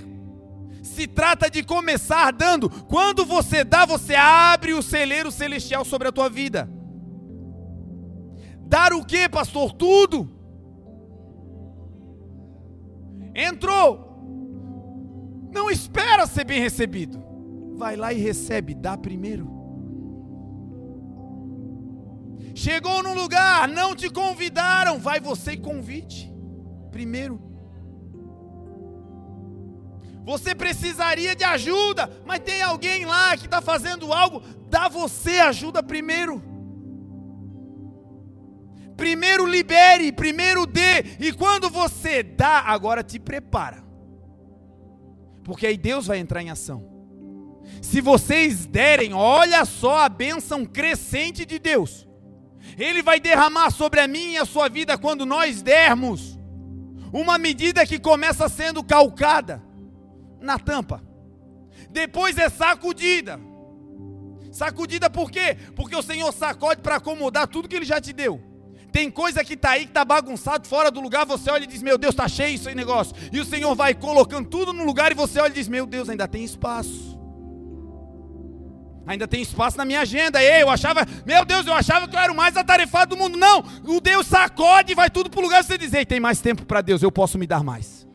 Se 0.84 1.08
trata 1.08 1.50
de 1.50 1.64
começar 1.64 2.34
dando. 2.34 2.70
Quando 2.70 3.26
você 3.26 3.64
dá, 3.64 3.86
você 3.86 4.14
abre 4.14 4.74
o 4.74 4.82
celeiro 4.84 5.32
celestial 5.32 5.86
sobre 5.86 6.10
a 6.10 6.12
tua 6.12 6.30
vida. 6.30 6.70
Dar 8.68 8.92
o 8.92 9.06
que, 9.06 9.30
pastor? 9.30 9.72
Tudo. 9.72 10.30
Entrou. 13.34 14.12
Não 15.54 15.72
espera 15.72 16.28
ser 16.28 16.44
bem 16.44 16.60
recebido. 16.60 17.24
Vai 17.78 17.96
lá 17.96 18.12
e 18.12 18.20
recebe, 18.20 18.76
dá 18.76 18.98
primeiro. 18.98 19.51
Chegou 22.56 23.02
num 23.02 23.14
lugar, 23.14 23.68
não 23.68 23.96
te 23.96 24.10
convidaram, 24.10 25.00
vai 25.00 25.20
você 25.20 25.54
e 25.54 25.58
convite. 25.58 26.32
Primeiro. 26.92 27.52
Você 30.24 30.54
precisaria 30.54 31.36
de 31.36 31.44
ajuda, 31.44 32.10
mas 32.26 32.40
tem 32.40 32.62
alguém 32.62 33.06
lá 33.06 33.36
que 33.36 33.46
está 33.46 33.62
fazendo 33.62 34.14
algo, 34.14 34.42
dá 34.70 34.88
você 34.88 35.40
ajuda 35.40 35.82
primeiro. 35.82 36.42
Primeiro 38.96 39.48
libere, 39.48 40.12
primeiro 40.12 40.68
dê, 40.68 41.00
e 41.20 41.34
quando 41.34 41.72
você 41.72 42.22
dá, 42.22 42.60
agora 42.60 43.04
te 43.04 43.18
prepara, 43.18 43.84
porque 45.44 45.66
aí 45.66 45.76
Deus 45.76 46.06
vai 46.06 46.20
entrar 46.20 46.44
em 46.44 46.52
ação. 46.52 46.88
Se 47.82 48.00
vocês 48.00 48.68
derem, 48.68 49.12
olha 49.12 49.66
só 49.66 49.98
a 49.98 50.10
bênção 50.10 50.64
crescente 50.66 51.46
de 51.46 51.58
Deus. 51.58 52.08
Ele 52.78 53.02
vai 53.02 53.20
derramar 53.20 53.72
sobre 53.72 54.00
a 54.00 54.08
minha 54.08 54.34
e 54.34 54.38
a 54.38 54.46
sua 54.46 54.70
vida 54.70 54.98
quando 54.98 55.26
nós 55.26 55.62
dermos. 55.62 56.40
Uma 57.12 57.38
medida 57.38 57.86
que 57.86 58.00
começa 58.00 58.48
sendo 58.48 58.84
calcada 58.84 59.62
na 60.40 60.58
tampa, 60.58 61.04
depois 61.90 62.38
é 62.38 62.50
sacudida. 62.50 63.40
Sacudida 64.52 65.10
por 65.10 65.32
quê? 65.32 65.58
Porque 65.76 65.96
o 65.96 66.02
Senhor 66.02 66.32
sacode 66.34 66.82
para 66.82 66.96
acomodar 66.98 67.48
tudo 67.48 67.68
que 67.68 67.76
Ele 67.76 67.86
já 67.86 68.02
te 68.02 68.14
deu. 68.14 68.42
Tem 68.92 69.10
coisa 69.10 69.44
que 69.44 69.54
está 69.54 69.72
aí, 69.72 69.84
que 69.84 69.92
está 69.92 70.04
bagunçado, 70.04 70.68
fora 70.68 70.92
do 70.92 71.00
lugar, 71.00 71.26
você 71.26 71.50
olha 71.50 71.64
e 71.64 71.68
diz, 71.68 71.82
meu 71.82 71.98
Deus, 71.98 72.14
está 72.14 72.28
cheio 72.28 72.56
esse 72.56 72.76
negócio. 72.76 73.16
E 73.32 73.40
o 73.40 73.46
Senhor 73.46 73.74
vai 73.74 73.94
colocando 73.94 74.50
tudo 74.50 74.74
no 74.74 74.84
lugar 74.84 75.12
e 75.12 75.16
você 75.16 75.40
olha 75.40 75.52
e 75.52 75.56
diz, 75.56 75.70
meu 75.70 75.86
Deus, 75.86 76.10
ainda 76.10 76.28
tem 76.28 76.44
espaço. 76.44 77.18
Ainda 79.12 79.28
tem 79.28 79.42
espaço 79.42 79.78
na 79.78 79.84
minha 79.84 80.00
agenda. 80.00 80.42
Ei, 80.42 80.62
eu 80.62 80.70
achava, 80.70 81.06
meu 81.26 81.44
Deus, 81.44 81.68
eu 81.68 81.74
achava 81.74 82.08
que 82.08 82.16
eu 82.16 82.20
era 82.20 82.32
o 82.32 82.36
mais 82.36 82.56
atarefado 82.56 83.14
do 83.14 83.22
mundo. 83.22 83.38
Não, 83.38 83.62
o 83.86 84.00
Deus 84.00 84.26
sacode 84.26 84.96
vai 84.96 85.10
tudo 85.10 85.30
para 85.30 85.42
o 85.42 85.44
lugar. 85.44 85.62
Você 85.64 85.78
diz, 85.78 85.94
ei, 85.94 86.06
tem 86.06 86.20
mais 86.20 86.40
tempo 86.40 86.66
para 86.66 86.80
Deus, 86.80 87.04
eu 87.04 87.12
posso 87.12 87.38
me 87.38 87.46
dar 87.46 87.62
mais. 87.62 88.08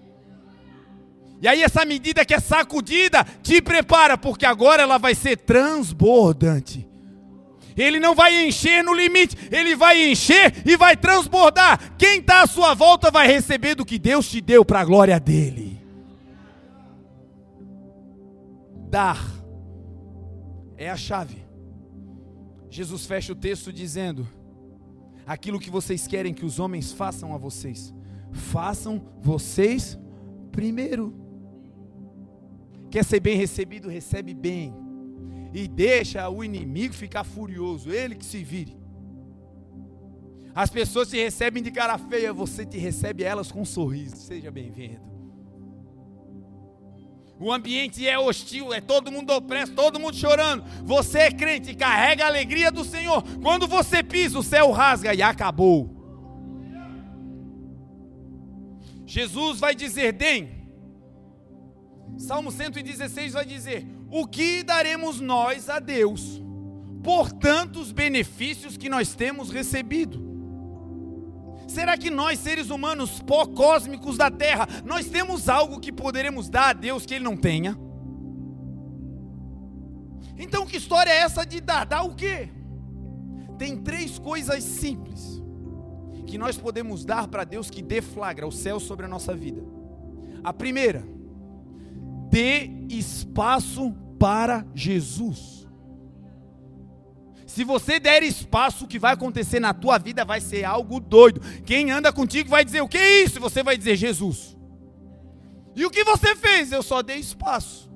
E 1.43 1.47
aí, 1.47 1.63
essa 1.63 1.85
medida 1.85 2.25
que 2.25 2.33
é 2.33 2.41
sacudida, 2.41 3.27
te 3.43 3.61
prepara, 3.61 4.17
porque 4.17 4.47
agora 4.47 4.83
ela 4.83 4.97
vai 4.97 5.15
ser 5.15 5.37
transbordante. 5.37 6.89
Ele 7.77 8.01
não 8.01 8.15
vai 8.15 8.47
encher 8.47 8.83
no 8.83 8.95
limite, 8.95 9.37
ele 9.53 9.77
vai 9.77 10.11
encher 10.11 10.63
e 10.65 10.79
vai 10.79 10.97
transbordar. 10.97 11.93
Quem 11.99 12.21
está 12.21 12.41
à 12.41 12.47
sua 12.47 12.73
volta 12.73 13.11
vai 13.11 13.27
receber 13.27 13.75
do 13.75 13.85
que 13.85 13.99
Deus 13.99 14.27
te 14.31 14.41
deu 14.41 14.65
para 14.65 14.81
a 14.81 14.85
glória 14.85 15.21
dele. 15.21 15.79
Dar 18.89 19.36
é 20.77 20.91
a 20.91 20.97
chave. 20.97 21.45
Jesus 22.71 23.07
fecha 23.07 23.33
o 23.33 23.37
texto 23.37 23.73
dizendo: 23.73 24.27
Aquilo 25.27 25.61
que 25.61 25.71
vocês 25.71 26.07
querem 26.07 26.35
que 26.35 26.45
os 26.45 26.59
homens 26.59 26.93
façam 26.93 27.35
a 27.35 27.39
vocês, 27.39 27.95
façam 28.33 29.03
vocês 29.23 29.99
primeiro. 30.53 31.15
Quer 32.91 33.05
ser 33.05 33.21
bem 33.21 33.37
recebido, 33.37 33.89
recebe 33.89 34.35
bem. 34.35 34.75
E 35.53 35.67
deixa 35.67 36.29
o 36.29 36.45
inimigo 36.45 36.95
ficar 36.95 37.25
furioso, 37.25 37.91
ele 37.91 38.15
que 38.15 38.25
se 38.25 38.43
vire. 38.45 38.77
As 40.55 40.71
pessoas 40.71 41.09
te 41.09 41.17
recebem 41.17 41.63
de 41.63 41.71
cara 41.71 41.99
feia, 41.99 42.33
você 42.33 42.65
te 42.65 42.79
recebe 42.79 43.25
elas 43.25 43.53
com 43.53 43.61
um 43.61 43.65
sorriso. 43.65 44.17
Seja 44.17 44.51
bem-vindo. 44.51 45.16
O 47.39 47.53
ambiente 47.53 48.07
é 48.07 48.19
hostil, 48.19 48.73
é 48.73 48.81
todo 48.81 49.13
mundo 49.13 49.31
opresso, 49.31 49.73
todo 49.73 50.01
mundo 50.01 50.17
chorando. 50.17 50.65
Você 50.85 51.19
é 51.19 51.31
crente, 51.31 51.75
carrega 51.75 52.25
a 52.25 52.29
alegria 52.29 52.73
do 52.73 52.83
Senhor. 52.83 53.23
Quando 53.43 53.67
você 53.67 54.03
pisa, 54.03 54.39
o 54.39 54.43
céu 54.43 54.71
rasga 54.71 55.13
e 55.15 55.21
acabou. 55.21 55.95
Jesus 59.05 59.61
vai 59.61 59.75
dizer: 59.75 60.13
Deem. 60.13 60.57
Salmo 62.19 62.51
116 62.51 63.35
vai 63.35 63.45
dizer: 63.45 63.87
O 64.11 64.27
que 64.27 64.63
daremos 64.63 65.21
nós 65.21 65.69
a 65.69 65.79
Deus 65.79 66.43
por 67.03 67.31
tantos 67.31 67.93
benefícios 67.93 68.79
que 68.79 68.89
nós 68.89 69.15
temos 69.15 69.51
recebido? 69.51 70.26
Será 71.77 71.99
que 71.99 72.09
nós, 72.09 72.39
seres 72.39 72.71
humanos, 72.71 73.21
pó 73.21 73.45
cósmicos 73.45 74.17
da 74.17 74.31
terra, 74.31 74.67
nós 74.83 75.11
temos 75.11 75.47
algo 75.47 75.79
que 75.79 75.93
poderemos 75.93 76.49
dar 76.49 76.71
a 76.71 76.73
Deus 76.73 77.05
que 77.05 77.13
Ele 77.13 77.25
não 77.25 77.37
tenha? 77.37 77.79
Então, 80.39 80.65
que 80.65 80.79
história 80.79 81.11
é 81.11 81.19
essa 81.19 81.45
de 81.45 81.61
dar? 81.61 81.85
Dar 81.85 82.03
o 82.03 82.15
quê? 82.15 82.49
Tem 83.59 83.77
três 83.77 84.19
coisas 84.19 84.65
simples 84.65 85.43
que 86.27 86.39
nós 86.39 86.57
podemos 86.57 87.05
dar 87.05 87.29
para 87.29 87.45
Deus 87.45 87.69
que 87.69 87.83
deflagra 87.83 88.47
o 88.47 88.53
céu 88.53 88.81
sobre 88.81 89.05
a 89.05 89.09
nossa 89.11 89.37
vida. 89.37 89.63
A 90.43 90.55
primeira, 90.55 91.07
dê 92.31 92.71
espaço 92.89 93.93
para 94.19 94.67
Jesus. 94.75 95.66
Se 97.57 97.65
você 97.65 97.99
der 97.99 98.23
espaço, 98.23 98.85
o 98.85 98.87
que 98.87 98.99
vai 98.99 99.15
acontecer 99.15 99.59
na 99.59 99.73
tua 99.73 99.97
vida 99.97 100.27
vai 100.27 100.43
ser 100.43 100.63
algo 100.65 101.01
doido. 101.01 101.41
Quem 101.65 101.91
anda 101.91 102.13
contigo 102.13 102.51
vai 102.51 102.63
dizer: 102.63 102.83
O 102.83 102.89
que 102.89 102.99
é 102.99 103.23
isso? 103.23 103.41
Você 103.41 103.63
vai 103.63 103.79
dizer: 103.79 103.97
Jesus. 103.97 104.55
E 105.75 105.83
o 105.87 105.89
que 105.89 106.05
você 106.05 106.37
fez? 106.37 106.71
Eu 106.71 106.83
só 106.83 107.01
dei 107.01 107.17
espaço. 107.17 107.91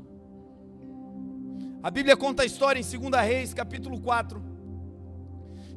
A 1.82 1.90
Bíblia 1.90 2.16
conta 2.16 2.42
a 2.42 2.46
história 2.46 2.80
em 2.80 2.98
2 2.98 3.22
Reis, 3.22 3.52
capítulo 3.52 4.00
4 4.00 4.42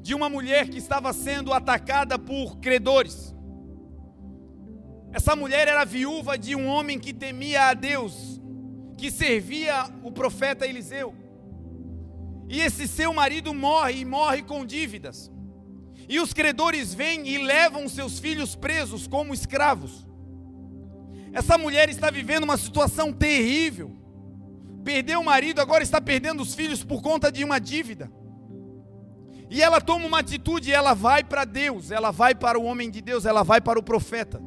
de 0.01 0.15
uma 0.15 0.29
mulher 0.29 0.69
que 0.69 0.77
estava 0.77 1.11
sendo 1.11 1.51
atacada 1.51 2.17
por 2.17 2.59
credores. 2.59 3.35
Essa 5.11 5.35
mulher 5.35 5.67
era 5.67 5.83
viúva 5.83 6.37
de 6.37 6.55
um 6.55 6.67
homem 6.67 6.97
que 6.97 7.13
temia 7.13 7.63
a 7.63 7.73
Deus, 7.73 8.41
que 8.97 9.11
servia 9.11 9.89
o 10.01 10.09
profeta 10.09 10.65
Eliseu. 10.65 11.22
E 12.53 12.61
esse 12.61 12.87
seu 12.87 13.11
marido 13.11 13.51
morre 13.51 14.01
e 14.01 14.05
morre 14.05 14.43
com 14.43 14.63
dívidas. 14.63 15.31
E 16.07 16.19
os 16.19 16.33
credores 16.33 16.93
vêm 16.93 17.27
e 17.27 17.39
levam 17.39 17.89
seus 17.89 18.19
filhos 18.19 18.55
presos 18.55 19.07
como 19.07 19.33
escravos. 19.33 20.05
Essa 21.33 21.57
mulher 21.57 21.89
está 21.89 22.11
vivendo 22.11 22.43
uma 22.43 22.55
situação 22.55 23.11
terrível. 23.11 23.97
Perdeu 24.83 25.19
o 25.21 25.25
marido, 25.25 25.61
agora 25.61 25.81
está 25.81 25.99
perdendo 25.99 26.43
os 26.43 26.53
filhos 26.53 26.83
por 26.83 27.01
conta 27.01 27.31
de 27.31 27.43
uma 27.43 27.57
dívida. 27.57 28.11
E 29.49 29.59
ela 29.59 29.81
toma 29.81 30.05
uma 30.05 30.19
atitude, 30.19 30.71
ela 30.71 30.93
vai 30.93 31.23
para 31.23 31.45
Deus, 31.45 31.89
ela 31.89 32.11
vai 32.11 32.35
para 32.35 32.59
o 32.59 32.65
homem 32.65 32.91
de 32.91 33.01
Deus, 33.01 33.25
ela 33.25 33.41
vai 33.41 33.61
para 33.61 33.79
o 33.79 33.83
profeta. 33.83 34.39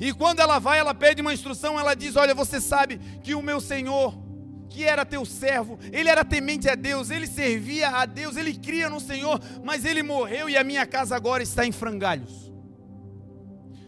E 0.00 0.10
quando 0.14 0.40
ela 0.40 0.58
vai, 0.58 0.78
ela 0.78 0.94
pede 0.94 1.20
uma 1.20 1.34
instrução, 1.34 1.78
ela 1.78 1.92
diz: 1.92 2.16
Olha, 2.16 2.34
você 2.34 2.62
sabe 2.62 2.98
que 3.22 3.34
o 3.34 3.42
meu 3.42 3.60
Senhor, 3.60 4.29
que 4.70 4.84
era 4.84 5.04
teu 5.04 5.26
servo, 5.26 5.78
ele 5.92 6.08
era 6.08 6.24
temente 6.24 6.70
a 6.70 6.74
Deus, 6.74 7.10
ele 7.10 7.26
servia 7.26 7.90
a 7.90 8.06
Deus, 8.06 8.36
ele 8.36 8.54
cria 8.54 8.88
no 8.88 9.00
Senhor, 9.00 9.38
mas 9.62 9.84
ele 9.84 10.02
morreu 10.02 10.48
e 10.48 10.56
a 10.56 10.64
minha 10.64 10.86
casa 10.86 11.14
agora 11.14 11.42
está 11.42 11.66
em 11.66 11.72
frangalhos 11.72 12.50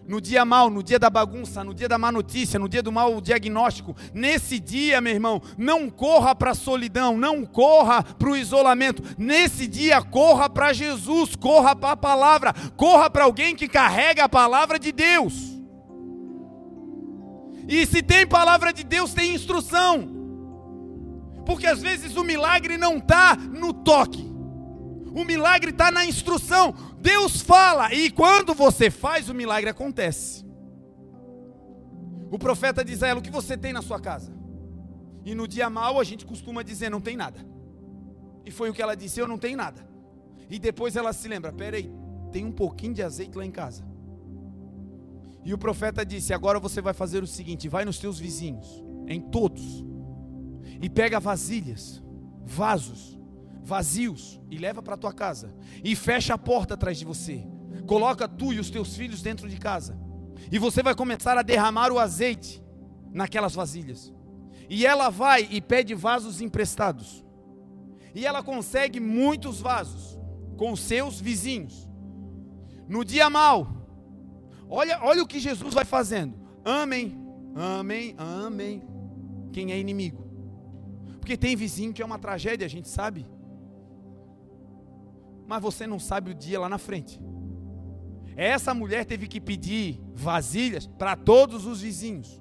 no 0.07 0.21
dia 0.21 0.45
mal, 0.45 0.69
no 0.69 0.83
dia 0.83 0.99
da 0.99 1.09
bagunça, 1.09 1.63
no 1.65 1.73
dia 1.73 1.89
da 1.89 1.97
má 1.97 2.11
notícia, 2.11 2.59
no 2.59 2.69
dia 2.69 2.83
do 2.83 2.93
mau 2.93 3.21
diagnóstico, 3.21 3.97
nesse 4.13 4.59
dia, 4.59 5.01
meu 5.01 5.13
irmão, 5.15 5.41
não 5.57 5.89
corra 5.89 6.35
para 6.35 6.51
a 6.51 6.55
solidão, 6.55 7.17
não 7.17 7.45
corra 7.45 8.03
para 8.03 8.29
o 8.29 8.37
isolamento. 8.37 9.03
Nesse 9.17 9.67
dia, 9.67 10.03
corra 10.03 10.51
para 10.51 10.73
Jesus, 10.73 11.37
corra 11.37 11.75
para 11.75 11.93
a 11.93 11.97
palavra, 11.97 12.53
corra 12.77 13.09
para 13.09 13.25
alguém 13.25 13.55
que 13.55 13.69
carrega 13.69 14.25
a 14.25 14.29
palavra 14.29 14.79
de 14.79 14.93
Deus. 14.93 15.53
E 17.69 17.87
se 17.87 18.03
tem 18.03 18.27
palavra 18.27 18.73
de 18.73 18.85
Deus, 18.85 19.15
tem 19.15 19.35
instrução. 19.35 20.22
Porque 21.45 21.67
às 21.67 21.81
vezes 21.81 22.17
o 22.17 22.25
milagre 22.25 22.77
não 22.77 22.99
está 22.99 23.37
no 23.37 23.73
toque. 23.73 24.31
O 25.15 25.25
milagre 25.25 25.71
está 25.71 25.91
na 25.91 26.05
instrução. 26.05 26.75
Deus 26.99 27.41
fala 27.41 27.93
e 27.93 28.11
quando 28.11 28.55
você 28.55 28.91
faz, 28.91 29.29
o 29.29 29.35
milagre 29.35 29.69
acontece. 29.69 30.45
O 32.31 32.39
profeta 32.39 32.85
diz 32.85 33.03
a 33.03 33.09
ela: 33.09 33.21
O 33.21 33.23
que 33.23 33.31
você 33.31 33.57
tem 33.57 33.73
na 33.73 33.83
sua 33.83 34.01
casa? 34.01 34.33
E 35.25 35.35
no 35.35 35.47
dia 35.47 35.69
mal 35.69 36.01
a 36.01 36.05
gente 36.05 36.25
costuma 36.25 36.63
dizer: 36.63 36.91
Não 36.91 37.01
tem 37.01 37.17
nada. 37.17 37.47
E 38.47 38.51
foi 38.51 38.71
o 38.71 38.73
que 38.73 38.81
ela 38.81 38.95
disse: 38.95 39.21
Eu 39.21 39.29
não 39.29 39.37
tenho 39.37 39.57
nada. 39.57 39.87
E 40.49 40.59
depois 40.59 40.97
ela 40.97 41.13
se 41.13 41.29
lembra: 41.29 41.53
Peraí, 41.53 41.93
tem 42.31 42.47
um 42.47 42.53
pouquinho 42.53 42.95
de 42.95 43.03
azeite 43.03 43.37
lá 43.37 43.45
em 43.45 43.51
casa. 43.51 43.85
E 45.45 45.53
o 45.53 45.59
profeta 45.59 46.07
disse: 46.07 46.33
Agora 46.33 46.59
você 46.59 46.81
vai 46.81 46.95
fazer 46.95 47.23
o 47.23 47.27
seguinte: 47.27 47.69
vai 47.69 47.85
nos 47.85 47.99
teus 47.99 48.19
vizinhos, 48.19 48.83
em 49.07 49.21
todos, 49.21 49.85
e 50.83 50.91
pega 50.91 51.21
vasilhas, 51.21 52.03
vasos, 52.45 53.17
vazios 53.63 54.41
e 54.51 54.59
leva 54.59 54.83
para 54.83 54.97
tua 54.97 55.13
casa 55.13 55.55
e 55.83 55.95
fecha 55.95 56.35
a 56.35 56.39
porta 56.39 56.75
atrás 56.75 56.99
de 56.99 57.05
você. 57.05 57.47
Coloca 57.87 58.29
tu 58.29 58.53
e 58.53 58.59
os 58.59 58.69
teus 58.69 58.97
filhos 58.97 59.23
dentro 59.23 59.49
de 59.49 59.57
casa. 59.57 59.97
E 60.51 60.59
você 60.59 60.83
vai 60.83 60.95
começar 60.95 61.39
a 61.39 61.43
derramar 61.43 61.93
o 61.93 61.99
azeite 62.01 62.63
naquelas 63.13 63.55
vasilhas. 63.55 64.13
E 64.69 64.85
ela 64.85 65.09
vai 65.09 65.47
e 65.51 65.61
pede 65.61 65.95
vasos 65.95 66.41
emprestados. 66.41 67.25
E 68.15 68.27
ela 68.27 68.43
consegue 68.43 68.99
muitos 68.99 69.61
vasos 69.61 70.19
com 70.57 70.75
seus 70.75 71.21
vizinhos. 71.21 71.89
No 72.89 73.05
dia 73.05 73.31
mal, 73.31 73.69
olha, 74.69 74.99
olha 75.03 75.23
o 75.23 75.27
que 75.27 75.39
Jesus 75.39 75.73
vai 75.73 75.85
fazendo. 75.85 76.35
Amém, 76.65 77.17
amém, 77.55 78.15
amém. 78.19 78.83
Quem 79.53 79.73
é 79.73 79.79
inimigo? 79.79 80.22
Porque 81.23 81.39
tem 81.39 81.57
vizinho 81.57 81.95
que 81.95 82.03
é 82.03 82.05
uma 82.05 82.19
tragédia, 82.19 82.67
a 82.67 82.71
gente 82.71 82.89
sabe 82.89 83.25
mas 85.53 85.63
você 85.63 85.87
não 85.87 85.99
sabe 85.99 86.31
o 86.31 86.35
dia 86.35 86.59
lá 86.59 86.67
na 86.67 86.79
frente. 86.79 87.21
Essa 88.35 88.73
mulher 88.73 89.05
teve 89.05 89.29
que 89.29 89.39
pedir 89.39 90.01
vasilhas 90.15 90.87
para 90.87 91.15
todos 91.15 91.67
os 91.67 91.83
vizinhos. 91.83 92.41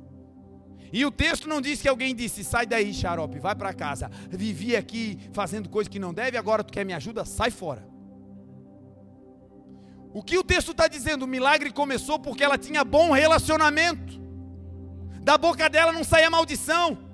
E 0.93 1.05
o 1.05 1.11
texto 1.11 1.45
não 1.45 1.59
diz 1.59 1.81
que 1.81 1.89
alguém 1.89 2.15
disse: 2.15 2.41
sai 2.41 2.65
daí, 2.65 2.93
xarope, 2.93 3.37
vai 3.37 3.53
para 3.53 3.73
casa. 3.73 4.09
Vivi 4.29 4.77
aqui 4.77 5.19
fazendo 5.33 5.67
coisa 5.67 5.89
que 5.89 5.99
não 5.99 6.13
deve, 6.13 6.37
agora 6.37 6.63
tu 6.63 6.71
quer 6.71 6.85
me 6.85 6.93
ajuda? 6.93 7.25
Sai 7.25 7.51
fora. 7.51 7.85
O 10.13 10.23
que 10.23 10.37
o 10.37 10.43
texto 10.43 10.71
está 10.71 10.87
dizendo? 10.87 11.23
O 11.23 11.27
milagre 11.27 11.69
começou 11.69 12.17
porque 12.17 12.45
ela 12.45 12.57
tinha 12.57 12.81
bom 12.85 13.11
relacionamento. 13.11 14.21
Da 15.21 15.37
boca 15.37 15.69
dela 15.69 15.91
não 15.91 16.05
saía 16.05 16.29
maldição 16.29 17.10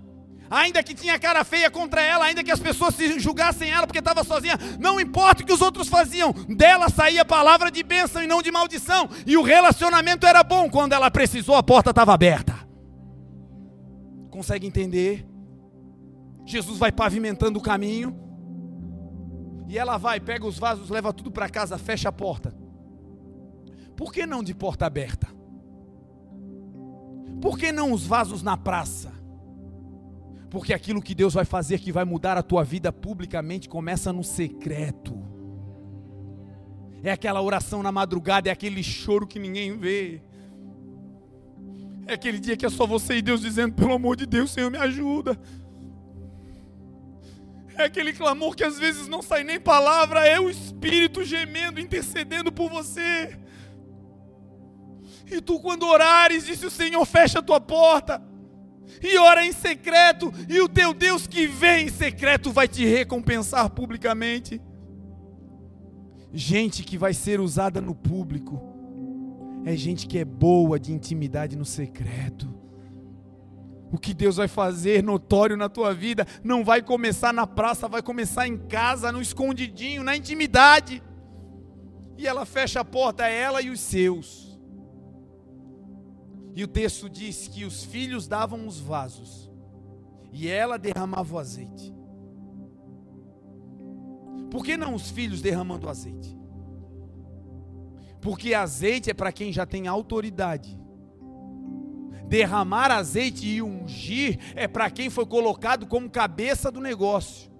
ainda 0.49 0.83
que 0.83 0.93
tinha 0.93 1.19
cara 1.19 1.43
feia 1.43 1.69
contra 1.69 2.01
ela, 2.01 2.25
ainda 2.25 2.43
que 2.43 2.51
as 2.51 2.59
pessoas 2.59 2.95
se 2.95 3.19
julgassem 3.19 3.69
ela 3.69 3.85
porque 3.85 3.99
estava 3.99 4.23
sozinha, 4.23 4.57
não 4.79 4.99
importa 4.99 5.43
o 5.43 5.45
que 5.45 5.53
os 5.53 5.61
outros 5.61 5.87
faziam, 5.87 6.31
dela 6.31 6.89
saía 6.89 7.25
palavra 7.25 7.71
de 7.71 7.83
bênção 7.83 8.23
e 8.23 8.27
não 8.27 8.41
de 8.41 8.51
maldição, 8.51 9.09
e 9.25 9.37
o 9.37 9.43
relacionamento 9.43 10.25
era 10.25 10.43
bom, 10.43 10.69
quando 10.69 10.93
ela 10.93 11.11
precisou, 11.11 11.55
a 11.55 11.63
porta 11.63 11.89
estava 11.89 12.13
aberta. 12.13 12.55
Consegue 14.29 14.67
entender? 14.67 15.27
Jesus 16.45 16.77
vai 16.77 16.91
pavimentando 16.91 17.59
o 17.59 17.61
caminho, 17.61 18.15
e 19.67 19.77
ela 19.77 19.97
vai, 19.97 20.19
pega 20.19 20.45
os 20.45 20.57
vasos, 20.57 20.89
leva 20.89 21.11
tudo 21.11 21.29
para 21.29 21.49
casa, 21.49 21.77
fecha 21.77 22.07
a 22.07 22.11
porta. 22.11 22.55
Por 23.97 24.13
que 24.13 24.25
não 24.25 24.41
de 24.41 24.53
porta 24.53 24.85
aberta? 24.85 25.27
Por 27.41 27.57
que 27.57 27.71
não 27.71 27.91
os 27.91 28.05
vasos 28.05 28.41
na 28.41 28.55
praça? 28.55 29.16
Porque 30.49 30.73
aquilo 30.73 31.01
que 31.01 31.13
Deus 31.13 31.33
vai 31.33 31.45
fazer, 31.45 31.79
que 31.79 31.91
vai 31.91 32.05
mudar 32.05 32.37
a 32.37 32.43
tua 32.43 32.63
vida 32.63 32.91
publicamente, 32.91 33.67
começa 33.67 34.13
no 34.13 34.23
secreto. 34.23 35.21
É 37.03 37.11
aquela 37.11 37.41
oração 37.41 37.83
na 37.83 37.91
madrugada, 37.91 38.49
é 38.49 38.51
aquele 38.51 38.81
choro 38.81 39.27
que 39.27 39.39
ninguém 39.39 39.77
vê. 39.77 40.21
É 42.05 42.13
aquele 42.13 42.39
dia 42.39 42.55
que 42.55 42.65
é 42.65 42.69
só 42.69 42.87
você 42.87 43.17
e 43.17 43.21
Deus 43.21 43.41
dizendo: 43.41 43.73
pelo 43.73 43.93
amor 43.93 44.15
de 44.15 44.25
Deus, 44.25 44.51
Senhor, 44.51 44.71
me 44.71 44.77
ajuda. 44.77 45.37
É 47.75 47.83
aquele 47.83 48.13
clamor 48.13 48.55
que 48.55 48.63
às 48.63 48.79
vezes 48.79 49.07
não 49.07 49.21
sai 49.21 49.43
nem 49.43 49.59
palavra, 49.59 50.25
é 50.25 50.39
o 50.39 50.49
Espírito 50.49 51.23
gemendo, 51.23 51.79
intercedendo 51.79 52.51
por 52.51 52.69
você. 52.69 53.37
E 55.29 55.41
tu, 55.41 55.59
quando 55.59 55.85
orares, 55.85 56.45
disse 56.45 56.65
o 56.65 56.71
Senhor: 56.71 57.05
fecha 57.05 57.39
a 57.39 57.43
tua 57.43 57.59
porta 57.59 58.36
e 59.01 59.17
ora 59.17 59.45
em 59.45 59.51
secreto, 59.51 60.33
e 60.47 60.59
o 60.61 60.69
teu 60.69 60.93
Deus 60.93 61.27
que 61.27 61.47
vem 61.47 61.87
em 61.87 61.89
secreto 61.89 62.51
vai 62.51 62.67
te 62.67 62.85
recompensar 62.85 63.69
publicamente. 63.69 64.61
Gente 66.33 66.83
que 66.83 66.97
vai 66.97 67.13
ser 67.13 67.39
usada 67.39 67.81
no 67.81 67.95
público, 67.95 68.61
é 69.65 69.75
gente 69.75 70.07
que 70.07 70.17
é 70.17 70.25
boa 70.25 70.79
de 70.79 70.93
intimidade 70.93 71.55
no 71.55 71.65
secreto. 71.65 72.57
O 73.91 73.97
que 73.97 74.13
Deus 74.13 74.35
vai 74.35 74.47
fazer 74.47 75.01
notório 75.01 75.55
na 75.55 75.69
tua 75.69 75.93
vida 75.93 76.25
não 76.43 76.63
vai 76.63 76.81
começar 76.81 77.33
na 77.33 77.47
praça, 77.47 77.87
vai 77.87 78.01
começar 78.01 78.47
em 78.47 78.57
casa, 78.57 79.11
no 79.11 79.21
escondidinho, 79.21 80.03
na 80.03 80.15
intimidade. 80.15 81.01
E 82.17 82.27
ela 82.27 82.45
fecha 82.45 82.81
a 82.81 82.85
porta, 82.85 83.27
é 83.27 83.41
ela 83.41 83.61
e 83.61 83.69
os 83.69 83.79
seus. 83.79 84.46
E 86.57 86.63
o 86.63 86.67
texto 86.67 87.07
diz 87.07 87.47
que 87.47 87.65
os 87.65 87.83
filhos 87.83 88.27
davam 88.27 88.65
os 88.65 88.79
vasos 88.79 89.47
e 90.33 90.47
ela 90.47 90.75
derramava 90.79 91.35
o 91.35 91.37
azeite. 91.37 91.93
Por 94.49 94.65
que 94.65 94.75
não 94.75 94.95
os 94.95 95.11
filhos 95.11 95.39
derramando 95.39 95.85
o 95.85 95.89
azeite? 95.91 96.35
Porque 98.19 98.55
azeite 98.55 99.11
é 99.11 99.13
para 99.13 99.31
quem 99.31 99.53
já 99.53 99.67
tem 99.67 99.85
autoridade. 99.85 100.75
Derramar 102.27 102.89
azeite 102.89 103.45
e 103.45 103.61
ungir 103.61 104.39
é 104.55 104.67
para 104.67 104.89
quem 104.89 105.11
foi 105.11 105.27
colocado 105.27 105.85
como 105.85 106.09
cabeça 106.09 106.71
do 106.71 106.81
negócio. 106.81 107.51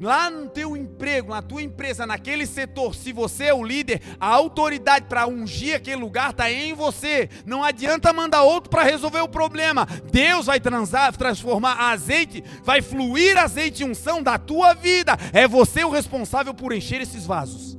Lá 0.00 0.30
no 0.30 0.48
teu 0.48 0.74
emprego, 0.74 1.28
na 1.28 1.42
tua 1.42 1.60
empresa, 1.60 2.06
naquele 2.06 2.46
setor, 2.46 2.94
se 2.94 3.12
você 3.12 3.44
é 3.44 3.54
o 3.54 3.62
líder, 3.62 4.00
a 4.18 4.28
autoridade 4.28 5.04
para 5.04 5.26
ungir 5.26 5.76
aquele 5.76 6.00
lugar 6.00 6.30
está 6.30 6.50
em 6.50 6.72
você. 6.72 7.28
Não 7.44 7.62
adianta 7.62 8.10
mandar 8.10 8.42
outro 8.42 8.70
para 8.70 8.82
resolver 8.82 9.20
o 9.20 9.28
problema. 9.28 9.86
Deus 10.10 10.46
vai 10.46 10.58
transar, 10.58 11.14
transformar 11.14 11.74
azeite, 11.90 12.42
vai 12.64 12.80
fluir 12.80 13.36
azeite 13.36 13.82
e 13.82 13.86
unção 13.86 14.22
da 14.22 14.38
tua 14.38 14.72
vida. 14.72 15.18
É 15.34 15.46
você 15.46 15.84
o 15.84 15.90
responsável 15.90 16.54
por 16.54 16.72
encher 16.72 17.02
esses 17.02 17.26
vasos. 17.26 17.78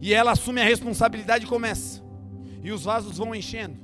E 0.00 0.14
ela 0.14 0.30
assume 0.30 0.60
a 0.60 0.64
responsabilidade 0.64 1.44
e 1.44 1.48
começa. 1.48 2.00
E 2.62 2.70
os 2.70 2.84
vasos 2.84 3.18
vão 3.18 3.34
enchendo. 3.34 3.76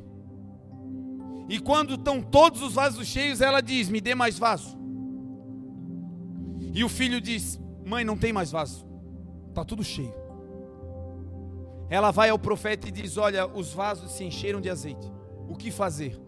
E 1.49 1.59
quando 1.59 1.95
estão 1.95 2.23
todos 2.23 2.63
os 2.63 2.75
vasos 2.75 3.05
cheios, 3.09 3.41
ela 3.41 3.61
diz: 3.61 3.89
Me 3.89 4.01
dê 4.01 4.15
mais 4.15 4.39
vaso. 4.39 4.84
E 6.75 6.83
o 6.83 6.89
filho 6.89 7.21
diz: 7.21 7.59
Mãe, 7.87 8.05
não 8.05 8.19
tem 8.19 8.33
mais 8.33 8.51
vaso, 8.51 8.85
está 9.49 9.65
tudo 9.65 9.85
cheio. 9.85 10.13
Ela 11.89 12.11
vai 12.11 12.29
ao 12.31 12.39
profeta 12.39 12.89
e 12.89 12.91
diz: 12.91 13.17
Olha, 13.17 13.47
os 13.47 13.73
vasos 13.73 14.11
se 14.11 14.25
encheram 14.25 14.61
de 14.61 14.69
azeite, 14.69 15.11
o 15.49 15.55
que 15.55 15.71
fazer? 15.71 16.21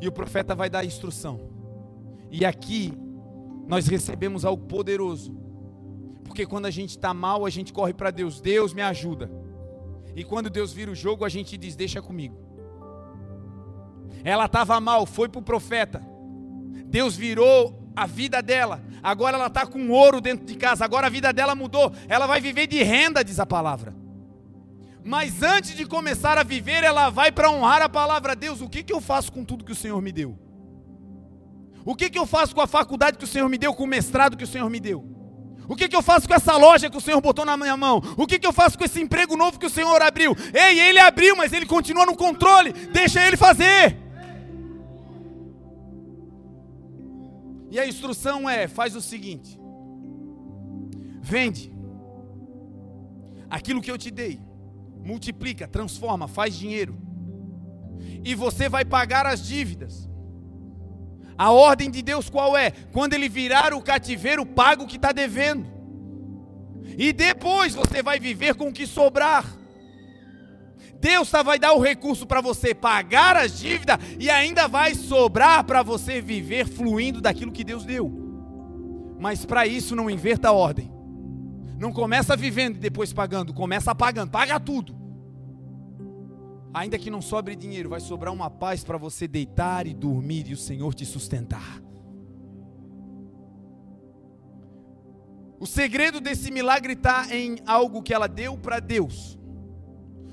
E 0.00 0.06
o 0.06 0.12
profeta 0.12 0.54
vai 0.54 0.70
dar 0.70 0.78
a 0.78 0.84
instrução. 0.84 1.40
E 2.30 2.44
aqui 2.44 2.92
nós 3.66 3.88
recebemos 3.88 4.44
algo 4.44 4.64
poderoso, 4.66 5.34
porque 6.22 6.46
quando 6.46 6.66
a 6.66 6.70
gente 6.70 6.90
está 6.90 7.12
mal, 7.12 7.44
a 7.44 7.50
gente 7.50 7.72
corre 7.72 7.92
para 7.92 8.12
Deus: 8.12 8.40
Deus 8.40 8.72
me 8.72 8.82
ajuda. 8.82 9.28
E 10.14 10.22
quando 10.22 10.48
Deus 10.48 10.72
vira 10.72 10.92
o 10.92 10.94
jogo, 10.94 11.24
a 11.24 11.28
gente 11.28 11.58
diz: 11.58 11.74
Deixa 11.74 12.00
comigo. 12.00 12.38
Ela 14.22 14.44
estava 14.44 14.78
mal, 14.80 15.06
foi 15.06 15.28
para 15.28 15.40
o 15.40 15.42
profeta. 15.42 16.00
Deus 16.86 17.16
virou 17.16 17.79
a 18.00 18.06
vida 18.06 18.40
dela. 18.40 18.82
Agora 19.02 19.36
ela 19.36 19.48
está 19.48 19.66
com 19.66 19.90
ouro 19.90 20.22
dentro 20.22 20.46
de 20.46 20.54
casa. 20.54 20.84
Agora 20.84 21.06
a 21.06 21.10
vida 21.10 21.32
dela 21.34 21.54
mudou. 21.54 21.92
Ela 22.08 22.26
vai 22.26 22.40
viver 22.40 22.66
de 22.66 22.82
renda, 22.82 23.22
diz 23.22 23.38
a 23.38 23.44
palavra. 23.44 23.94
Mas 25.04 25.42
antes 25.42 25.76
de 25.76 25.84
começar 25.84 26.38
a 26.38 26.42
viver, 26.42 26.82
ela 26.82 27.10
vai 27.10 27.30
para 27.30 27.50
honrar 27.50 27.82
a 27.82 27.90
palavra. 27.90 28.34
Deus, 28.34 28.62
o 28.62 28.68
que, 28.70 28.82
que 28.82 28.92
eu 28.92 29.02
faço 29.02 29.30
com 29.30 29.44
tudo 29.44 29.66
que 29.66 29.72
o 29.72 29.76
Senhor 29.76 30.00
me 30.00 30.12
deu? 30.12 30.38
O 31.84 31.94
que, 31.94 32.08
que 32.08 32.18
eu 32.18 32.24
faço 32.24 32.54
com 32.54 32.62
a 32.62 32.66
faculdade 32.66 33.18
que 33.18 33.24
o 33.24 33.28
Senhor 33.28 33.48
me 33.48 33.58
deu, 33.58 33.74
com 33.74 33.84
o 33.84 33.86
mestrado 33.86 34.36
que 34.36 34.44
o 34.44 34.46
Senhor 34.46 34.68
me 34.70 34.80
deu? 34.80 35.04
O 35.68 35.76
que, 35.76 35.86
que 35.86 35.96
eu 35.96 36.02
faço 36.02 36.26
com 36.26 36.34
essa 36.34 36.56
loja 36.56 36.88
que 36.88 36.96
o 36.96 37.00
Senhor 37.00 37.20
botou 37.20 37.44
na 37.44 37.56
minha 37.56 37.76
mão? 37.76 38.02
O 38.16 38.26
que, 38.26 38.38
que 38.38 38.46
eu 38.46 38.52
faço 38.52 38.78
com 38.78 38.84
esse 38.84 39.00
emprego 39.00 39.36
novo 39.36 39.58
que 39.58 39.66
o 39.66 39.70
Senhor 39.70 40.00
abriu? 40.00 40.34
Ei, 40.54 40.80
ele 40.80 40.98
abriu, 40.98 41.36
mas 41.36 41.52
ele 41.52 41.66
continua 41.66 42.06
no 42.06 42.16
controle. 42.16 42.72
Deixa 42.72 43.24
ele 43.26 43.36
fazer. 43.36 43.96
E 47.70 47.78
a 47.78 47.86
instrução 47.86 48.48
é: 48.48 48.66
faz 48.66 48.96
o 48.96 49.00
seguinte, 49.00 49.58
vende 51.20 51.72
aquilo 53.48 53.80
que 53.80 53.90
eu 53.90 53.98
te 53.98 54.10
dei, 54.10 54.40
multiplica, 55.02 55.68
transforma, 55.68 56.26
faz 56.26 56.54
dinheiro, 56.54 56.98
e 58.24 58.34
você 58.34 58.68
vai 58.68 58.84
pagar 58.84 59.26
as 59.26 59.46
dívidas. 59.46 60.08
A 61.38 61.50
ordem 61.50 61.90
de 61.90 62.02
Deus 62.02 62.28
qual 62.28 62.56
é? 62.56 62.70
Quando 62.70 63.14
ele 63.14 63.28
virar 63.28 63.72
o 63.72 63.80
cativeiro, 63.80 64.44
paga 64.44 64.82
o 64.82 64.86
que 64.86 64.96
está 64.96 65.10
devendo. 65.10 65.66
E 66.98 67.14
depois 67.14 67.74
você 67.74 68.02
vai 68.02 68.20
viver 68.20 68.54
com 68.54 68.68
o 68.68 68.72
que 68.72 68.86
sobrar. 68.86 69.59
Deus 71.00 71.30
tá, 71.30 71.42
vai 71.42 71.58
dar 71.58 71.72
o 71.72 71.80
recurso 71.80 72.26
para 72.26 72.42
você 72.42 72.74
pagar 72.74 73.34
as 73.34 73.58
dívidas 73.58 73.96
e 74.18 74.28
ainda 74.28 74.68
vai 74.68 74.94
sobrar 74.94 75.64
para 75.64 75.82
você 75.82 76.20
viver 76.20 76.66
fluindo 76.66 77.22
daquilo 77.22 77.50
que 77.50 77.64
Deus 77.64 77.86
deu. 77.86 78.12
Mas 79.18 79.46
para 79.46 79.66
isso 79.66 79.96
não 79.96 80.10
inverta 80.10 80.48
a 80.48 80.52
ordem. 80.52 80.92
Não 81.78 81.90
começa 81.90 82.36
vivendo 82.36 82.76
e 82.76 82.80
depois 82.80 83.14
pagando, 83.14 83.54
começa 83.54 83.94
pagando, 83.94 84.30
paga 84.30 84.60
tudo. 84.60 84.94
Ainda 86.72 86.98
que 86.98 87.10
não 87.10 87.22
sobre 87.22 87.56
dinheiro, 87.56 87.88
vai 87.88 88.00
sobrar 88.00 88.32
uma 88.32 88.50
paz 88.50 88.84
para 88.84 88.98
você 88.98 89.26
deitar 89.26 89.86
e 89.86 89.94
dormir 89.94 90.48
e 90.48 90.52
o 90.52 90.56
Senhor 90.56 90.92
te 90.92 91.06
sustentar. 91.06 91.80
O 95.58 95.66
segredo 95.66 96.20
desse 96.20 96.50
milagre 96.50 96.92
está 96.92 97.34
em 97.34 97.56
algo 97.66 98.02
que 98.02 98.12
ela 98.12 98.28
deu 98.28 98.56
para 98.58 98.80
Deus. 98.80 99.39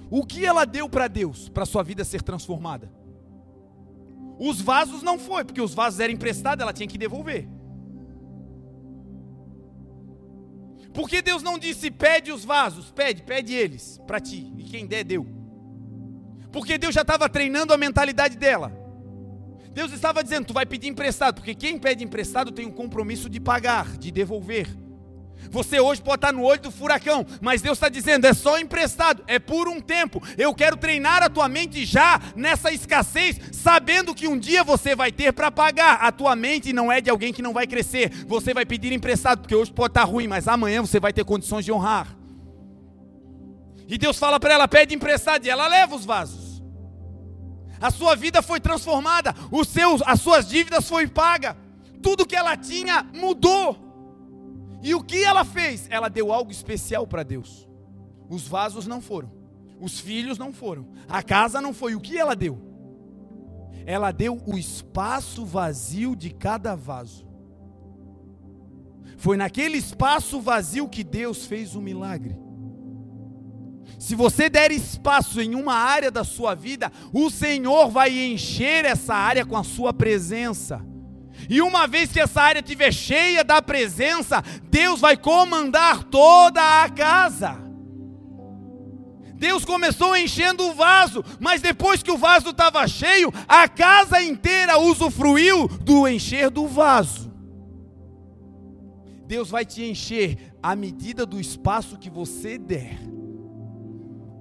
O 0.10 0.26
que 0.26 0.46
ela 0.46 0.66
deu 0.66 0.88
para 0.90 1.08
Deus 1.08 1.50
para 1.50 1.66
sua 1.66 1.84
vida 1.84 2.04
ser 2.04 2.22
transformada? 2.22 2.92
Os 4.40 4.62
vasos 4.62 5.02
não 5.02 5.18
foi, 5.18 5.44
porque 5.44 5.62
os 5.62 5.74
vasos 5.74 6.00
eram 6.00 6.14
emprestados, 6.14 6.62
ela 6.62 6.74
tinha 6.74 6.88
que 6.88 6.98
devolver. 6.98 7.48
Porque 10.94 11.22
Deus 11.22 11.44
não 11.44 11.60
disse 11.60 11.92
pede 11.92 12.32
os 12.32 12.46
vasos, 12.46 12.92
pede, 12.92 13.22
pede 13.24 13.54
eles 13.54 14.02
para 14.08 14.20
ti, 14.20 14.52
e 14.58 14.64
quem 14.64 14.86
der 14.86 15.04
deu. 15.04 15.28
Porque 16.52 16.78
Deus 16.78 16.96
já 16.96 17.02
estava 17.02 17.28
treinando 17.28 17.74
a 17.74 17.78
mentalidade 17.78 18.38
dela. 18.38 18.72
Deus 19.72 19.92
estava 19.92 20.24
dizendo, 20.24 20.48
tu 20.48 20.54
vai 20.54 20.66
pedir 20.66 20.88
emprestado, 20.88 21.36
porque 21.36 21.54
quem 21.54 21.78
pede 21.78 22.04
emprestado 22.04 22.52
tem 22.52 22.66
um 22.66 22.72
compromisso 22.72 23.30
de 23.30 23.40
pagar, 23.40 23.98
de 23.98 24.10
devolver. 24.10 24.68
Você 25.50 25.80
hoje 25.80 26.02
pode 26.02 26.18
estar 26.18 26.34
no 26.34 26.44
olho 26.44 26.62
do 26.62 26.72
furacão, 26.72 27.26
mas 27.42 27.62
Deus 27.62 27.78
está 27.78 27.90
dizendo: 27.90 28.26
é 28.26 28.34
só 28.34 28.60
emprestado, 28.60 29.24
é 29.28 29.40
por 29.40 29.68
um 29.68 29.80
tempo. 29.80 30.22
Eu 30.38 30.54
quero 30.54 30.78
treinar 30.78 31.24
a 31.24 31.30
tua 31.30 31.48
mente 31.48 31.86
já 31.86 32.20
nessa 32.36 32.72
escassez, 32.72 33.40
sabendo 33.52 34.14
que 34.14 34.28
um 34.28 34.38
dia 34.38 34.64
você 34.64 34.96
vai 34.96 35.12
ter 35.12 35.34
para 35.34 35.52
pagar. 35.52 35.96
A 36.02 36.12
tua 36.12 36.36
mente 36.36 36.74
não 36.74 36.92
é 36.92 37.02
de 37.02 37.10
alguém 37.10 37.34
que 37.34 37.42
não 37.42 37.54
vai 37.54 37.68
crescer. 37.68 38.10
Você 38.28 38.54
vai 38.54 38.66
pedir 38.66 38.92
emprestado, 38.92 39.40
porque 39.40 39.56
hoje 39.56 39.72
pode 39.72 39.92
estar 39.92 40.04
ruim, 40.04 40.28
mas 40.28 40.48
amanhã 40.48 40.82
você 40.82 41.00
vai 41.00 41.14
ter 41.14 41.24
condições 41.24 41.66
de 41.66 41.72
honrar. 41.72 42.16
E 43.88 43.98
Deus 43.98 44.18
fala 44.18 44.40
para 44.40 44.54
ela: 44.54 44.68
pede 44.68 44.94
emprestado, 44.94 45.46
e 45.46 45.50
ela 45.50 45.68
leva 45.68 45.96
os 45.96 46.06
vasos. 46.06 46.48
A 47.80 47.92
sua 47.92 48.16
vida 48.16 48.42
foi 48.42 48.60
transformada, 48.60 49.36
os 49.52 49.68
seus, 49.68 50.02
as 50.06 50.20
suas 50.20 50.48
dívidas 50.48 50.88
foi 50.88 51.08
paga, 51.08 51.56
tudo 52.02 52.26
que 52.26 52.36
ela 52.36 52.58
tinha 52.58 53.06
mudou. 53.14 53.87
E 54.82 54.94
o 54.94 55.04
que 55.04 55.24
ela 55.24 55.44
fez? 55.44 55.88
Ela 55.90 56.10
deu 56.10 56.32
algo 56.32 56.52
especial 56.52 57.08
para 57.08 57.24
Deus. 57.24 57.68
Os 58.30 58.48
vasos 58.48 58.86
não 58.86 59.02
foram, 59.02 59.32
os 59.80 60.00
filhos 60.00 60.38
não 60.38 60.52
foram, 60.52 60.90
a 61.08 61.24
casa 61.24 61.62
não 61.62 61.74
foi. 61.74 61.96
O 61.96 62.02
que 62.02 62.18
ela 62.18 62.36
deu? 62.36 62.62
Ela 63.86 64.12
deu 64.12 64.42
o 64.46 64.58
espaço 64.58 65.46
vazio 65.46 66.16
de 66.16 66.30
cada 66.30 66.76
vaso. 66.76 67.26
Foi 69.18 69.38
naquele 69.38 69.78
espaço 69.78 70.40
vazio 70.40 70.88
que 70.90 71.04
Deus 71.04 71.46
fez 71.46 71.74
o 71.74 71.82
milagre. 71.82 72.38
Se 73.98 74.14
você 74.14 74.50
der 74.50 74.72
espaço 74.72 75.42
em 75.42 75.56
uma 75.56 75.74
área 75.74 76.12
da 76.12 76.24
sua 76.24 76.54
vida, 76.54 76.92
o 77.12 77.30
Senhor 77.30 77.90
vai 77.90 78.12
encher 78.12 78.86
essa 78.86 79.16
área 79.16 79.46
com 79.46 79.58
a 79.58 79.64
sua 79.64 79.92
presença. 79.92 80.86
E 81.50 81.62
uma 81.62 81.88
vez 81.88 82.12
que 82.12 82.20
essa 82.20 82.42
área 82.42 82.60
estiver 82.60 82.92
cheia 82.92 83.44
da 83.44 83.62
presença, 83.62 84.44
Deus 84.64 85.00
vai 85.00 85.16
comandar 85.16 86.04
toda 86.04 86.84
a 86.84 86.90
casa. 86.90 87.68
Deus 89.36 89.64
começou 89.64 90.18
enchendo 90.18 90.64
o 90.64 90.74
vaso, 90.74 91.24
mas 91.40 91.62
depois 91.62 92.02
que 92.02 92.12
o 92.12 92.18
vaso 92.18 92.50
estava 92.50 92.88
cheio, 92.88 93.32
a 93.48 93.68
casa 93.68 94.22
inteira 94.22 94.80
usufruiu 94.80 95.68
do 95.68 96.08
encher 96.08 96.50
do 96.50 96.68
vaso. 96.68 97.32
Deus 99.28 99.50
vai 99.50 99.66
te 99.66 99.84
encher 99.84 100.54
à 100.62 100.76
medida 100.76 101.26
do 101.26 101.40
espaço 101.40 101.98
que 101.98 102.10
você 102.10 102.58
der. 102.58 102.98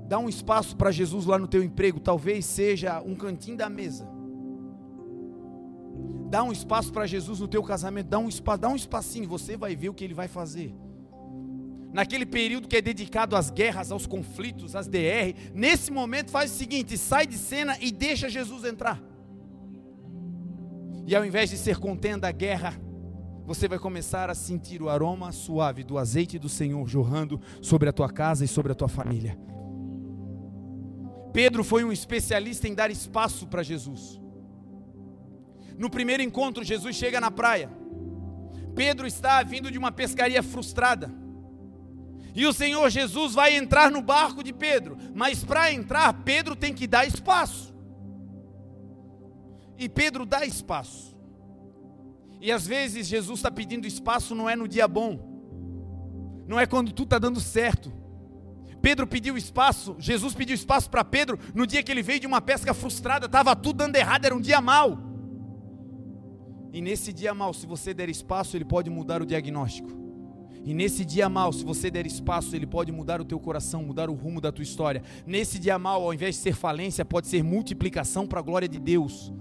Dá 0.08 0.18
um 0.18 0.28
espaço 0.28 0.76
para 0.76 0.92
Jesus 0.92 1.26
lá 1.26 1.38
no 1.38 1.48
teu 1.48 1.62
emprego, 1.62 2.00
talvez 2.00 2.46
seja 2.46 3.02
um 3.02 3.14
cantinho 3.14 3.56
da 3.56 3.68
mesa. 3.68 4.15
Dá 6.28 6.42
um 6.42 6.52
espaço 6.52 6.92
para 6.92 7.06
Jesus 7.06 7.40
no 7.40 7.48
teu 7.48 7.62
casamento, 7.62 8.08
dá 8.08 8.18
um 8.18 8.28
espaço, 8.28 8.60
dá 8.60 8.68
um 8.68 8.76
espacinho, 8.76 9.28
você 9.28 9.56
vai 9.56 9.76
ver 9.76 9.88
o 9.88 9.94
que 9.94 10.04
ele 10.04 10.14
vai 10.14 10.28
fazer. 10.28 10.74
Naquele 11.92 12.26
período 12.26 12.68
que 12.68 12.76
é 12.76 12.82
dedicado 12.82 13.36
às 13.36 13.50
guerras, 13.50 13.90
aos 13.90 14.06
conflitos, 14.06 14.76
às 14.76 14.86
DR, 14.86 15.34
nesse 15.54 15.90
momento 15.90 16.30
faz 16.30 16.50
o 16.50 16.54
seguinte, 16.54 16.98
sai 16.98 17.26
de 17.26 17.38
cena 17.38 17.76
e 17.80 17.90
deixa 17.90 18.28
Jesus 18.28 18.64
entrar. 18.64 19.02
E 21.06 21.14
ao 21.14 21.24
invés 21.24 21.48
de 21.48 21.56
ser 21.56 21.78
contenda 21.78 22.28
a 22.28 22.32
guerra, 22.32 22.78
você 23.46 23.68
vai 23.68 23.78
começar 23.78 24.28
a 24.28 24.34
sentir 24.34 24.82
o 24.82 24.90
aroma 24.90 25.30
suave 25.30 25.84
do 25.84 25.96
azeite 25.96 26.38
do 26.38 26.48
Senhor 26.48 26.86
jorrando 26.88 27.40
sobre 27.62 27.88
a 27.88 27.92
tua 27.92 28.10
casa 28.10 28.44
e 28.44 28.48
sobre 28.48 28.72
a 28.72 28.74
tua 28.74 28.88
família. 28.88 29.38
Pedro 31.32 31.62
foi 31.62 31.84
um 31.84 31.92
especialista 31.92 32.66
em 32.66 32.74
dar 32.74 32.90
espaço 32.90 33.46
para 33.46 33.62
Jesus. 33.62 34.20
No 35.78 35.90
primeiro 35.90 36.22
encontro, 36.22 36.64
Jesus 36.64 36.96
chega 36.96 37.20
na 37.20 37.30
praia. 37.30 37.70
Pedro 38.74 39.06
está 39.06 39.42
vindo 39.42 39.70
de 39.70 39.78
uma 39.78 39.90
pescaria 39.90 40.42
frustrada. 40.42 41.10
E 42.34 42.46
o 42.46 42.52
Senhor 42.52 42.90
Jesus 42.90 43.32
vai 43.32 43.56
entrar 43.56 43.90
no 43.90 44.02
barco 44.02 44.44
de 44.44 44.52
Pedro, 44.52 44.98
mas 45.14 45.42
para 45.42 45.72
entrar, 45.72 46.12
Pedro 46.22 46.54
tem 46.54 46.74
que 46.74 46.86
dar 46.86 47.06
espaço. 47.06 47.74
E 49.78 49.88
Pedro 49.88 50.26
dá 50.26 50.44
espaço. 50.44 51.16
E 52.38 52.52
às 52.52 52.66
vezes 52.66 53.06
Jesus 53.06 53.38
está 53.38 53.50
pedindo 53.50 53.86
espaço, 53.86 54.34
não 54.34 54.48
é 54.48 54.54
no 54.54 54.68
dia 54.68 54.86
bom, 54.86 55.18
não 56.46 56.60
é 56.60 56.66
quando 56.66 56.92
tudo 56.92 57.06
está 57.06 57.18
dando 57.18 57.40
certo. 57.40 57.90
Pedro 58.82 59.06
pediu 59.06 59.38
espaço, 59.38 59.96
Jesus 59.98 60.34
pediu 60.34 60.54
espaço 60.54 60.90
para 60.90 61.02
Pedro 61.02 61.38
no 61.54 61.66
dia 61.66 61.82
que 61.82 61.90
ele 61.90 62.02
veio 62.02 62.20
de 62.20 62.26
uma 62.26 62.42
pesca 62.42 62.74
frustrada, 62.74 63.24
estava 63.24 63.56
tudo 63.56 63.78
dando 63.78 63.96
errado, 63.96 64.26
era 64.26 64.34
um 64.34 64.40
dia 64.40 64.60
mau. 64.60 65.15
E 66.76 66.80
nesse 66.82 67.10
dia 67.10 67.32
mal, 67.32 67.54
se 67.54 67.66
você 67.66 67.94
der 67.94 68.10
espaço, 68.10 68.54
ele 68.54 68.64
pode 68.66 68.90
mudar 68.90 69.22
o 69.22 69.24
diagnóstico. 69.24 69.88
E 70.62 70.74
nesse 70.74 71.06
dia 71.06 71.26
mal, 71.26 71.50
se 71.50 71.64
você 71.64 71.90
der 71.90 72.06
espaço, 72.06 72.54
ele 72.54 72.66
pode 72.66 72.92
mudar 72.92 73.18
o 73.18 73.24
teu 73.24 73.40
coração, 73.40 73.82
mudar 73.82 74.10
o 74.10 74.12
rumo 74.12 74.42
da 74.42 74.52
tua 74.52 74.62
história. 74.62 75.02
Nesse 75.26 75.58
dia 75.58 75.78
mal, 75.78 76.02
ao 76.02 76.12
invés 76.12 76.34
de 76.34 76.42
ser 76.42 76.54
falência, 76.54 77.02
pode 77.02 77.28
ser 77.28 77.42
multiplicação 77.42 78.26
para 78.26 78.40
a 78.40 78.42
glória 78.42 78.68
de 78.68 78.78
Deus. 78.78 79.32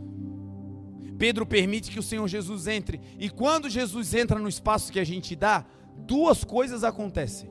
Pedro 1.17 1.45
permite 1.45 1.91
que 1.91 1.99
o 1.99 2.03
Senhor 2.03 2.25
Jesus 2.25 2.67
entre, 2.67 3.01
e 3.19 3.29
quando 3.29 3.69
Jesus 3.69 4.13
entra 4.13 4.39
no 4.39 4.47
espaço 4.47 4.89
que 4.89 4.99
a 5.01 5.03
gente 5.03 5.35
dá, 5.35 5.65
duas 6.07 6.45
coisas 6.45 6.85
acontecem. 6.85 7.49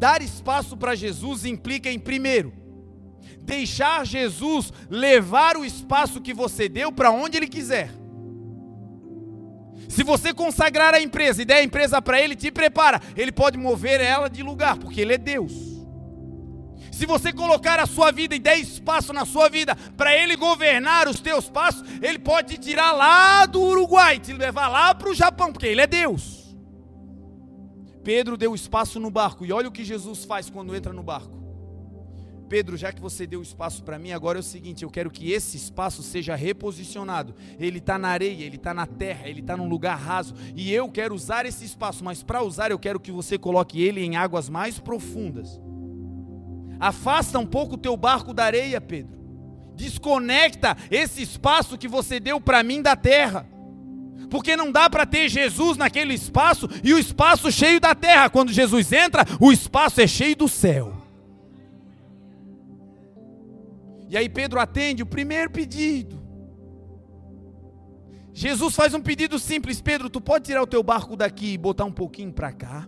Dar 0.00 0.20
espaço 0.20 0.76
para 0.76 0.96
Jesus 0.96 1.44
implica 1.44 1.88
em 1.92 1.98
primeiro, 2.00 2.52
deixar 3.40 4.04
Jesus 4.04 4.72
levar 4.90 5.56
o 5.56 5.64
espaço 5.64 6.20
que 6.20 6.34
você 6.34 6.68
deu 6.68 6.90
para 6.90 7.12
onde 7.12 7.36
ele 7.36 7.46
quiser. 7.46 8.02
Se 9.88 10.02
você 10.02 10.32
consagrar 10.32 10.94
a 10.94 11.00
empresa 11.00 11.42
e 11.42 11.44
der 11.44 11.56
a 11.56 11.62
empresa 11.64 12.00
para 12.00 12.20
ele, 12.20 12.34
te 12.34 12.50
prepara. 12.50 13.00
Ele 13.16 13.32
pode 13.32 13.58
mover 13.58 14.00
ela 14.00 14.28
de 14.28 14.42
lugar, 14.42 14.76
porque 14.76 15.00
ele 15.00 15.14
é 15.14 15.18
Deus. 15.18 15.52
Se 16.90 17.06
você 17.06 17.32
colocar 17.32 17.80
a 17.80 17.86
sua 17.86 18.12
vida 18.12 18.36
e 18.36 18.38
der 18.38 18.58
espaço 18.58 19.12
na 19.12 19.24
sua 19.24 19.48
vida 19.48 19.74
para 19.96 20.16
ele 20.16 20.36
governar 20.36 21.08
os 21.08 21.18
teus 21.18 21.50
passos, 21.50 21.82
ele 22.00 22.20
pode 22.20 22.54
te 22.54 22.60
tirar 22.60 22.92
lá 22.92 23.46
do 23.46 23.60
Uruguai, 23.60 24.20
te 24.20 24.32
levar 24.32 24.68
lá 24.68 24.94
para 24.94 25.10
o 25.10 25.14
Japão, 25.14 25.52
porque 25.52 25.66
ele 25.66 25.80
é 25.80 25.86
Deus. 25.88 26.54
Pedro 28.04 28.36
deu 28.36 28.54
espaço 28.54 29.00
no 29.00 29.10
barco, 29.10 29.44
e 29.44 29.52
olha 29.52 29.68
o 29.68 29.72
que 29.72 29.84
Jesus 29.84 30.24
faz 30.24 30.48
quando 30.48 30.76
entra 30.76 30.92
no 30.92 31.02
barco. 31.02 31.43
Pedro, 32.48 32.76
já 32.76 32.92
que 32.92 33.00
você 33.00 33.26
deu 33.26 33.42
espaço 33.42 33.82
para 33.82 33.98
mim, 33.98 34.12
agora 34.12 34.38
é 34.38 34.40
o 34.40 34.42
seguinte: 34.42 34.82
eu 34.82 34.90
quero 34.90 35.10
que 35.10 35.32
esse 35.32 35.56
espaço 35.56 36.02
seja 36.02 36.34
reposicionado. 36.34 37.34
Ele 37.58 37.78
está 37.78 37.98
na 37.98 38.08
areia, 38.08 38.44
ele 38.44 38.56
está 38.56 38.74
na 38.74 38.86
terra, 38.86 39.28
ele 39.28 39.40
está 39.40 39.56
num 39.56 39.68
lugar 39.68 39.98
raso. 39.98 40.34
E 40.54 40.72
eu 40.72 40.90
quero 40.90 41.14
usar 41.14 41.46
esse 41.46 41.64
espaço, 41.64 42.04
mas 42.04 42.22
para 42.22 42.42
usar, 42.42 42.70
eu 42.70 42.78
quero 42.78 43.00
que 43.00 43.10
você 43.10 43.38
coloque 43.38 43.82
ele 43.82 44.02
em 44.02 44.16
águas 44.16 44.48
mais 44.48 44.78
profundas. 44.78 45.60
Afasta 46.78 47.38
um 47.38 47.46
pouco 47.46 47.74
o 47.74 47.78
teu 47.78 47.96
barco 47.96 48.34
da 48.34 48.44
areia, 48.44 48.80
Pedro. 48.80 49.18
Desconecta 49.74 50.76
esse 50.90 51.22
espaço 51.22 51.78
que 51.78 51.88
você 51.88 52.20
deu 52.20 52.40
para 52.40 52.62
mim 52.62 52.82
da 52.82 52.94
terra. 52.94 53.48
Porque 54.30 54.56
não 54.56 54.70
dá 54.70 54.88
para 54.88 55.06
ter 55.06 55.28
Jesus 55.28 55.76
naquele 55.76 56.14
espaço 56.14 56.68
e 56.82 56.92
o 56.92 56.98
espaço 56.98 57.50
cheio 57.50 57.80
da 57.80 57.94
terra. 57.94 58.30
Quando 58.30 58.52
Jesus 58.52 58.92
entra, 58.92 59.24
o 59.40 59.52
espaço 59.52 60.00
é 60.00 60.06
cheio 60.06 60.36
do 60.36 60.48
céu. 60.48 61.03
E 64.14 64.16
aí 64.16 64.28
Pedro 64.28 64.60
atende 64.60 65.02
o 65.02 65.06
primeiro 65.06 65.50
pedido. 65.50 66.22
Jesus 68.32 68.76
faz 68.76 68.94
um 68.94 69.00
pedido 69.00 69.40
simples: 69.40 69.80
Pedro, 69.80 70.08
tu 70.08 70.20
pode 70.20 70.44
tirar 70.44 70.62
o 70.62 70.68
teu 70.68 70.84
barco 70.84 71.16
daqui 71.16 71.54
e 71.54 71.58
botar 71.58 71.84
um 71.84 71.90
pouquinho 71.90 72.32
para 72.32 72.52
cá? 72.52 72.86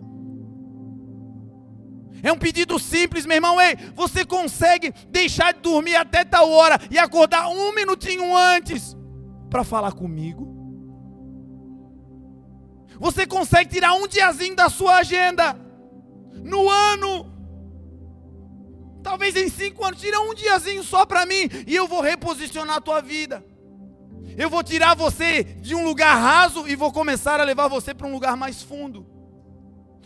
É 2.23 2.31
um 2.31 2.37
pedido 2.37 2.79
simples, 2.79 3.25
meu 3.25 3.35
irmão. 3.35 3.59
Ei, 3.59 3.75
você 3.93 4.23
consegue 4.23 4.93
deixar 5.09 5.53
de 5.53 5.59
dormir 5.59 5.97
até 5.97 6.23
tal 6.23 6.49
hora 6.49 6.79
e 6.89 6.97
acordar 6.97 7.49
um 7.49 7.75
minutinho 7.75 8.33
antes 8.33 8.95
para 9.49 9.65
falar 9.65 9.91
comigo? 9.91 10.55
Você 13.01 13.27
consegue 13.27 13.69
tirar 13.69 13.95
um 13.95 14.07
diazinho 14.07 14.55
da 14.55 14.69
sua 14.69 14.99
agenda 14.99 15.59
no 16.41 16.69
ano 16.69 17.36
Talvez 19.07 19.37
em 19.37 19.47
cinco 19.47 19.85
anos, 19.85 20.01
tira 20.01 20.19
um 20.19 20.33
diazinho 20.33 20.83
só 20.83 21.05
para 21.05 21.25
mim 21.25 21.49
e 21.65 21.73
eu 21.73 21.87
vou 21.87 22.01
reposicionar 22.01 22.75
a 22.75 22.81
tua 22.81 23.01
vida. 23.01 23.41
Eu 24.37 24.49
vou 24.49 24.61
tirar 24.61 24.97
você 24.97 25.45
de 25.45 25.73
um 25.73 25.85
lugar 25.85 26.13
raso 26.13 26.67
e 26.67 26.75
vou 26.75 26.91
começar 26.91 27.39
a 27.39 27.45
levar 27.45 27.69
você 27.69 27.93
para 27.93 28.05
um 28.05 28.11
lugar 28.11 28.35
mais 28.35 28.61
fundo. 28.61 29.07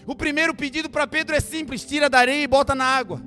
O 0.06 0.16
primeiro 0.16 0.54
pedido 0.54 0.88
para 0.88 1.08
Pedro 1.08 1.36
é 1.36 1.40
simples: 1.40 1.84
tira 1.84 2.12
da 2.12 2.20
areia 2.20 2.44
e 2.44 2.48
bota 2.48 2.76
na 2.76 2.86
água. 2.86 3.20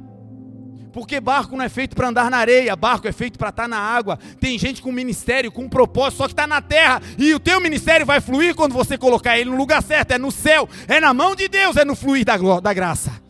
Porque 0.93 1.19
barco 1.19 1.57
não 1.57 1.65
é 1.65 1.69
feito 1.69 1.97
para 1.97 2.07
andar 2.07 2.31
na 2.31 2.37
areia, 2.37 2.77
barco 2.77 3.09
é 3.09 3.13
feito 3.13 3.37
para 3.37 3.49
estar 3.49 3.65
tá 3.65 3.69
na 3.69 3.79
água. 3.79 4.17
Tem 4.39 4.57
gente 4.57 4.81
com 4.81 4.93
ministério, 4.93 5.51
com 5.51 5.69
propósito, 5.69 6.19
só 6.19 6.27
que 6.27 6.35
está 6.35 6.47
na 6.47 6.63
terra. 6.63 7.03
E 7.19 7.35
o 7.35 7.41
teu 7.41 7.61
ministério 7.61 8.07
vai 8.07 8.21
fluir 8.21 8.55
quando 8.55 8.75
você 8.75 8.97
colocar 8.97 9.37
ele 9.37 9.51
no 9.51 9.57
lugar 9.57 9.83
certo, 9.83 10.13
é 10.13 10.19
no 10.19 10.31
céu, 10.31 10.69
é 10.87 11.01
na 11.01 11.13
mão 11.13 11.35
de 11.35 11.49
Deus, 11.49 11.77
é 11.77 11.85
no 11.85 11.97
fluir 11.97 12.25
da, 12.25 12.37
da 12.61 12.73
graça. 12.73 13.24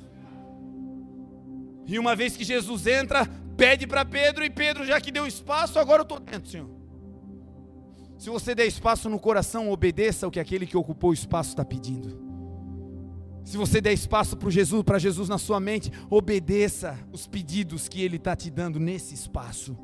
E 1.87 1.99
uma 1.99 2.17
vez 2.17 2.37
que 2.37 2.45
Jesus 2.45 2.87
entra, 2.87 3.27
pede 3.57 3.87
para 3.87 4.05
Pedro, 4.05 4.45
e 4.45 4.51
Pedro, 4.51 4.85
já 4.85 5.01
que 5.01 5.13
deu 5.13 5.27
espaço, 5.27 5.79
agora 5.79 6.01
eu 6.01 6.05
estou 6.05 6.21
dentro, 6.21 6.51
Senhor. 6.51 6.71
Se 8.19 8.31
você 8.31 8.55
der 8.55 8.67
espaço 8.67 9.09
no 9.09 9.19
coração, 9.19 9.71
obedeça 9.71 10.27
o 10.27 10.31
que 10.31 10.41
aquele 10.41 10.67
que 10.67 10.77
ocupou 10.77 11.11
o 11.11 11.15
espaço 11.15 11.51
está 11.51 11.65
pedindo. 11.65 12.23
Se 13.45 13.59
você 13.59 13.81
der 13.81 13.93
espaço 13.93 14.37
para 14.37 14.49
Jesus, 14.49 14.83
para 14.83 14.99
Jesus 14.99 15.29
na 15.29 15.37
sua 15.37 15.61
mente, 15.61 15.93
obedeça 16.09 16.99
os 17.13 17.27
pedidos 17.27 17.89
que 17.89 18.03
Ele 18.03 18.17
está 18.17 18.35
te 18.35 18.51
dando 18.51 18.81
nesse 18.81 19.15
espaço. 19.15 19.77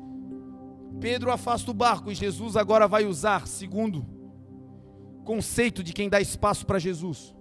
Pedro 0.99 1.31
afasta 1.31 1.69
o 1.69 1.73
barco 1.73 2.11
e 2.11 2.15
Jesus 2.15 2.55
agora 2.55 2.87
vai 2.87 3.05
usar, 3.05 3.47
segundo 3.47 4.05
conceito 5.23 5.83
de 5.83 5.93
quem 5.93 6.09
dá 6.09 6.19
espaço 6.19 6.65
para 6.65 6.79
Jesus. 6.79 7.33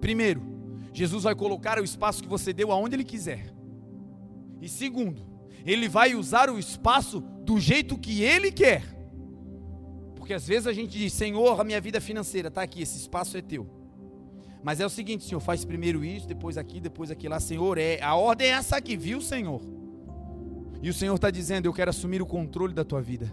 Primeiro, 0.00 0.42
Jesus 0.94 1.24
vai 1.24 1.34
colocar 1.34 1.78
o 1.80 1.84
espaço 1.84 2.22
que 2.22 2.28
você 2.28 2.52
deu 2.52 2.70
aonde 2.70 2.94
Ele 2.94 3.04
quiser. 3.04 3.52
E 4.62 4.68
segundo, 4.68 5.20
Ele 5.66 5.88
vai 5.88 6.14
usar 6.14 6.48
o 6.48 6.58
espaço 6.58 7.20
do 7.20 7.58
jeito 7.58 7.98
que 7.98 8.22
Ele 8.22 8.52
quer. 8.52 8.82
Porque 10.14 10.32
às 10.32 10.46
vezes 10.46 10.68
a 10.68 10.72
gente 10.72 10.96
diz, 10.96 11.12
Senhor, 11.12 11.60
a 11.60 11.64
minha 11.64 11.80
vida 11.80 12.00
financeira 12.00 12.46
está 12.46 12.62
aqui, 12.62 12.80
esse 12.80 12.96
espaço 12.96 13.36
é 13.36 13.42
teu. 13.42 13.68
Mas 14.62 14.80
é 14.80 14.86
o 14.86 14.88
seguinte, 14.88 15.24
Senhor, 15.24 15.40
faz 15.40 15.64
primeiro 15.64 16.04
isso, 16.04 16.28
depois 16.28 16.56
aqui, 16.56 16.80
depois 16.80 17.10
aqui 17.10 17.28
lá. 17.28 17.40
Senhor, 17.40 17.76
é, 17.76 18.00
a 18.00 18.14
ordem 18.14 18.46
é 18.46 18.50
essa 18.50 18.76
aqui, 18.76 18.96
viu, 18.96 19.20
Senhor? 19.20 19.60
E 20.80 20.88
o 20.88 20.94
Senhor 20.94 21.16
está 21.16 21.28
dizendo, 21.28 21.66
eu 21.66 21.72
quero 21.72 21.90
assumir 21.90 22.22
o 22.22 22.26
controle 22.26 22.72
da 22.72 22.84
tua 22.84 23.02
vida. 23.02 23.30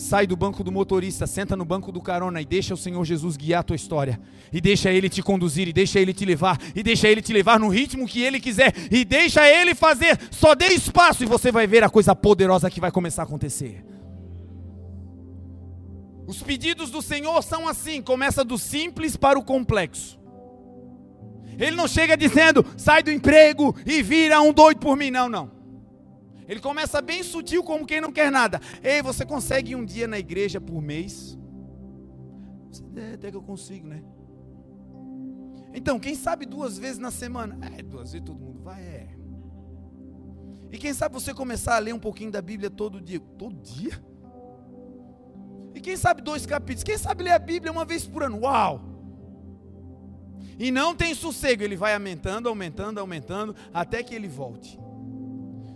Sai 0.00 0.26
do 0.26 0.34
banco 0.34 0.64
do 0.64 0.72
motorista, 0.72 1.26
senta 1.26 1.54
no 1.54 1.62
banco 1.62 1.92
do 1.92 2.00
carona 2.00 2.40
e 2.40 2.44
deixa 2.46 2.72
o 2.72 2.76
Senhor 2.76 3.04
Jesus 3.04 3.36
guiar 3.36 3.60
a 3.60 3.62
tua 3.62 3.76
história. 3.76 4.18
E 4.50 4.58
deixa 4.58 4.90
Ele 4.90 5.10
te 5.10 5.22
conduzir, 5.22 5.68
e 5.68 5.74
deixa 5.74 6.00
Ele 6.00 6.14
te 6.14 6.24
levar, 6.24 6.58
e 6.74 6.82
deixa 6.82 7.06
Ele 7.06 7.20
te 7.20 7.34
levar 7.34 7.60
no 7.60 7.68
ritmo 7.68 8.08
que 8.08 8.22
Ele 8.22 8.40
quiser, 8.40 8.72
e 8.90 9.04
deixa 9.04 9.46
Ele 9.46 9.74
fazer. 9.74 10.18
Só 10.30 10.54
dê 10.54 10.68
espaço 10.68 11.22
e 11.22 11.26
você 11.26 11.52
vai 11.52 11.66
ver 11.66 11.84
a 11.84 11.90
coisa 11.90 12.16
poderosa 12.16 12.70
que 12.70 12.80
vai 12.80 12.90
começar 12.90 13.22
a 13.22 13.24
acontecer. 13.26 13.84
Os 16.26 16.42
pedidos 16.42 16.90
do 16.90 17.02
Senhor 17.02 17.42
são 17.42 17.68
assim: 17.68 18.00
começa 18.00 18.42
do 18.42 18.56
simples 18.56 19.18
para 19.18 19.38
o 19.38 19.44
complexo. 19.44 20.18
Ele 21.58 21.76
não 21.76 21.86
chega 21.86 22.16
dizendo, 22.16 22.64
sai 22.74 23.02
do 23.02 23.12
emprego 23.12 23.76
e 23.84 24.02
vira 24.02 24.40
um 24.40 24.50
doido 24.50 24.78
por 24.78 24.96
mim. 24.96 25.10
Não, 25.10 25.28
não. 25.28 25.59
Ele 26.50 26.58
começa 26.58 27.00
bem 27.00 27.22
sutil, 27.22 27.62
como 27.62 27.86
quem 27.86 28.00
não 28.00 28.10
quer 28.10 28.28
nada. 28.28 28.60
Ei, 28.82 29.00
você 29.02 29.24
consegue 29.24 29.76
um 29.76 29.84
dia 29.84 30.08
na 30.08 30.18
igreja 30.18 30.60
por 30.60 30.82
mês? 30.82 31.38
É, 32.96 33.14
até 33.14 33.30
que 33.30 33.36
eu 33.36 33.42
consigo, 33.42 33.86
né? 33.86 34.02
Então, 35.72 36.00
quem 36.00 36.16
sabe 36.16 36.44
duas 36.44 36.76
vezes 36.76 36.98
na 36.98 37.12
semana? 37.12 37.56
É, 37.78 37.80
duas 37.80 38.10
vezes 38.10 38.26
todo 38.26 38.40
mundo 38.40 38.60
vai, 38.60 38.82
é. 38.82 39.08
E 40.72 40.76
quem 40.76 40.92
sabe 40.92 41.14
você 41.14 41.32
começar 41.32 41.76
a 41.76 41.78
ler 41.78 41.94
um 41.94 42.00
pouquinho 42.00 42.32
da 42.32 42.42
Bíblia 42.42 42.68
todo 42.68 43.00
dia? 43.00 43.20
Todo 43.20 43.54
dia? 43.54 43.92
E 45.72 45.80
quem 45.80 45.96
sabe 45.96 46.20
dois 46.20 46.46
capítulos? 46.46 46.82
Quem 46.82 46.98
sabe 46.98 47.22
ler 47.22 47.30
a 47.30 47.38
Bíblia 47.38 47.70
uma 47.70 47.84
vez 47.84 48.04
por 48.04 48.24
ano? 48.24 48.40
Uau! 48.40 48.80
E 50.58 50.72
não 50.72 50.96
tem 50.96 51.14
sossego, 51.14 51.62
ele 51.62 51.76
vai 51.76 51.94
aumentando, 51.94 52.48
aumentando, 52.48 52.98
aumentando, 52.98 53.54
até 53.72 54.02
que 54.02 54.16
ele 54.16 54.26
volte. 54.26 54.76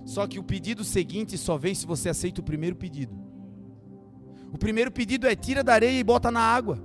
Só 0.05 0.27
que 0.27 0.39
o 0.39 0.43
pedido 0.43 0.85
seguinte 0.85 1.39
só 1.39 1.57
vem 1.57 1.75
se 1.75 1.87
você 1.87 2.09
aceita 2.11 2.41
o 2.41 2.45
primeiro 2.45 2.77
pedido. 2.77 3.15
O 4.53 4.59
primeiro 4.59 4.91
pedido 4.91 5.27
é 5.27 5.35
tira 5.35 5.65
da 5.65 5.73
areia 5.73 5.99
e 5.99 6.05
bota 6.05 6.31
na 6.31 6.41
água. 6.41 6.79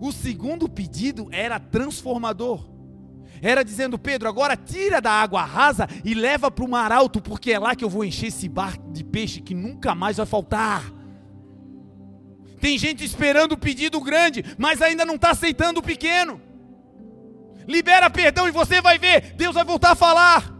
O 0.00 0.10
segundo 0.10 0.68
pedido 0.68 1.28
era 1.30 1.60
transformador. 1.60 2.68
Era 3.42 3.62
dizendo, 3.62 3.98
Pedro, 3.98 4.28
agora 4.28 4.56
tira 4.56 5.00
da 5.00 5.12
água 5.12 5.44
rasa 5.44 5.86
e 6.04 6.14
leva 6.14 6.50
para 6.50 6.64
o 6.64 6.68
mar 6.68 6.90
alto, 6.90 7.20
porque 7.20 7.52
é 7.52 7.58
lá 7.58 7.76
que 7.76 7.84
eu 7.84 7.90
vou 7.90 8.04
encher 8.04 8.28
esse 8.28 8.48
bar 8.48 8.78
de 8.90 9.04
peixe 9.04 9.40
que 9.40 9.54
nunca 9.54 9.94
mais 9.94 10.16
vai 10.16 10.26
faltar. 10.26 10.92
Tem 12.60 12.78
gente 12.78 13.04
esperando 13.04 13.52
o 13.52 13.58
pedido 13.58 14.00
grande, 14.00 14.42
mas 14.56 14.80
ainda 14.80 15.04
não 15.04 15.16
está 15.16 15.30
aceitando 15.30 15.80
o 15.80 15.82
pequeno. 15.82 16.40
Libera 17.68 18.08
perdão 18.08 18.48
e 18.48 18.52
você 18.52 18.80
vai 18.80 18.98
ver, 18.98 19.34
Deus 19.34 19.54
vai 19.54 19.64
voltar 19.64 19.92
a 19.92 19.96
falar. 19.96 20.55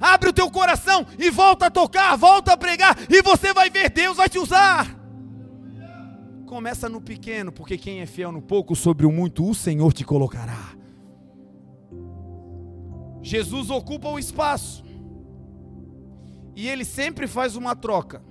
Abre 0.00 0.30
o 0.30 0.32
teu 0.32 0.50
coração 0.50 1.06
e 1.18 1.28
volta 1.28 1.66
a 1.66 1.70
tocar, 1.70 2.16
volta 2.16 2.54
a 2.54 2.56
pregar, 2.56 2.96
e 3.10 3.20
você 3.20 3.52
vai 3.52 3.68
ver, 3.68 3.90
Deus 3.90 4.16
vai 4.16 4.30
te 4.30 4.38
usar. 4.38 4.98
Começa 6.46 6.88
no 6.88 7.02
pequeno, 7.02 7.52
porque 7.52 7.76
quem 7.76 8.00
é 8.00 8.06
fiel 8.06 8.32
no 8.32 8.40
pouco, 8.40 8.74
sobre 8.74 9.04
o 9.04 9.12
muito, 9.12 9.46
o 9.46 9.54
Senhor 9.54 9.92
te 9.92 10.02
colocará. 10.02 10.74
Jesus 13.22 13.68
ocupa 13.68 14.08
o 14.08 14.18
espaço, 14.18 14.82
e 16.56 16.66
ele 16.66 16.84
sempre 16.84 17.26
faz 17.26 17.54
uma 17.54 17.76
troca. 17.76 18.22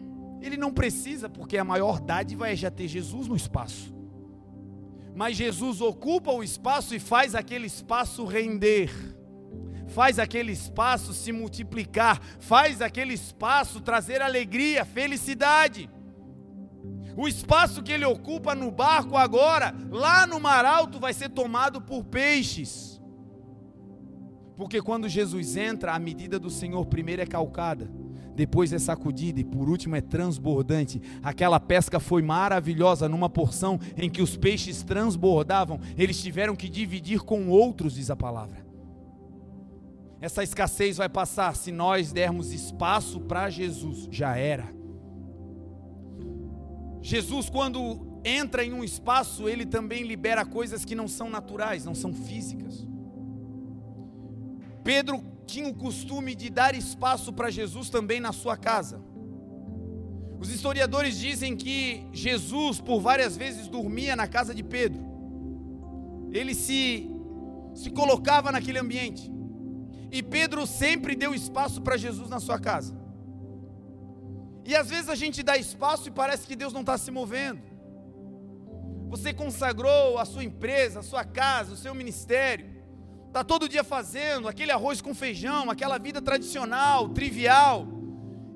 Ele 0.41 0.57
não 0.57 0.74
precisa, 0.74 1.30
porque 1.30 1.57
a 1.57 1.63
maior 1.63 1.99
dádiva 1.99 2.49
é 2.49 2.55
já 2.55 2.72
ter 2.72 2.88
Jesus 2.88 3.28
no 3.28 3.36
espaço. 3.36 3.93
Mas 5.15 5.38
Jesus 5.38 5.82
ocupa 5.82 6.32
o 6.32 6.41
espaço 6.41 6.95
e 6.95 6.99
faz 6.99 7.36
aquele 7.36 7.67
espaço 7.67 8.26
render 8.26 9.18
faz 9.90 10.20
aquele 10.20 10.52
espaço 10.52 11.14
se 11.14 11.32
multiplicar, 11.32 12.22
faz 12.40 12.82
aquele 12.82 13.14
espaço 13.14 13.82
trazer 13.82 14.22
alegria, 14.22 14.86
felicidade. 14.86 15.90
O 17.18 17.28
espaço 17.28 17.84
que 17.84 17.92
ele 17.92 18.06
ocupa 18.06 18.56
no 18.56 18.72
barco 18.72 19.18
agora, 19.18 19.76
lá 19.90 20.26
no 20.26 20.40
mar 20.40 20.64
alto, 20.64 21.00
vai 21.00 21.14
ser 21.14 21.30
tomado 21.30 21.82
por 21.82 22.06
peixes. 22.06 23.02
Porque 24.56 24.82
quando 24.82 25.10
Jesus 25.10 25.58
entra, 25.58 25.94
a 25.94 26.00
medida 26.00 26.40
do 26.40 26.50
Senhor 26.50 26.86
primeiro 26.86 27.22
é 27.22 27.26
calcada, 27.26 27.92
depois 28.36 28.72
é 28.72 28.80
sacudida 28.80 29.40
e 29.40 29.44
por 29.44 29.68
último 29.68 29.98
é 29.98 30.02
transbordante. 30.02 31.02
Aquela 31.22 31.60
pesca 31.60 32.00
foi 32.00 32.22
maravilhosa 32.22 33.10
numa 33.10 33.30
porção 33.30 33.80
em 33.98 34.10
que 34.10 34.22
os 34.22 34.38
peixes 34.38 34.82
transbordavam, 34.82 35.80
eles 35.98 36.22
tiveram 36.22 36.56
que 36.56 36.70
dividir 36.70 37.20
com 37.22 37.50
outros, 37.50 37.96
diz 37.96 38.10
a 38.10 38.16
palavra. 38.16 38.68
Essa 40.22 40.43
escassez 40.43 40.97
vai 40.97 41.07
passar 41.07 41.55
se 41.55 41.72
nós 41.72 42.11
dermos 42.11 42.51
espaço 42.51 43.22
para 43.22 43.49
Jesus. 43.49 44.07
Já 44.11 44.36
era. 44.36 44.67
Jesus, 47.01 47.49
quando 47.49 48.20
entra 48.24 48.63
em 48.63 48.74
um 48.74 48.84
espaço, 48.84 49.47
ele 49.47 49.65
também 49.65 50.03
libera 50.03 50.45
coisas 50.45 50.84
que 50.84 50.95
não 50.95 51.07
são 51.07 51.30
naturais, 51.30 51.86
não 51.86 51.95
são 51.95 52.13
físicas. 52.13 52.86
Pedro 54.84 55.24
tinha 55.45 55.67
o 55.67 55.74
costume 55.74 56.36
de 56.36 56.49
dar 56.49 56.76
espaço 56.76 57.32
para 57.32 57.49
Jesus 57.49 57.89
também 57.89 58.20
na 58.20 58.34
sua 58.34 58.57
casa. 58.57 59.01
Os 60.39 60.49
historiadores 60.49 61.17
dizem 61.17 61.55
que 61.55 62.05
Jesus, 62.11 62.80
por 62.80 62.99
várias 62.99 63.36
vezes, 63.36 63.67
dormia 63.67 64.15
na 64.15 64.28
casa 64.28 64.53
de 64.53 64.63
Pedro. 64.63 65.01
Ele 66.32 66.53
se, 66.53 67.09
se 67.74 67.89
colocava 67.89 68.51
naquele 68.51 68.80
ambiente. 68.80 69.39
E 70.12 70.24
Pedro 70.24 70.66
sempre 70.66 71.16
deu 71.16 71.34
espaço 71.34 71.82
para 71.82 71.97
Jesus 71.97 72.30
na 72.30 72.39
sua 72.39 72.60
casa. 72.60 72.97
E 74.66 74.76
às 74.76 74.89
vezes 74.89 75.10
a 75.10 75.16
gente 75.16 75.41
dá 75.41 75.57
espaço 75.57 76.07
e 76.07 76.12
parece 76.12 76.45
que 76.45 76.55
Deus 76.55 76.74
não 76.74 76.82
está 76.82 76.97
se 76.97 77.12
movendo. 77.12 77.62
Você 79.10 79.34
consagrou 79.34 80.20
a 80.20 80.26
sua 80.26 80.43
empresa, 80.43 80.99
a 80.99 81.03
sua 81.03 81.24
casa, 81.24 81.74
o 81.74 81.78
seu 81.78 81.95
ministério. 81.95 82.80
Está 83.28 83.43
todo 83.43 83.70
dia 83.70 83.84
fazendo 83.84 84.47
aquele 84.47 84.72
arroz 84.72 85.01
com 85.01 85.14
feijão, 85.14 85.70
aquela 85.70 85.97
vida 85.97 86.22
tradicional, 86.22 87.10
trivial. 87.10 87.88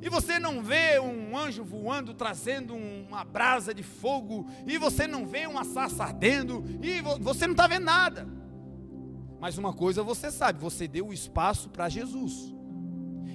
E 0.02 0.10
você 0.10 0.38
não 0.38 0.62
vê 0.62 1.00
um 1.00 1.36
anjo 1.38 1.64
voando 1.64 2.14
trazendo 2.14 2.76
uma 2.76 3.24
brasa 3.24 3.74
de 3.74 3.82
fogo. 3.82 4.48
E 4.68 4.78
você 4.78 5.08
não 5.08 5.26
vê 5.26 5.48
uma 5.48 5.64
sarça 5.64 6.04
ardendo. 6.04 6.64
E 6.84 7.02
você 7.20 7.48
não 7.48 7.54
está 7.54 7.68
vendo 7.68 7.86
nada. 7.86 8.28
Mas 9.44 9.58
uma 9.58 9.74
coisa 9.74 10.02
você 10.02 10.32
sabe, 10.32 10.58
você 10.58 10.88
deu 10.88 11.08
o 11.10 11.14
espaço 11.14 11.68
para 11.68 11.90
Jesus. 11.90 12.56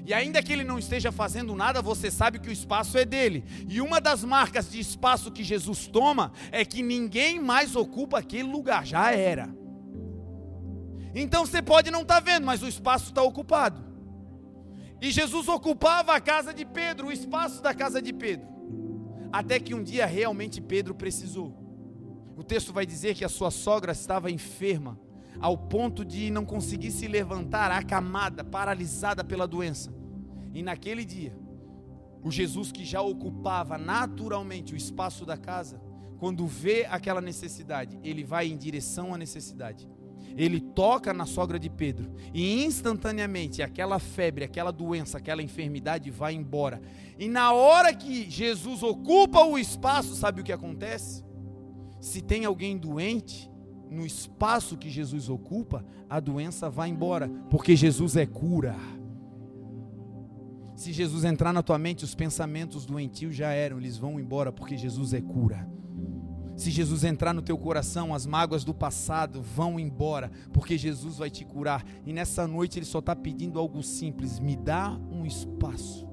E 0.06 0.14
ainda 0.14 0.42
que 0.42 0.50
ele 0.50 0.64
não 0.64 0.78
esteja 0.78 1.12
fazendo 1.12 1.54
nada, 1.54 1.82
você 1.82 2.10
sabe 2.10 2.38
que 2.38 2.48
o 2.48 2.52
espaço 2.52 2.96
é 2.96 3.04
dele. 3.04 3.44
E 3.68 3.78
uma 3.82 4.00
das 4.00 4.24
marcas 4.24 4.70
de 4.70 4.80
espaço 4.80 5.30
que 5.30 5.44
Jesus 5.44 5.86
toma 5.86 6.32
é 6.50 6.64
que 6.64 6.82
ninguém 6.82 7.38
mais 7.38 7.76
ocupa 7.76 8.20
aquele 8.20 8.50
lugar, 8.50 8.86
já 8.86 9.12
era. 9.12 9.54
Então 11.14 11.44
você 11.44 11.60
pode 11.60 11.90
não 11.90 12.00
estar 12.00 12.22
tá 12.22 12.32
vendo, 12.32 12.46
mas 12.46 12.62
o 12.62 12.68
espaço 12.68 13.10
está 13.10 13.22
ocupado. 13.22 13.84
E 15.02 15.10
Jesus 15.10 15.46
ocupava 15.46 16.14
a 16.14 16.20
casa 16.22 16.54
de 16.54 16.64
Pedro, 16.64 17.08
o 17.08 17.12
espaço 17.12 17.62
da 17.62 17.74
casa 17.74 18.00
de 18.00 18.14
Pedro. 18.14 18.48
Até 19.30 19.60
que 19.60 19.74
um 19.74 19.82
dia 19.82 20.06
realmente 20.06 20.58
Pedro 20.58 20.94
precisou. 20.94 21.54
O 22.34 22.42
texto 22.42 22.72
vai 22.72 22.86
dizer 22.86 23.14
que 23.14 23.26
a 23.26 23.28
sua 23.28 23.50
sogra 23.50 23.92
estava 23.92 24.30
enferma 24.30 24.98
ao 25.40 25.56
ponto 25.56 26.04
de 26.04 26.30
não 26.30 26.44
conseguir 26.44 26.90
se 26.90 27.06
levantar, 27.06 27.70
acamada, 27.70 28.42
paralisada 28.42 29.22
pela 29.22 29.46
doença. 29.46 29.92
E 30.52 30.62
naquele 30.62 31.04
dia, 31.04 31.36
o 32.22 32.30
Jesus 32.30 32.72
que 32.72 32.84
já 32.84 33.00
ocupava 33.00 33.78
naturalmente 33.78 34.74
o 34.74 34.76
espaço 34.76 35.24
da 35.24 35.36
casa, 35.36 35.80
quando 36.18 36.46
vê 36.46 36.84
aquela 36.90 37.20
necessidade, 37.20 37.98
ele 38.02 38.24
vai 38.24 38.48
em 38.48 38.56
direção 38.56 39.14
à 39.14 39.18
necessidade. 39.18 39.88
Ele 40.36 40.60
toca 40.60 41.12
na 41.12 41.26
sogra 41.26 41.58
de 41.58 41.70
Pedro 41.70 42.12
e 42.34 42.64
instantaneamente 42.64 43.62
aquela 43.62 43.98
febre, 43.98 44.44
aquela 44.44 44.70
doença, 44.70 45.18
aquela 45.18 45.42
enfermidade 45.42 46.10
vai 46.10 46.34
embora. 46.34 46.80
E 47.18 47.28
na 47.28 47.52
hora 47.52 47.94
que 47.94 48.28
Jesus 48.28 48.82
ocupa 48.82 49.44
o 49.44 49.58
espaço, 49.58 50.14
sabe 50.14 50.40
o 50.40 50.44
que 50.44 50.52
acontece? 50.52 51.24
Se 52.00 52.20
tem 52.20 52.44
alguém 52.44 52.76
doente, 52.76 53.50
no 53.90 54.04
espaço 54.04 54.76
que 54.76 54.90
Jesus 54.90 55.28
ocupa, 55.28 55.84
a 56.08 56.20
doença 56.20 56.68
vai 56.68 56.88
embora, 56.88 57.28
porque 57.50 57.74
Jesus 57.76 58.16
é 58.16 58.26
cura. 58.26 58.76
Se 60.74 60.92
Jesus 60.92 61.24
entrar 61.24 61.52
na 61.52 61.62
tua 61.62 61.78
mente, 61.78 62.04
os 62.04 62.14
pensamentos 62.14 62.86
doentios 62.86 63.34
já 63.34 63.50
eram, 63.50 63.78
eles 63.78 63.96
vão 63.96 64.20
embora, 64.20 64.52
porque 64.52 64.76
Jesus 64.76 65.12
é 65.12 65.20
cura. 65.20 65.68
Se 66.56 66.72
Jesus 66.72 67.04
entrar 67.04 67.32
no 67.32 67.40
teu 67.40 67.56
coração, 67.56 68.12
as 68.12 68.26
mágoas 68.26 68.64
do 68.64 68.74
passado 68.74 69.40
vão 69.40 69.78
embora, 69.78 70.30
porque 70.52 70.76
Jesus 70.76 71.18
vai 71.18 71.30
te 71.30 71.44
curar. 71.44 71.84
E 72.04 72.12
nessa 72.12 72.48
noite 72.48 72.80
ele 72.80 72.86
só 72.86 72.98
está 72.98 73.14
pedindo 73.14 73.60
algo 73.60 73.80
simples: 73.80 74.40
me 74.40 74.56
dá 74.56 74.98
um 75.10 75.24
espaço. 75.24 76.04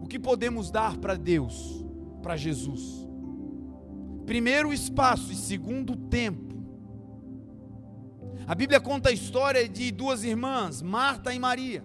O 0.00 0.06
que 0.06 0.18
podemos 0.18 0.70
dar 0.70 0.96
para 0.96 1.14
Deus, 1.14 1.84
para 2.22 2.38
Jesus? 2.38 3.09
Primeiro, 4.30 4.68
o 4.68 4.72
espaço, 4.72 5.32
e 5.32 5.34
segundo, 5.34 5.94
o 5.94 5.96
tempo. 5.96 6.54
A 8.46 8.54
Bíblia 8.54 8.80
conta 8.80 9.08
a 9.08 9.12
história 9.12 9.68
de 9.68 9.90
duas 9.90 10.22
irmãs, 10.22 10.80
Marta 10.80 11.34
e 11.34 11.38
Maria. 11.40 11.82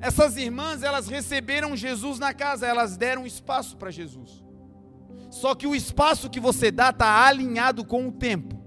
Essas 0.00 0.38
irmãs, 0.38 0.82
elas 0.82 1.08
receberam 1.08 1.76
Jesus 1.76 2.18
na 2.18 2.32
casa, 2.32 2.66
elas 2.66 2.96
deram 2.96 3.26
espaço 3.26 3.76
para 3.76 3.90
Jesus. 3.90 4.42
Só 5.30 5.54
que 5.54 5.66
o 5.66 5.74
espaço 5.74 6.30
que 6.30 6.40
você 6.40 6.70
dá 6.70 6.88
está 6.88 7.26
alinhado 7.26 7.84
com 7.84 8.08
o 8.08 8.12
tempo. 8.12 8.58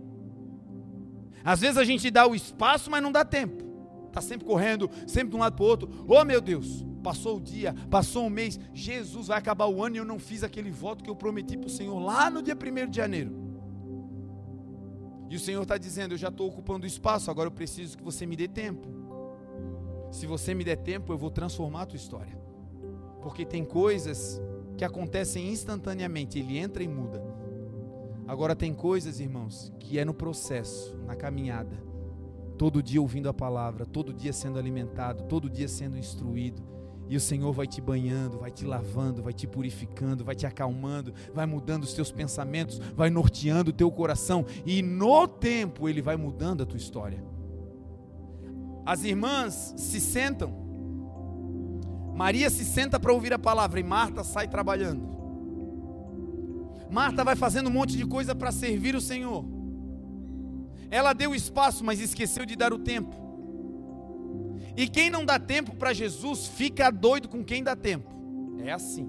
Às 1.43 1.61
vezes 1.61 1.77
a 1.77 1.83
gente 1.83 2.11
dá 2.11 2.27
o 2.27 2.35
espaço, 2.35 2.91
mas 2.91 3.01
não 3.01 3.11
dá 3.11 3.25
tempo. 3.25 3.63
Está 4.09 4.21
sempre 4.21 4.45
correndo, 4.45 4.91
sempre 5.07 5.29
de 5.29 5.37
um 5.37 5.39
lado 5.39 5.55
para 5.55 5.65
o 5.65 5.67
outro. 5.67 6.05
Oh 6.07 6.23
meu 6.23 6.39
Deus, 6.39 6.85
passou 7.05 7.37
o 7.37 7.39
dia, 7.39 7.75
passou 7.91 8.25
um 8.25 8.31
mês, 8.31 8.59
Jesus 8.73 9.27
vai 9.27 9.37
acabar 9.37 9.67
o 9.67 9.83
ano 9.83 9.95
e 9.95 9.99
eu 9.99 10.05
não 10.05 10.17
fiz 10.17 10.43
aquele 10.43 10.71
voto 10.71 11.03
que 11.03 11.09
eu 11.09 11.15
prometi 11.15 11.55
para 11.55 11.67
o 11.67 11.69
Senhor 11.69 11.99
lá 11.99 12.31
no 12.31 12.41
dia 12.41 12.55
1 12.55 12.89
de 12.89 12.97
janeiro. 12.97 13.31
E 15.29 15.35
o 15.35 15.39
Senhor 15.39 15.61
está 15.61 15.77
dizendo: 15.77 16.15
Eu 16.15 16.17
já 16.17 16.29
estou 16.29 16.47
ocupando 16.47 16.87
espaço, 16.87 17.29
agora 17.29 17.47
eu 17.47 17.51
preciso 17.51 17.95
que 17.95 18.03
você 18.03 18.25
me 18.25 18.35
dê 18.35 18.47
tempo. 18.47 18.87
Se 20.11 20.25
você 20.25 20.55
me 20.55 20.63
der 20.63 20.77
tempo, 20.77 21.13
eu 21.13 21.17
vou 21.17 21.29
transformar 21.29 21.83
a 21.83 21.85
tua 21.85 21.97
história. 21.97 22.35
Porque 23.21 23.45
tem 23.45 23.63
coisas 23.63 24.41
que 24.75 24.83
acontecem 24.83 25.51
instantaneamente, 25.51 26.39
ele 26.39 26.57
entra 26.57 26.81
e 26.81 26.87
muda. 26.87 27.23
Agora 28.27 28.55
tem 28.55 28.73
coisas, 28.73 29.19
irmãos, 29.19 29.71
que 29.79 29.99
é 29.99 30.05
no 30.05 30.13
processo, 30.13 30.97
na 31.05 31.15
caminhada. 31.15 31.77
Todo 32.57 32.81
dia 32.81 33.01
ouvindo 33.01 33.29
a 33.29 33.33
palavra, 33.33 33.85
todo 33.85 34.11
dia 34.11 34.33
sendo 34.33 34.57
alimentado, 34.57 35.23
todo 35.23 35.49
dia 35.49 35.67
sendo 35.67 35.97
instruído 35.97 36.74
e 37.07 37.15
o 37.15 37.19
Senhor 37.19 37.51
vai 37.51 37.67
te 37.67 37.79
banhando, 37.79 38.39
vai 38.39 38.51
te 38.51 38.65
lavando, 38.65 39.21
vai 39.21 39.33
te 39.33 39.45
purificando, 39.45 40.23
vai 40.23 40.35
te 40.35 40.45
acalmando, 40.45 41.13
vai 41.33 41.45
mudando 41.45 41.83
os 41.83 41.93
teus 41.93 42.11
pensamentos, 42.11 42.79
vai 42.95 43.09
norteando 43.09 43.69
o 43.69 43.73
teu 43.73 43.91
coração. 43.91 44.45
E 44.65 44.81
no 44.81 45.27
tempo 45.27 45.87
Ele 45.87 46.01
vai 46.01 46.17
mudando 46.17 46.63
a 46.63 46.65
tua 46.65 46.77
história. 46.77 47.23
As 48.85 49.03
irmãs 49.03 49.73
se 49.77 49.99
sentam. 49.99 50.63
Maria 52.15 52.49
se 52.49 52.63
senta 52.63 52.99
para 52.99 53.11
ouvir 53.11 53.33
a 53.33 53.39
palavra 53.39 53.79
e 53.79 53.83
Marta 53.83 54.23
sai 54.23 54.47
trabalhando. 54.47 55.15
Marta 56.89 57.23
vai 57.23 57.35
fazendo 57.35 57.67
um 57.67 57.73
monte 57.73 57.97
de 57.97 58.05
coisa 58.05 58.33
para 58.33 58.51
servir 58.51 58.95
o 58.95 59.01
Senhor. 59.01 59.45
Ela 60.89 61.13
deu 61.13 61.35
espaço, 61.35 61.83
mas 61.83 61.99
esqueceu 61.99 62.45
de 62.45 62.55
dar 62.55 62.71
o 62.71 62.79
tempo. 62.79 63.24
E 64.77 64.87
quem 64.87 65.09
não 65.09 65.23
dá 65.23 65.39
tempo 65.39 65.75
para 65.75 65.93
Jesus 65.93 66.47
fica 66.47 66.91
doido 66.91 67.29
com 67.29 67.43
quem 67.43 67.63
dá 67.63 67.75
tempo. 67.75 68.09
É 68.59 68.71
assim. 68.71 69.07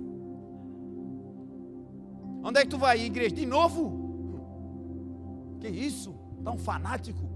Onde 2.42 2.60
é 2.60 2.62
que 2.62 2.70
tu 2.70 2.78
vai, 2.78 3.00
igreja? 3.00 3.34
De 3.34 3.44
novo? 3.44 4.38
Que 5.60 5.68
isso? 5.68 6.14
Tá 6.44 6.52
um 6.52 6.58
fanático? 6.58 7.28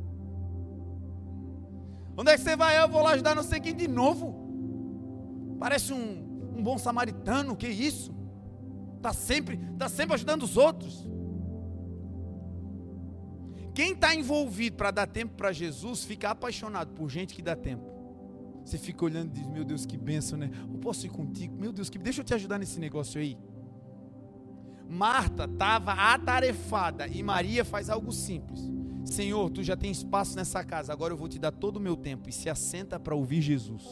Onde 2.17 2.31
é 2.31 2.37
que 2.37 2.43
você 2.43 2.55
vai? 2.55 2.81
Eu 2.81 2.89
vou 2.89 3.03
lá 3.03 3.13
ajudar 3.13 3.35
não 3.35 3.43
sei 3.43 3.59
quem 3.59 3.75
de 3.75 3.89
novo. 3.89 5.57
Parece 5.59 5.93
um, 5.93 6.55
um 6.57 6.63
bom 6.63 6.79
samaritano, 6.79 7.57
que 7.57 7.67
isso? 7.67 8.15
Tá 9.03 9.13
sempre, 9.13 9.59
tá 9.79 9.89
sempre 9.89 10.15
ajudando 10.15 10.45
os 10.45 10.57
outros. 10.57 11.09
Quem 13.75 13.93
está 13.93 14.15
envolvido 14.15 14.77
para 14.77 14.91
dar 14.91 15.07
tempo 15.07 15.35
para 15.35 15.53
Jesus 15.53 16.05
fica 16.05 16.31
apaixonado 16.31 16.93
por 16.93 17.09
gente 17.09 17.35
que 17.35 17.43
dá 17.43 17.57
tempo. 17.57 18.00
Você 18.65 18.79
fica 18.79 19.05
olhando 19.05 19.31
e 19.37 19.41
diz: 19.41 19.47
Meu 19.49 19.65
Deus, 19.65 19.87
que 19.87 19.97
bênção, 19.97 20.39
né? 20.39 20.51
Eu 20.73 20.79
posso 20.79 21.07
ir 21.07 21.11
contigo? 21.11 21.57
Meu 21.59 21.73
Deus, 21.73 21.89
que 21.89 21.99
deixa 21.99 22.21
eu 22.21 22.25
te 22.25 22.35
ajudar 22.35 22.59
nesse 22.59 22.79
negócio 22.79 23.21
aí. 23.21 23.37
Marta 24.89 25.45
estava 25.45 25.93
atarefada 25.93 27.07
e 27.07 27.23
Maria 27.23 27.65
faz 27.65 27.89
algo 27.89 28.13
simples. 28.13 28.61
Senhor, 29.05 29.49
tu 29.51 29.63
já 29.63 29.77
tem 29.77 29.91
espaço 29.91 30.37
nessa 30.37 30.63
casa, 30.65 30.93
agora 30.93 31.13
eu 31.13 31.17
vou 31.17 31.29
te 31.29 31.39
dar 31.39 31.53
todo 31.53 31.77
o 31.77 31.81
meu 31.81 31.97
tempo 31.97 32.29
e 32.29 32.33
se 32.33 32.51
assenta 32.51 32.99
para 32.99 33.15
ouvir 33.15 33.41
Jesus. 33.41 33.85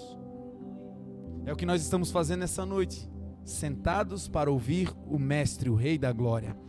É 1.46 1.52
o 1.52 1.56
que 1.56 1.64
nós 1.64 1.80
estamos 1.82 2.10
fazendo 2.10 2.42
essa 2.42 2.66
noite, 2.66 3.08
sentados 3.44 4.28
para 4.28 4.50
ouvir 4.50 4.92
o 5.06 5.18
Mestre, 5.18 5.70
o 5.70 5.74
Rei 5.74 5.96
da 5.96 6.12
Glória 6.12 6.67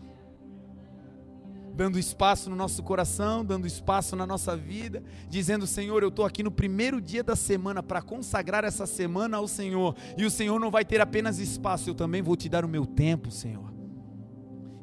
dando 1.79 1.97
espaço 1.97 2.49
no 2.49 2.57
nosso 2.57 2.83
coração, 2.83 3.45
dando 3.45 3.65
espaço 3.65 4.13
na 4.13 4.27
nossa 4.27 4.53
vida, 4.53 5.01
dizendo: 5.29 5.65
Senhor, 5.65 6.03
eu 6.03 6.09
estou 6.09 6.25
aqui 6.25 6.43
no 6.43 6.51
primeiro 6.51 6.99
dia 6.99 7.23
da 7.23 7.37
semana 7.37 7.81
para 7.81 8.01
consagrar 8.01 8.65
essa 8.65 8.85
semana 8.85 9.37
ao 9.37 9.47
Senhor, 9.47 9.95
e 10.17 10.25
o 10.25 10.29
Senhor 10.29 10.59
não 10.59 10.69
vai 10.69 10.83
ter 10.83 10.99
apenas 10.99 11.39
espaço, 11.39 11.89
eu 11.89 11.95
também 11.95 12.21
vou 12.21 12.35
te 12.35 12.49
dar 12.49 12.65
o 12.65 12.67
meu 12.67 12.85
tempo, 12.85 13.31
Senhor. 13.31 13.73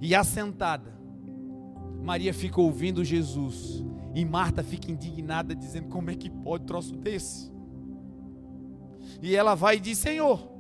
E 0.01 0.15
assentada, 0.15 0.99
Maria 2.03 2.33
fica 2.33 2.63
ouvindo 2.63 3.05
Jesus, 3.05 3.85
e 4.15 4.25
Marta 4.25 4.63
fica 4.63 4.91
indignada, 4.91 5.55
dizendo: 5.55 5.89
Como 5.89 6.11
é 6.11 6.15
que 6.15 6.31
pode 6.31 6.65
troço 6.65 6.97
desse? 6.97 7.53
E 9.21 9.37
ela 9.37 9.55
vai 9.55 9.77
e 9.77 9.81
diz: 9.81 9.99
Senhor, 9.99 10.51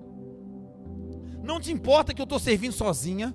não 1.42 1.58
te 1.58 1.72
importa 1.72 2.12
que 2.12 2.20
eu 2.20 2.24
estou 2.24 2.38
servindo 2.38 2.74
sozinha? 2.74 3.34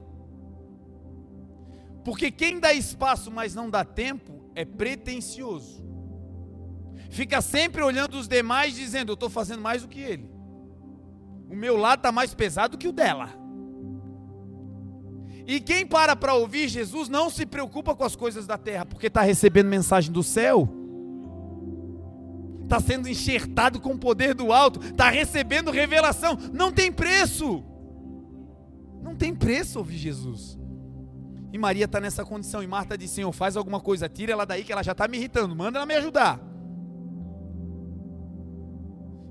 Porque 2.03 2.31
quem 2.31 2.59
dá 2.59 2.73
espaço, 2.73 3.29
mas 3.31 3.53
não 3.53 3.69
dá 3.69 3.85
tempo, 3.85 4.49
é 4.55 4.65
pretensioso. 4.65 5.83
Fica 7.09 7.41
sempre 7.41 7.81
olhando 7.83 8.17
os 8.17 8.27
demais, 8.27 8.75
dizendo: 8.75 9.11
Eu 9.11 9.15
estou 9.15 9.29
fazendo 9.29 9.61
mais 9.61 9.81
do 9.81 9.87
que 9.87 9.99
ele. 9.99 10.29
O 11.49 11.55
meu 11.55 11.75
lado 11.75 11.99
está 11.99 12.11
mais 12.11 12.33
pesado 12.33 12.77
que 12.77 12.87
o 12.87 12.93
dela. 12.93 13.29
E 15.45 15.59
quem 15.59 15.85
para 15.85 16.15
para 16.15 16.33
ouvir 16.33 16.69
Jesus 16.69 17.09
não 17.09 17.29
se 17.29 17.45
preocupa 17.45 17.93
com 17.93 18.05
as 18.05 18.15
coisas 18.15 18.47
da 18.47 18.57
terra, 18.57 18.85
porque 18.85 19.07
está 19.07 19.21
recebendo 19.21 19.67
mensagem 19.67 20.11
do 20.11 20.23
céu, 20.23 20.69
está 22.63 22.79
sendo 22.79 23.09
enxertado 23.09 23.81
com 23.81 23.91
o 23.93 23.99
poder 23.99 24.33
do 24.33 24.53
alto, 24.53 24.79
está 24.81 25.09
recebendo 25.09 25.71
revelação. 25.71 26.37
Não 26.53 26.71
tem 26.71 26.89
preço. 26.89 27.63
Não 29.01 29.15
tem 29.15 29.35
preço 29.35 29.79
ouvir 29.79 29.97
Jesus. 29.97 30.61
E 31.51 31.57
Maria 31.57 31.85
está 31.85 31.99
nessa 31.99 32.23
condição. 32.23 32.63
E 32.63 32.67
Marta 32.67 32.97
diz: 32.97 33.11
Senhor, 33.11 33.31
faz 33.31 33.57
alguma 33.57 33.79
coisa, 33.79 34.07
tira 34.07 34.31
ela 34.31 34.45
daí 34.45 34.63
que 34.63 34.71
ela 34.71 34.83
já 34.83 34.93
está 34.93 35.07
me 35.07 35.17
irritando, 35.17 35.55
manda 35.55 35.77
ela 35.77 35.85
me 35.85 35.95
ajudar. 35.95 36.39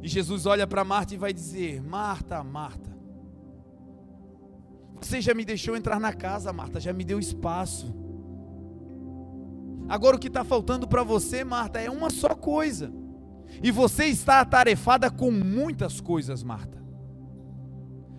E 0.03 0.09
Jesus 0.09 0.47
olha 0.47 0.67
para 0.67 0.85
Marta 0.85 1.15
e 1.15 1.19
vai 1.19 1.33
dizer: 1.33 1.83
Marta, 1.83 2.43
Marta, 2.45 2.91
você 5.01 5.21
já 5.21 5.35
me 5.35 5.45
deixou 5.45 5.77
entrar 5.77 5.99
na 5.99 6.13
casa, 6.13 6.53
Marta, 6.53 6.79
já 6.79 6.93
me 6.93 7.05
deu 7.05 7.19
espaço. 7.19 7.95
Agora 9.89 10.17
o 10.17 10.19
que 10.21 10.29
está 10.29 10.45
faltando 10.45 10.87
para 10.87 11.03
você, 11.03 11.43
Marta, 11.43 11.81
é 11.81 11.91
uma 11.91 12.11
só 12.11 12.35
coisa. 12.35 12.93
E 13.63 13.73
você 13.73 14.05
está 14.05 14.41
atarefada 14.41 15.11
com 15.11 15.31
muitas 15.31 16.01
coisas, 16.01 16.43
Marta. 16.43 16.81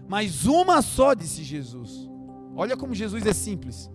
Mas 0.07 0.45
uma 0.45 0.81
só, 0.81 1.13
disse 1.13 1.43
Jesus. 1.43 2.10
Olha 2.55 2.75
como 2.75 2.93
Jesus 2.93 3.25
é 3.25 3.33
simples. 3.33 3.89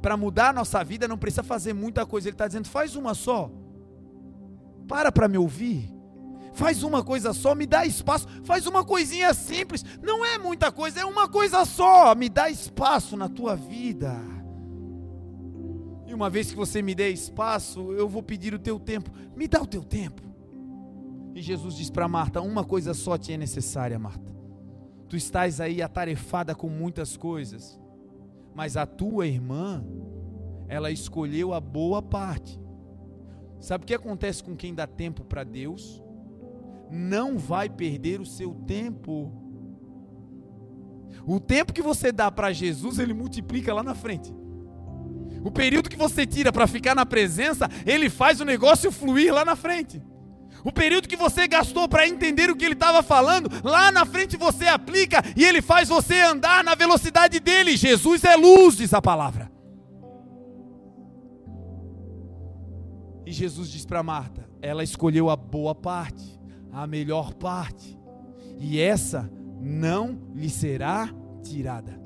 Para 0.00 0.16
mudar 0.16 0.48
a 0.48 0.52
nossa 0.52 0.82
vida 0.82 1.06
não 1.06 1.16
precisa 1.16 1.42
fazer 1.42 1.72
muita 1.72 2.04
coisa. 2.04 2.28
Ele 2.28 2.34
está 2.34 2.46
dizendo: 2.46 2.68
faz 2.68 2.96
uma 2.96 3.14
só. 3.14 3.50
Para 4.88 5.12
para 5.12 5.28
me 5.28 5.38
ouvir. 5.38 5.92
Faz 6.54 6.82
uma 6.82 7.02
coisa 7.02 7.32
só, 7.32 7.54
me 7.54 7.64
dá 7.66 7.86
espaço. 7.86 8.28
Faz 8.44 8.66
uma 8.66 8.84
coisinha 8.84 9.32
simples. 9.32 9.84
Não 10.02 10.24
é 10.24 10.36
muita 10.36 10.70
coisa, 10.70 11.00
é 11.00 11.04
uma 11.04 11.28
coisa 11.28 11.64
só. 11.64 12.14
Me 12.14 12.28
dá 12.28 12.50
espaço 12.50 13.16
na 13.16 13.28
tua 13.28 13.54
vida. 13.56 14.14
E 16.06 16.12
uma 16.12 16.28
vez 16.28 16.50
que 16.50 16.56
você 16.56 16.82
me 16.82 16.94
der 16.94 17.10
espaço, 17.10 17.92
eu 17.92 18.06
vou 18.06 18.22
pedir 18.22 18.52
o 18.52 18.58
teu 18.58 18.78
tempo. 18.78 19.10
Me 19.34 19.48
dá 19.48 19.62
o 19.62 19.66
teu 19.66 19.82
tempo. 19.82 20.20
E 21.34 21.40
Jesus 21.40 21.76
diz 21.76 21.88
para 21.88 22.08
Marta: 22.08 22.42
Uma 22.42 22.64
coisa 22.64 22.92
só 22.92 23.16
te 23.16 23.32
é 23.32 23.36
necessária, 23.36 23.98
Marta. 23.98 24.32
Tu 25.08 25.16
estás 25.16 25.60
aí 25.60 25.80
atarefada 25.80 26.54
com 26.54 26.68
muitas 26.68 27.16
coisas 27.16 27.81
mas 28.54 28.76
a 28.76 28.86
tua 28.86 29.26
irmã, 29.26 29.84
ela 30.68 30.90
escolheu 30.90 31.52
a 31.52 31.60
boa 31.60 32.02
parte. 32.02 32.60
Sabe 33.60 33.84
o 33.84 33.86
que 33.86 33.94
acontece 33.94 34.42
com 34.42 34.56
quem 34.56 34.74
dá 34.74 34.86
tempo 34.86 35.24
para 35.24 35.44
Deus? 35.44 36.02
Não 36.90 37.38
vai 37.38 37.68
perder 37.68 38.20
o 38.20 38.26
seu 38.26 38.54
tempo. 38.66 39.32
O 41.26 41.38
tempo 41.38 41.72
que 41.72 41.82
você 41.82 42.10
dá 42.10 42.30
para 42.30 42.52
Jesus, 42.52 42.98
ele 42.98 43.14
multiplica 43.14 43.72
lá 43.72 43.82
na 43.82 43.94
frente. 43.94 44.34
O 45.44 45.50
período 45.50 45.88
que 45.88 45.96
você 45.96 46.26
tira 46.26 46.52
para 46.52 46.66
ficar 46.66 46.94
na 46.94 47.06
presença, 47.06 47.68
ele 47.86 48.08
faz 48.08 48.40
o 48.40 48.44
negócio 48.44 48.92
fluir 48.92 49.32
lá 49.32 49.44
na 49.44 49.56
frente. 49.56 50.02
O 50.64 50.72
período 50.72 51.08
que 51.08 51.16
você 51.16 51.48
gastou 51.48 51.88
para 51.88 52.06
entender 52.06 52.50
o 52.50 52.56
que 52.56 52.64
ele 52.64 52.74
estava 52.74 53.02
falando, 53.02 53.48
lá 53.64 53.90
na 53.90 54.04
frente 54.04 54.36
você 54.36 54.68
aplica 54.68 55.22
e 55.36 55.44
ele 55.44 55.60
faz 55.60 55.88
você 55.88 56.20
andar 56.20 56.62
na 56.62 56.74
velocidade 56.74 57.40
dele. 57.40 57.76
Jesus 57.76 58.24
é 58.24 58.36
luz, 58.36 58.76
diz 58.76 58.94
a 58.94 59.02
palavra. 59.02 59.50
E 63.26 63.32
Jesus 63.32 63.70
diz 63.70 63.84
para 63.84 64.02
Marta: 64.02 64.48
ela 64.60 64.84
escolheu 64.84 65.30
a 65.30 65.36
boa 65.36 65.74
parte, 65.74 66.40
a 66.70 66.86
melhor 66.86 67.34
parte, 67.34 67.98
e 68.58 68.78
essa 68.78 69.30
não 69.60 70.20
lhe 70.34 70.50
será 70.50 71.08
tirada. 71.42 72.00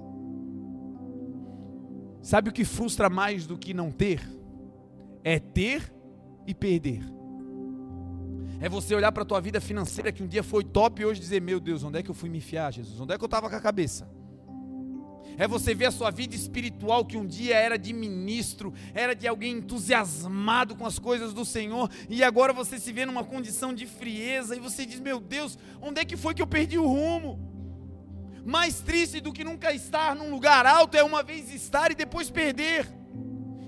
Sabe 2.22 2.50
o 2.50 2.52
que 2.52 2.64
frustra 2.64 3.08
mais 3.08 3.46
do 3.46 3.56
que 3.56 3.72
não 3.72 3.90
ter? 3.92 4.20
É 5.22 5.38
ter 5.38 5.94
e 6.46 6.54
perder. 6.54 7.15
É 8.60 8.68
você 8.68 8.94
olhar 8.94 9.12
para 9.12 9.22
a 9.22 9.26
tua 9.26 9.40
vida 9.40 9.60
financeira 9.60 10.10
que 10.10 10.22
um 10.22 10.26
dia 10.26 10.42
foi 10.42 10.64
top 10.64 11.02
e 11.02 11.04
hoje 11.04 11.20
dizer: 11.20 11.40
Meu 11.40 11.60
Deus, 11.60 11.82
onde 11.82 11.98
é 11.98 12.02
que 12.02 12.10
eu 12.10 12.14
fui 12.14 12.28
me 12.28 12.38
enfiar, 12.38 12.72
Jesus? 12.72 12.98
Onde 12.98 13.12
é 13.12 13.18
que 13.18 13.24
eu 13.24 13.26
estava 13.26 13.50
com 13.50 13.56
a 13.56 13.60
cabeça? 13.60 14.08
É 15.38 15.46
você 15.46 15.74
ver 15.74 15.86
a 15.86 15.90
sua 15.90 16.10
vida 16.10 16.34
espiritual 16.34 17.04
que 17.04 17.16
um 17.16 17.26
dia 17.26 17.56
era 17.56 17.76
de 17.76 17.92
ministro, 17.92 18.72
era 18.94 19.14
de 19.14 19.28
alguém 19.28 19.58
entusiasmado 19.58 20.74
com 20.74 20.86
as 20.86 20.98
coisas 20.98 21.34
do 21.34 21.44
Senhor, 21.44 21.90
e 22.08 22.24
agora 22.24 22.54
você 22.54 22.78
se 22.78 22.90
vê 22.90 23.04
numa 23.04 23.22
condição 23.22 23.74
de 23.74 23.86
frieza 23.86 24.56
e 24.56 24.60
você 24.60 24.86
diz: 24.86 24.98
Meu 24.98 25.20
Deus, 25.20 25.58
onde 25.80 26.00
é 26.00 26.04
que 26.04 26.16
foi 26.16 26.32
que 26.32 26.40
eu 26.40 26.46
perdi 26.46 26.78
o 26.78 26.86
rumo? 26.86 27.38
Mais 28.46 28.80
triste 28.80 29.20
do 29.20 29.32
que 29.32 29.44
nunca 29.44 29.72
estar 29.74 30.14
num 30.14 30.30
lugar 30.30 30.64
alto 30.64 30.96
é 30.96 31.02
uma 31.02 31.22
vez 31.22 31.52
estar 31.52 31.90
e 31.90 31.94
depois 31.94 32.30
perder. 32.30 32.86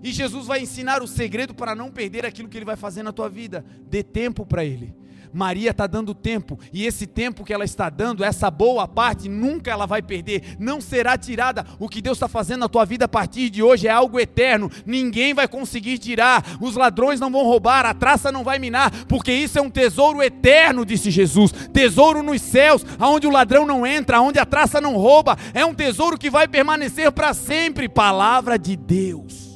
E 0.03 0.13
Jesus 0.13 0.47
vai 0.47 0.61
ensinar 0.61 1.03
o 1.03 1.09
segredo 1.09 1.55
para 1.55 1.75
não 1.75 1.91
perder 1.91 2.25
aquilo 2.25 2.49
que 2.49 2.57
ele 2.57 2.65
vai 2.65 2.77
fazer 2.77 3.03
na 3.03 3.13
tua 3.13 3.29
vida. 3.29 3.65
Dê 3.89 4.03
tempo 4.03 4.47
para 4.47 4.65
ele. 4.65 4.95
Maria 5.33 5.71
está 5.71 5.87
dando 5.87 6.15
tempo, 6.15 6.59
e 6.73 6.87
esse 6.87 7.07
tempo 7.07 7.45
que 7.45 7.53
ela 7.53 7.65
está 7.65 7.91
dando, 7.91 8.25
essa 8.25 8.51
boa 8.51 8.87
parte, 8.87 9.29
nunca 9.29 9.71
ela 9.71 9.87
vai 9.87 10.03
perder, 10.03 10.57
não 10.59 10.81
será 10.81 11.17
tirada. 11.17 11.65
O 11.79 11.89
que 11.89 12.03
Deus 12.03 12.17
está 12.17 12.29
fazendo 12.29 12.61
na 12.61 12.69
tua 12.69 12.85
vida 12.85 13.05
a 13.05 13.09
partir 13.09 13.51
de 13.51 13.63
hoje 13.63 13.87
é 13.87 13.91
algo 13.91 14.19
eterno, 14.19 14.71
ninguém 14.87 15.35
vai 15.35 15.47
conseguir 15.47 15.99
tirar, 15.99 16.45
os 16.61 16.77
ladrões 16.77 17.21
não 17.21 17.31
vão 17.31 17.45
roubar, 17.45 17.87
a 17.87 17.95
traça 17.95 18.33
não 18.33 18.45
vai 18.45 18.59
minar, 18.59 18.91
porque 19.07 19.33
isso 19.33 19.59
é 19.59 19.63
um 19.63 19.71
tesouro 19.71 20.23
eterno, 20.23 20.85
disse 20.85 21.11
Jesus. 21.11 21.53
Tesouro 21.73 22.23
nos 22.23 22.41
céus, 22.41 22.85
aonde 22.99 23.27
o 23.27 23.31
ladrão 23.31 23.67
não 23.67 23.87
entra, 23.87 24.19
aonde 24.19 24.39
a 24.39 24.47
traça 24.47 24.81
não 24.81 24.97
rouba, 24.97 25.37
é 25.55 25.65
um 25.65 25.75
tesouro 25.75 26.19
que 26.19 26.31
vai 26.31 26.49
permanecer 26.49 27.13
para 27.13 27.35
sempre. 27.35 27.89
Palavra 27.89 28.59
de 28.59 28.77
Deus. 28.77 29.48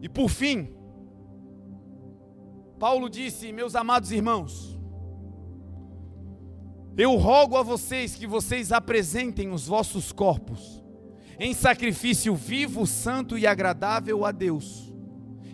E 0.00 0.08
por 0.08 0.28
fim, 0.28 0.74
Paulo 2.78 3.08
disse: 3.08 3.52
Meus 3.52 3.74
amados 3.74 4.12
irmãos, 4.12 4.78
eu 6.96 7.16
rogo 7.16 7.56
a 7.56 7.62
vocês 7.62 8.14
que 8.14 8.26
vocês 8.26 8.72
apresentem 8.72 9.50
os 9.50 9.66
vossos 9.66 10.12
corpos 10.12 10.82
em 11.38 11.54
sacrifício 11.54 12.34
vivo, 12.34 12.86
santo 12.86 13.38
e 13.38 13.46
agradável 13.46 14.24
a 14.24 14.32
Deus, 14.32 14.92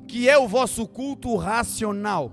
que 0.09 0.29
é 0.29 0.39
o 0.39 0.49
vosso 0.49 0.87
culto 0.87 1.37
racional. 1.37 2.33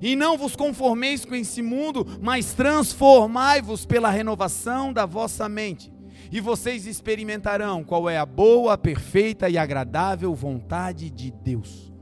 E 0.00 0.14
não 0.14 0.36
vos 0.36 0.54
conformeis 0.54 1.24
com 1.24 1.34
esse 1.34 1.62
mundo, 1.62 2.06
mas 2.20 2.52
transformai-vos 2.54 3.84
pela 3.84 4.10
renovação 4.10 4.92
da 4.92 5.06
vossa 5.06 5.48
mente, 5.48 5.92
e 6.30 6.40
vocês 6.40 6.86
experimentarão 6.86 7.84
qual 7.84 8.08
é 8.08 8.18
a 8.18 8.26
boa, 8.26 8.76
perfeita 8.76 9.48
e 9.48 9.58
agradável 9.58 10.34
vontade 10.34 11.10
de 11.10 11.30
Deus. 11.30 11.92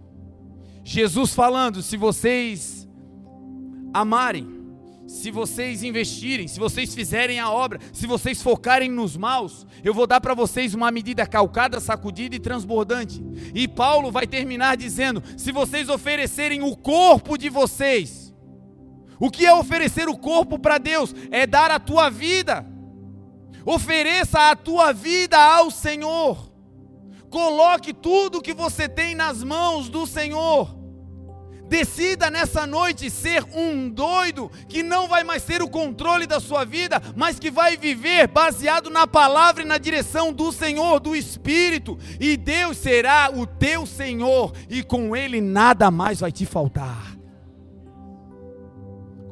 Jesus 0.84 1.34
falando: 1.34 1.82
se 1.82 1.96
vocês 1.96 2.88
amarem, 3.92 4.54
se 5.06 5.30
vocês 5.30 5.82
investirem, 5.82 6.48
se 6.48 6.58
vocês 6.58 6.94
fizerem 6.94 7.38
a 7.38 7.50
obra, 7.50 7.78
se 7.92 8.06
vocês 8.06 8.42
focarem 8.42 8.90
nos 8.90 9.16
maus, 9.16 9.66
eu 9.82 9.92
vou 9.92 10.06
dar 10.06 10.20
para 10.20 10.34
vocês 10.34 10.74
uma 10.74 10.90
medida 10.90 11.26
calcada, 11.26 11.78
sacudida 11.78 12.34
e 12.34 12.40
transbordante. 12.40 13.22
E 13.54 13.68
Paulo 13.68 14.10
vai 14.10 14.26
terminar 14.26 14.76
dizendo: 14.76 15.22
se 15.36 15.52
vocês 15.52 15.88
oferecerem 15.88 16.62
o 16.62 16.76
corpo 16.76 17.36
de 17.36 17.48
vocês, 17.48 18.34
o 19.18 19.30
que 19.30 19.46
é 19.46 19.54
oferecer 19.54 20.08
o 20.08 20.16
corpo 20.16 20.58
para 20.58 20.78
Deus? 20.78 21.14
É 21.30 21.46
dar 21.46 21.70
a 21.70 21.78
tua 21.78 22.10
vida. 22.10 22.73
Ofereça 23.66 24.50
a 24.50 24.56
tua 24.56 24.92
vida 24.92 25.38
ao 25.38 25.70
Senhor. 25.70 26.52
Coloque 27.30 27.92
tudo 27.92 28.42
que 28.42 28.52
você 28.52 28.88
tem 28.88 29.14
nas 29.14 29.42
mãos 29.42 29.88
do 29.88 30.06
Senhor. 30.06 30.84
Decida 31.66 32.30
nessa 32.30 32.66
noite 32.66 33.08
ser 33.10 33.42
um 33.54 33.88
doido 33.88 34.50
que 34.68 34.82
não 34.82 35.08
vai 35.08 35.24
mais 35.24 35.42
ter 35.42 35.62
o 35.62 35.68
controle 35.68 36.26
da 36.26 36.38
sua 36.38 36.64
vida, 36.64 37.00
mas 37.16 37.38
que 37.38 37.50
vai 37.50 37.76
viver 37.76 38.28
baseado 38.28 38.90
na 38.90 39.06
palavra 39.06 39.62
e 39.62 39.66
na 39.66 39.78
direção 39.78 40.32
do 40.32 40.52
Senhor, 40.52 41.00
do 41.00 41.16
Espírito, 41.16 41.98
e 42.20 42.36
Deus 42.36 42.76
será 42.76 43.30
o 43.34 43.46
teu 43.46 43.86
Senhor, 43.86 44.52
e 44.68 44.82
com 44.82 45.16
Ele 45.16 45.40
nada 45.40 45.90
mais 45.90 46.20
vai 46.20 46.30
te 46.30 46.44
faltar. 46.44 47.16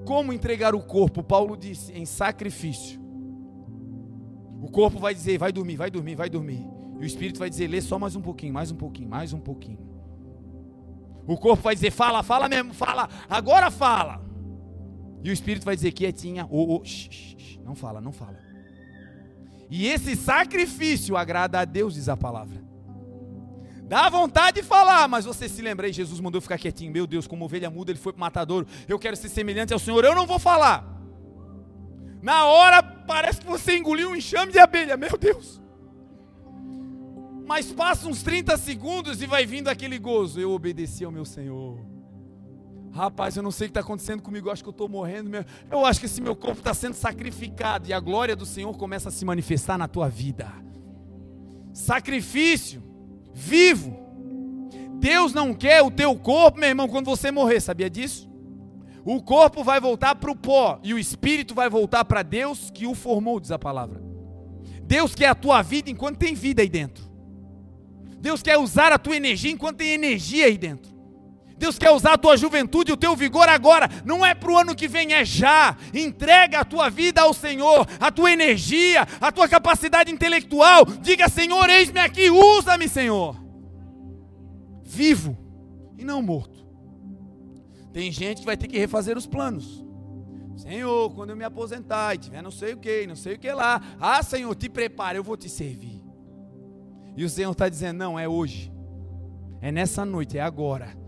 Como 0.04 0.32
entregar 0.32 0.74
o 0.74 0.82
corpo? 0.82 1.22
Paulo 1.22 1.56
disse: 1.56 1.92
em 1.92 2.06
sacrifício. 2.06 3.01
O 4.62 4.70
corpo 4.70 5.00
vai 5.00 5.12
dizer: 5.12 5.38
vai 5.38 5.50
dormir, 5.50 5.76
vai 5.76 5.90
dormir, 5.90 6.14
vai 6.14 6.30
dormir. 6.30 6.64
E 7.00 7.02
o 7.02 7.04
espírito 7.04 7.40
vai 7.40 7.50
dizer: 7.50 7.66
lê 7.66 7.80
só 7.80 7.98
mais 7.98 8.14
um 8.14 8.22
pouquinho, 8.22 8.54
mais 8.54 8.70
um 8.70 8.76
pouquinho, 8.76 9.08
mais 9.08 9.32
um 9.32 9.40
pouquinho. 9.40 9.80
O 11.26 11.36
corpo 11.36 11.64
vai 11.64 11.74
dizer: 11.74 11.90
fala, 11.90 12.22
fala 12.22 12.48
mesmo, 12.48 12.72
fala, 12.72 13.08
agora 13.28 13.72
fala. 13.72 14.22
E 15.24 15.30
o 15.30 15.32
espírito 15.32 15.64
vai 15.64 15.74
dizer: 15.74 15.90
quietinha, 15.90 16.46
oh, 16.48 16.76
oh, 16.76 16.84
shh, 16.84 17.08
shh, 17.10 17.58
não 17.64 17.74
fala, 17.74 18.00
não 18.00 18.12
fala. 18.12 18.38
E 19.68 19.86
esse 19.86 20.14
sacrifício 20.14 21.16
agrada 21.16 21.58
a 21.58 21.64
Deus, 21.64 21.94
diz 21.94 22.08
a 22.08 22.16
palavra. 22.16 22.62
Dá 23.84 24.08
vontade 24.08 24.60
de 24.60 24.66
falar, 24.66 25.08
mas 25.08 25.24
você 25.24 25.48
se 25.48 25.60
lembra 25.60 25.86
aí, 25.86 25.92
Jesus 25.92 26.20
mandou 26.20 26.40
ficar 26.40 26.56
quietinho. 26.56 26.92
Meu 26.92 27.06
Deus, 27.06 27.26
como 27.26 27.44
ovelha 27.44 27.68
muda, 27.68 27.90
ele 27.90 27.98
foi 27.98 28.12
para 28.12 28.18
o 28.18 28.20
matadouro. 28.20 28.66
Eu 28.88 28.98
quero 28.98 29.16
ser 29.16 29.28
semelhante 29.28 29.72
ao 29.72 29.78
Senhor, 29.78 30.04
eu 30.04 30.14
não 30.14 30.26
vou 30.26 30.38
falar. 30.38 31.02
Na 32.22 32.46
hora, 32.46 32.82
parece 33.06 33.40
que 33.40 33.46
você 33.46 33.76
engoliu 33.76 34.10
um 34.10 34.16
enxame 34.16 34.52
de 34.52 34.58
abelha. 34.58 34.96
Meu 34.96 35.16
Deus. 35.18 35.60
Mas 37.46 37.72
passa 37.72 38.08
uns 38.08 38.22
30 38.22 38.56
segundos 38.56 39.20
e 39.20 39.26
vai 39.26 39.44
vindo 39.44 39.68
aquele 39.68 39.98
gozo. 39.98 40.40
Eu 40.40 40.52
obedeci 40.52 41.04
ao 41.04 41.12
meu 41.12 41.24
Senhor. 41.24 41.78
Rapaz, 42.92 43.36
eu 43.36 43.42
não 43.42 43.50
sei 43.50 43.66
o 43.66 43.68
que 43.68 43.70
está 43.70 43.80
acontecendo 43.80 44.22
comigo. 44.22 44.48
Eu 44.48 44.52
acho 44.52 44.62
que 44.62 44.68
eu 44.68 44.72
estou 44.72 44.88
morrendo. 44.88 45.30
Eu 45.70 45.84
acho 45.84 46.00
que 46.00 46.06
esse 46.06 46.20
meu 46.20 46.36
corpo 46.36 46.58
está 46.58 46.72
sendo 46.72 46.94
sacrificado. 46.94 47.88
E 47.88 47.92
a 47.92 48.00
glória 48.00 48.34
do 48.36 48.46
Senhor 48.46 48.76
começa 48.76 49.08
a 49.08 49.12
se 49.12 49.24
manifestar 49.24 49.76
na 49.76 49.88
tua 49.88 50.08
vida. 50.08 50.52
Sacrifício 51.72 52.82
vivo. 53.34 53.98
Deus 54.98 55.34
não 55.34 55.52
quer 55.52 55.82
o 55.82 55.90
teu 55.90 56.16
corpo, 56.16 56.58
meu 56.58 56.68
irmão, 56.68 56.88
quando 56.88 57.06
você 57.06 57.30
morrer. 57.30 57.60
Sabia 57.60 57.90
disso? 57.90 58.31
O 59.04 59.20
corpo 59.20 59.64
vai 59.64 59.80
voltar 59.80 60.14
para 60.14 60.30
o 60.30 60.36
pó 60.36 60.78
e 60.82 60.94
o 60.94 60.98
espírito 60.98 61.54
vai 61.54 61.68
voltar 61.68 62.04
para 62.04 62.22
Deus 62.22 62.70
que 62.70 62.86
o 62.86 62.94
formou, 62.94 63.40
diz 63.40 63.50
a 63.50 63.58
palavra. 63.58 64.02
Deus 64.84 65.14
quer 65.14 65.26
a 65.26 65.34
tua 65.34 65.62
vida 65.62 65.90
enquanto 65.90 66.18
tem 66.18 66.34
vida 66.34 66.62
aí 66.62 66.68
dentro. 66.68 67.10
Deus 68.18 68.42
quer 68.42 68.56
usar 68.58 68.92
a 68.92 68.98
tua 68.98 69.16
energia 69.16 69.50
enquanto 69.50 69.78
tem 69.78 69.90
energia 69.90 70.46
aí 70.46 70.56
dentro. 70.56 70.92
Deus 71.62 71.78
quer 71.78 71.90
usar 71.90 72.14
a 72.14 72.18
tua 72.18 72.36
juventude 72.36 72.90
e 72.90 72.94
o 72.94 72.96
teu 72.96 73.14
vigor 73.14 73.48
agora, 73.48 73.88
não 74.04 74.26
é 74.26 74.34
para 74.34 74.50
o 74.50 74.58
ano 74.58 74.74
que 74.74 74.88
vem, 74.88 75.12
é 75.12 75.24
já. 75.24 75.76
Entrega 75.94 76.58
a 76.58 76.64
tua 76.64 76.90
vida 76.90 77.20
ao 77.20 77.32
Senhor, 77.32 77.86
a 78.00 78.10
tua 78.10 78.32
energia, 78.32 79.06
a 79.20 79.30
tua 79.30 79.48
capacidade 79.48 80.10
intelectual. 80.10 80.84
Diga, 80.84 81.28
Senhor, 81.28 81.70
eis-me 81.70 82.00
aqui, 82.00 82.30
usa-me, 82.30 82.88
Senhor. 82.88 83.40
Vivo 84.82 85.38
e 85.96 86.04
não 86.04 86.20
morto. 86.20 86.51
Tem 87.92 88.10
gente 88.10 88.40
que 88.40 88.46
vai 88.46 88.56
ter 88.56 88.68
que 88.68 88.78
refazer 88.78 89.16
os 89.16 89.26
planos. 89.26 89.84
Senhor, 90.56 91.10
quando 91.14 91.30
eu 91.30 91.36
me 91.36 91.44
aposentar 91.44 92.14
e 92.14 92.18
tiver 92.18 92.42
não 92.42 92.50
sei 92.50 92.74
o 92.74 92.76
que, 92.76 93.06
não 93.06 93.16
sei 93.16 93.34
o 93.34 93.38
que 93.38 93.50
lá, 93.52 93.80
ah, 94.00 94.22
Senhor, 94.22 94.54
te 94.54 94.68
prepara, 94.68 95.18
eu 95.18 95.24
vou 95.24 95.36
te 95.36 95.48
servir. 95.48 96.02
E 97.16 97.24
o 97.24 97.28
Senhor 97.28 97.52
está 97.52 97.68
dizendo: 97.68 97.98
não, 97.98 98.18
é 98.18 98.28
hoje, 98.28 98.72
é 99.60 99.72
nessa 99.72 100.04
noite, 100.04 100.38
é 100.38 100.40
agora. 100.40 101.00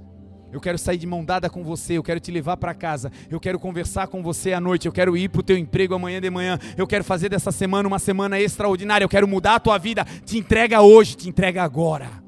Eu 0.52 0.60
quero 0.60 0.78
sair 0.78 0.98
de 0.98 1.06
mão 1.06 1.24
dada 1.24 1.50
com 1.50 1.64
você, 1.64 1.94
eu 1.94 2.02
quero 2.02 2.20
te 2.20 2.30
levar 2.30 2.56
para 2.56 2.72
casa, 2.72 3.10
eu 3.28 3.40
quero 3.40 3.58
conversar 3.58 4.06
com 4.06 4.22
você 4.22 4.52
à 4.52 4.60
noite, 4.60 4.86
eu 4.86 4.92
quero 4.92 5.16
ir 5.16 5.28
para 5.28 5.40
o 5.40 5.42
teu 5.42 5.58
emprego 5.58 5.94
amanhã 5.94 6.20
de 6.20 6.30
manhã, 6.30 6.60
eu 6.76 6.86
quero 6.86 7.02
fazer 7.02 7.28
dessa 7.28 7.50
semana 7.50 7.88
uma 7.88 7.98
semana 7.98 8.38
extraordinária, 8.38 9.04
eu 9.04 9.08
quero 9.08 9.26
mudar 9.26 9.56
a 9.56 9.60
tua 9.60 9.78
vida. 9.78 10.06
Te 10.24 10.38
entrega 10.38 10.80
hoje, 10.80 11.16
te 11.16 11.28
entrega 11.28 11.60
agora. 11.60 12.23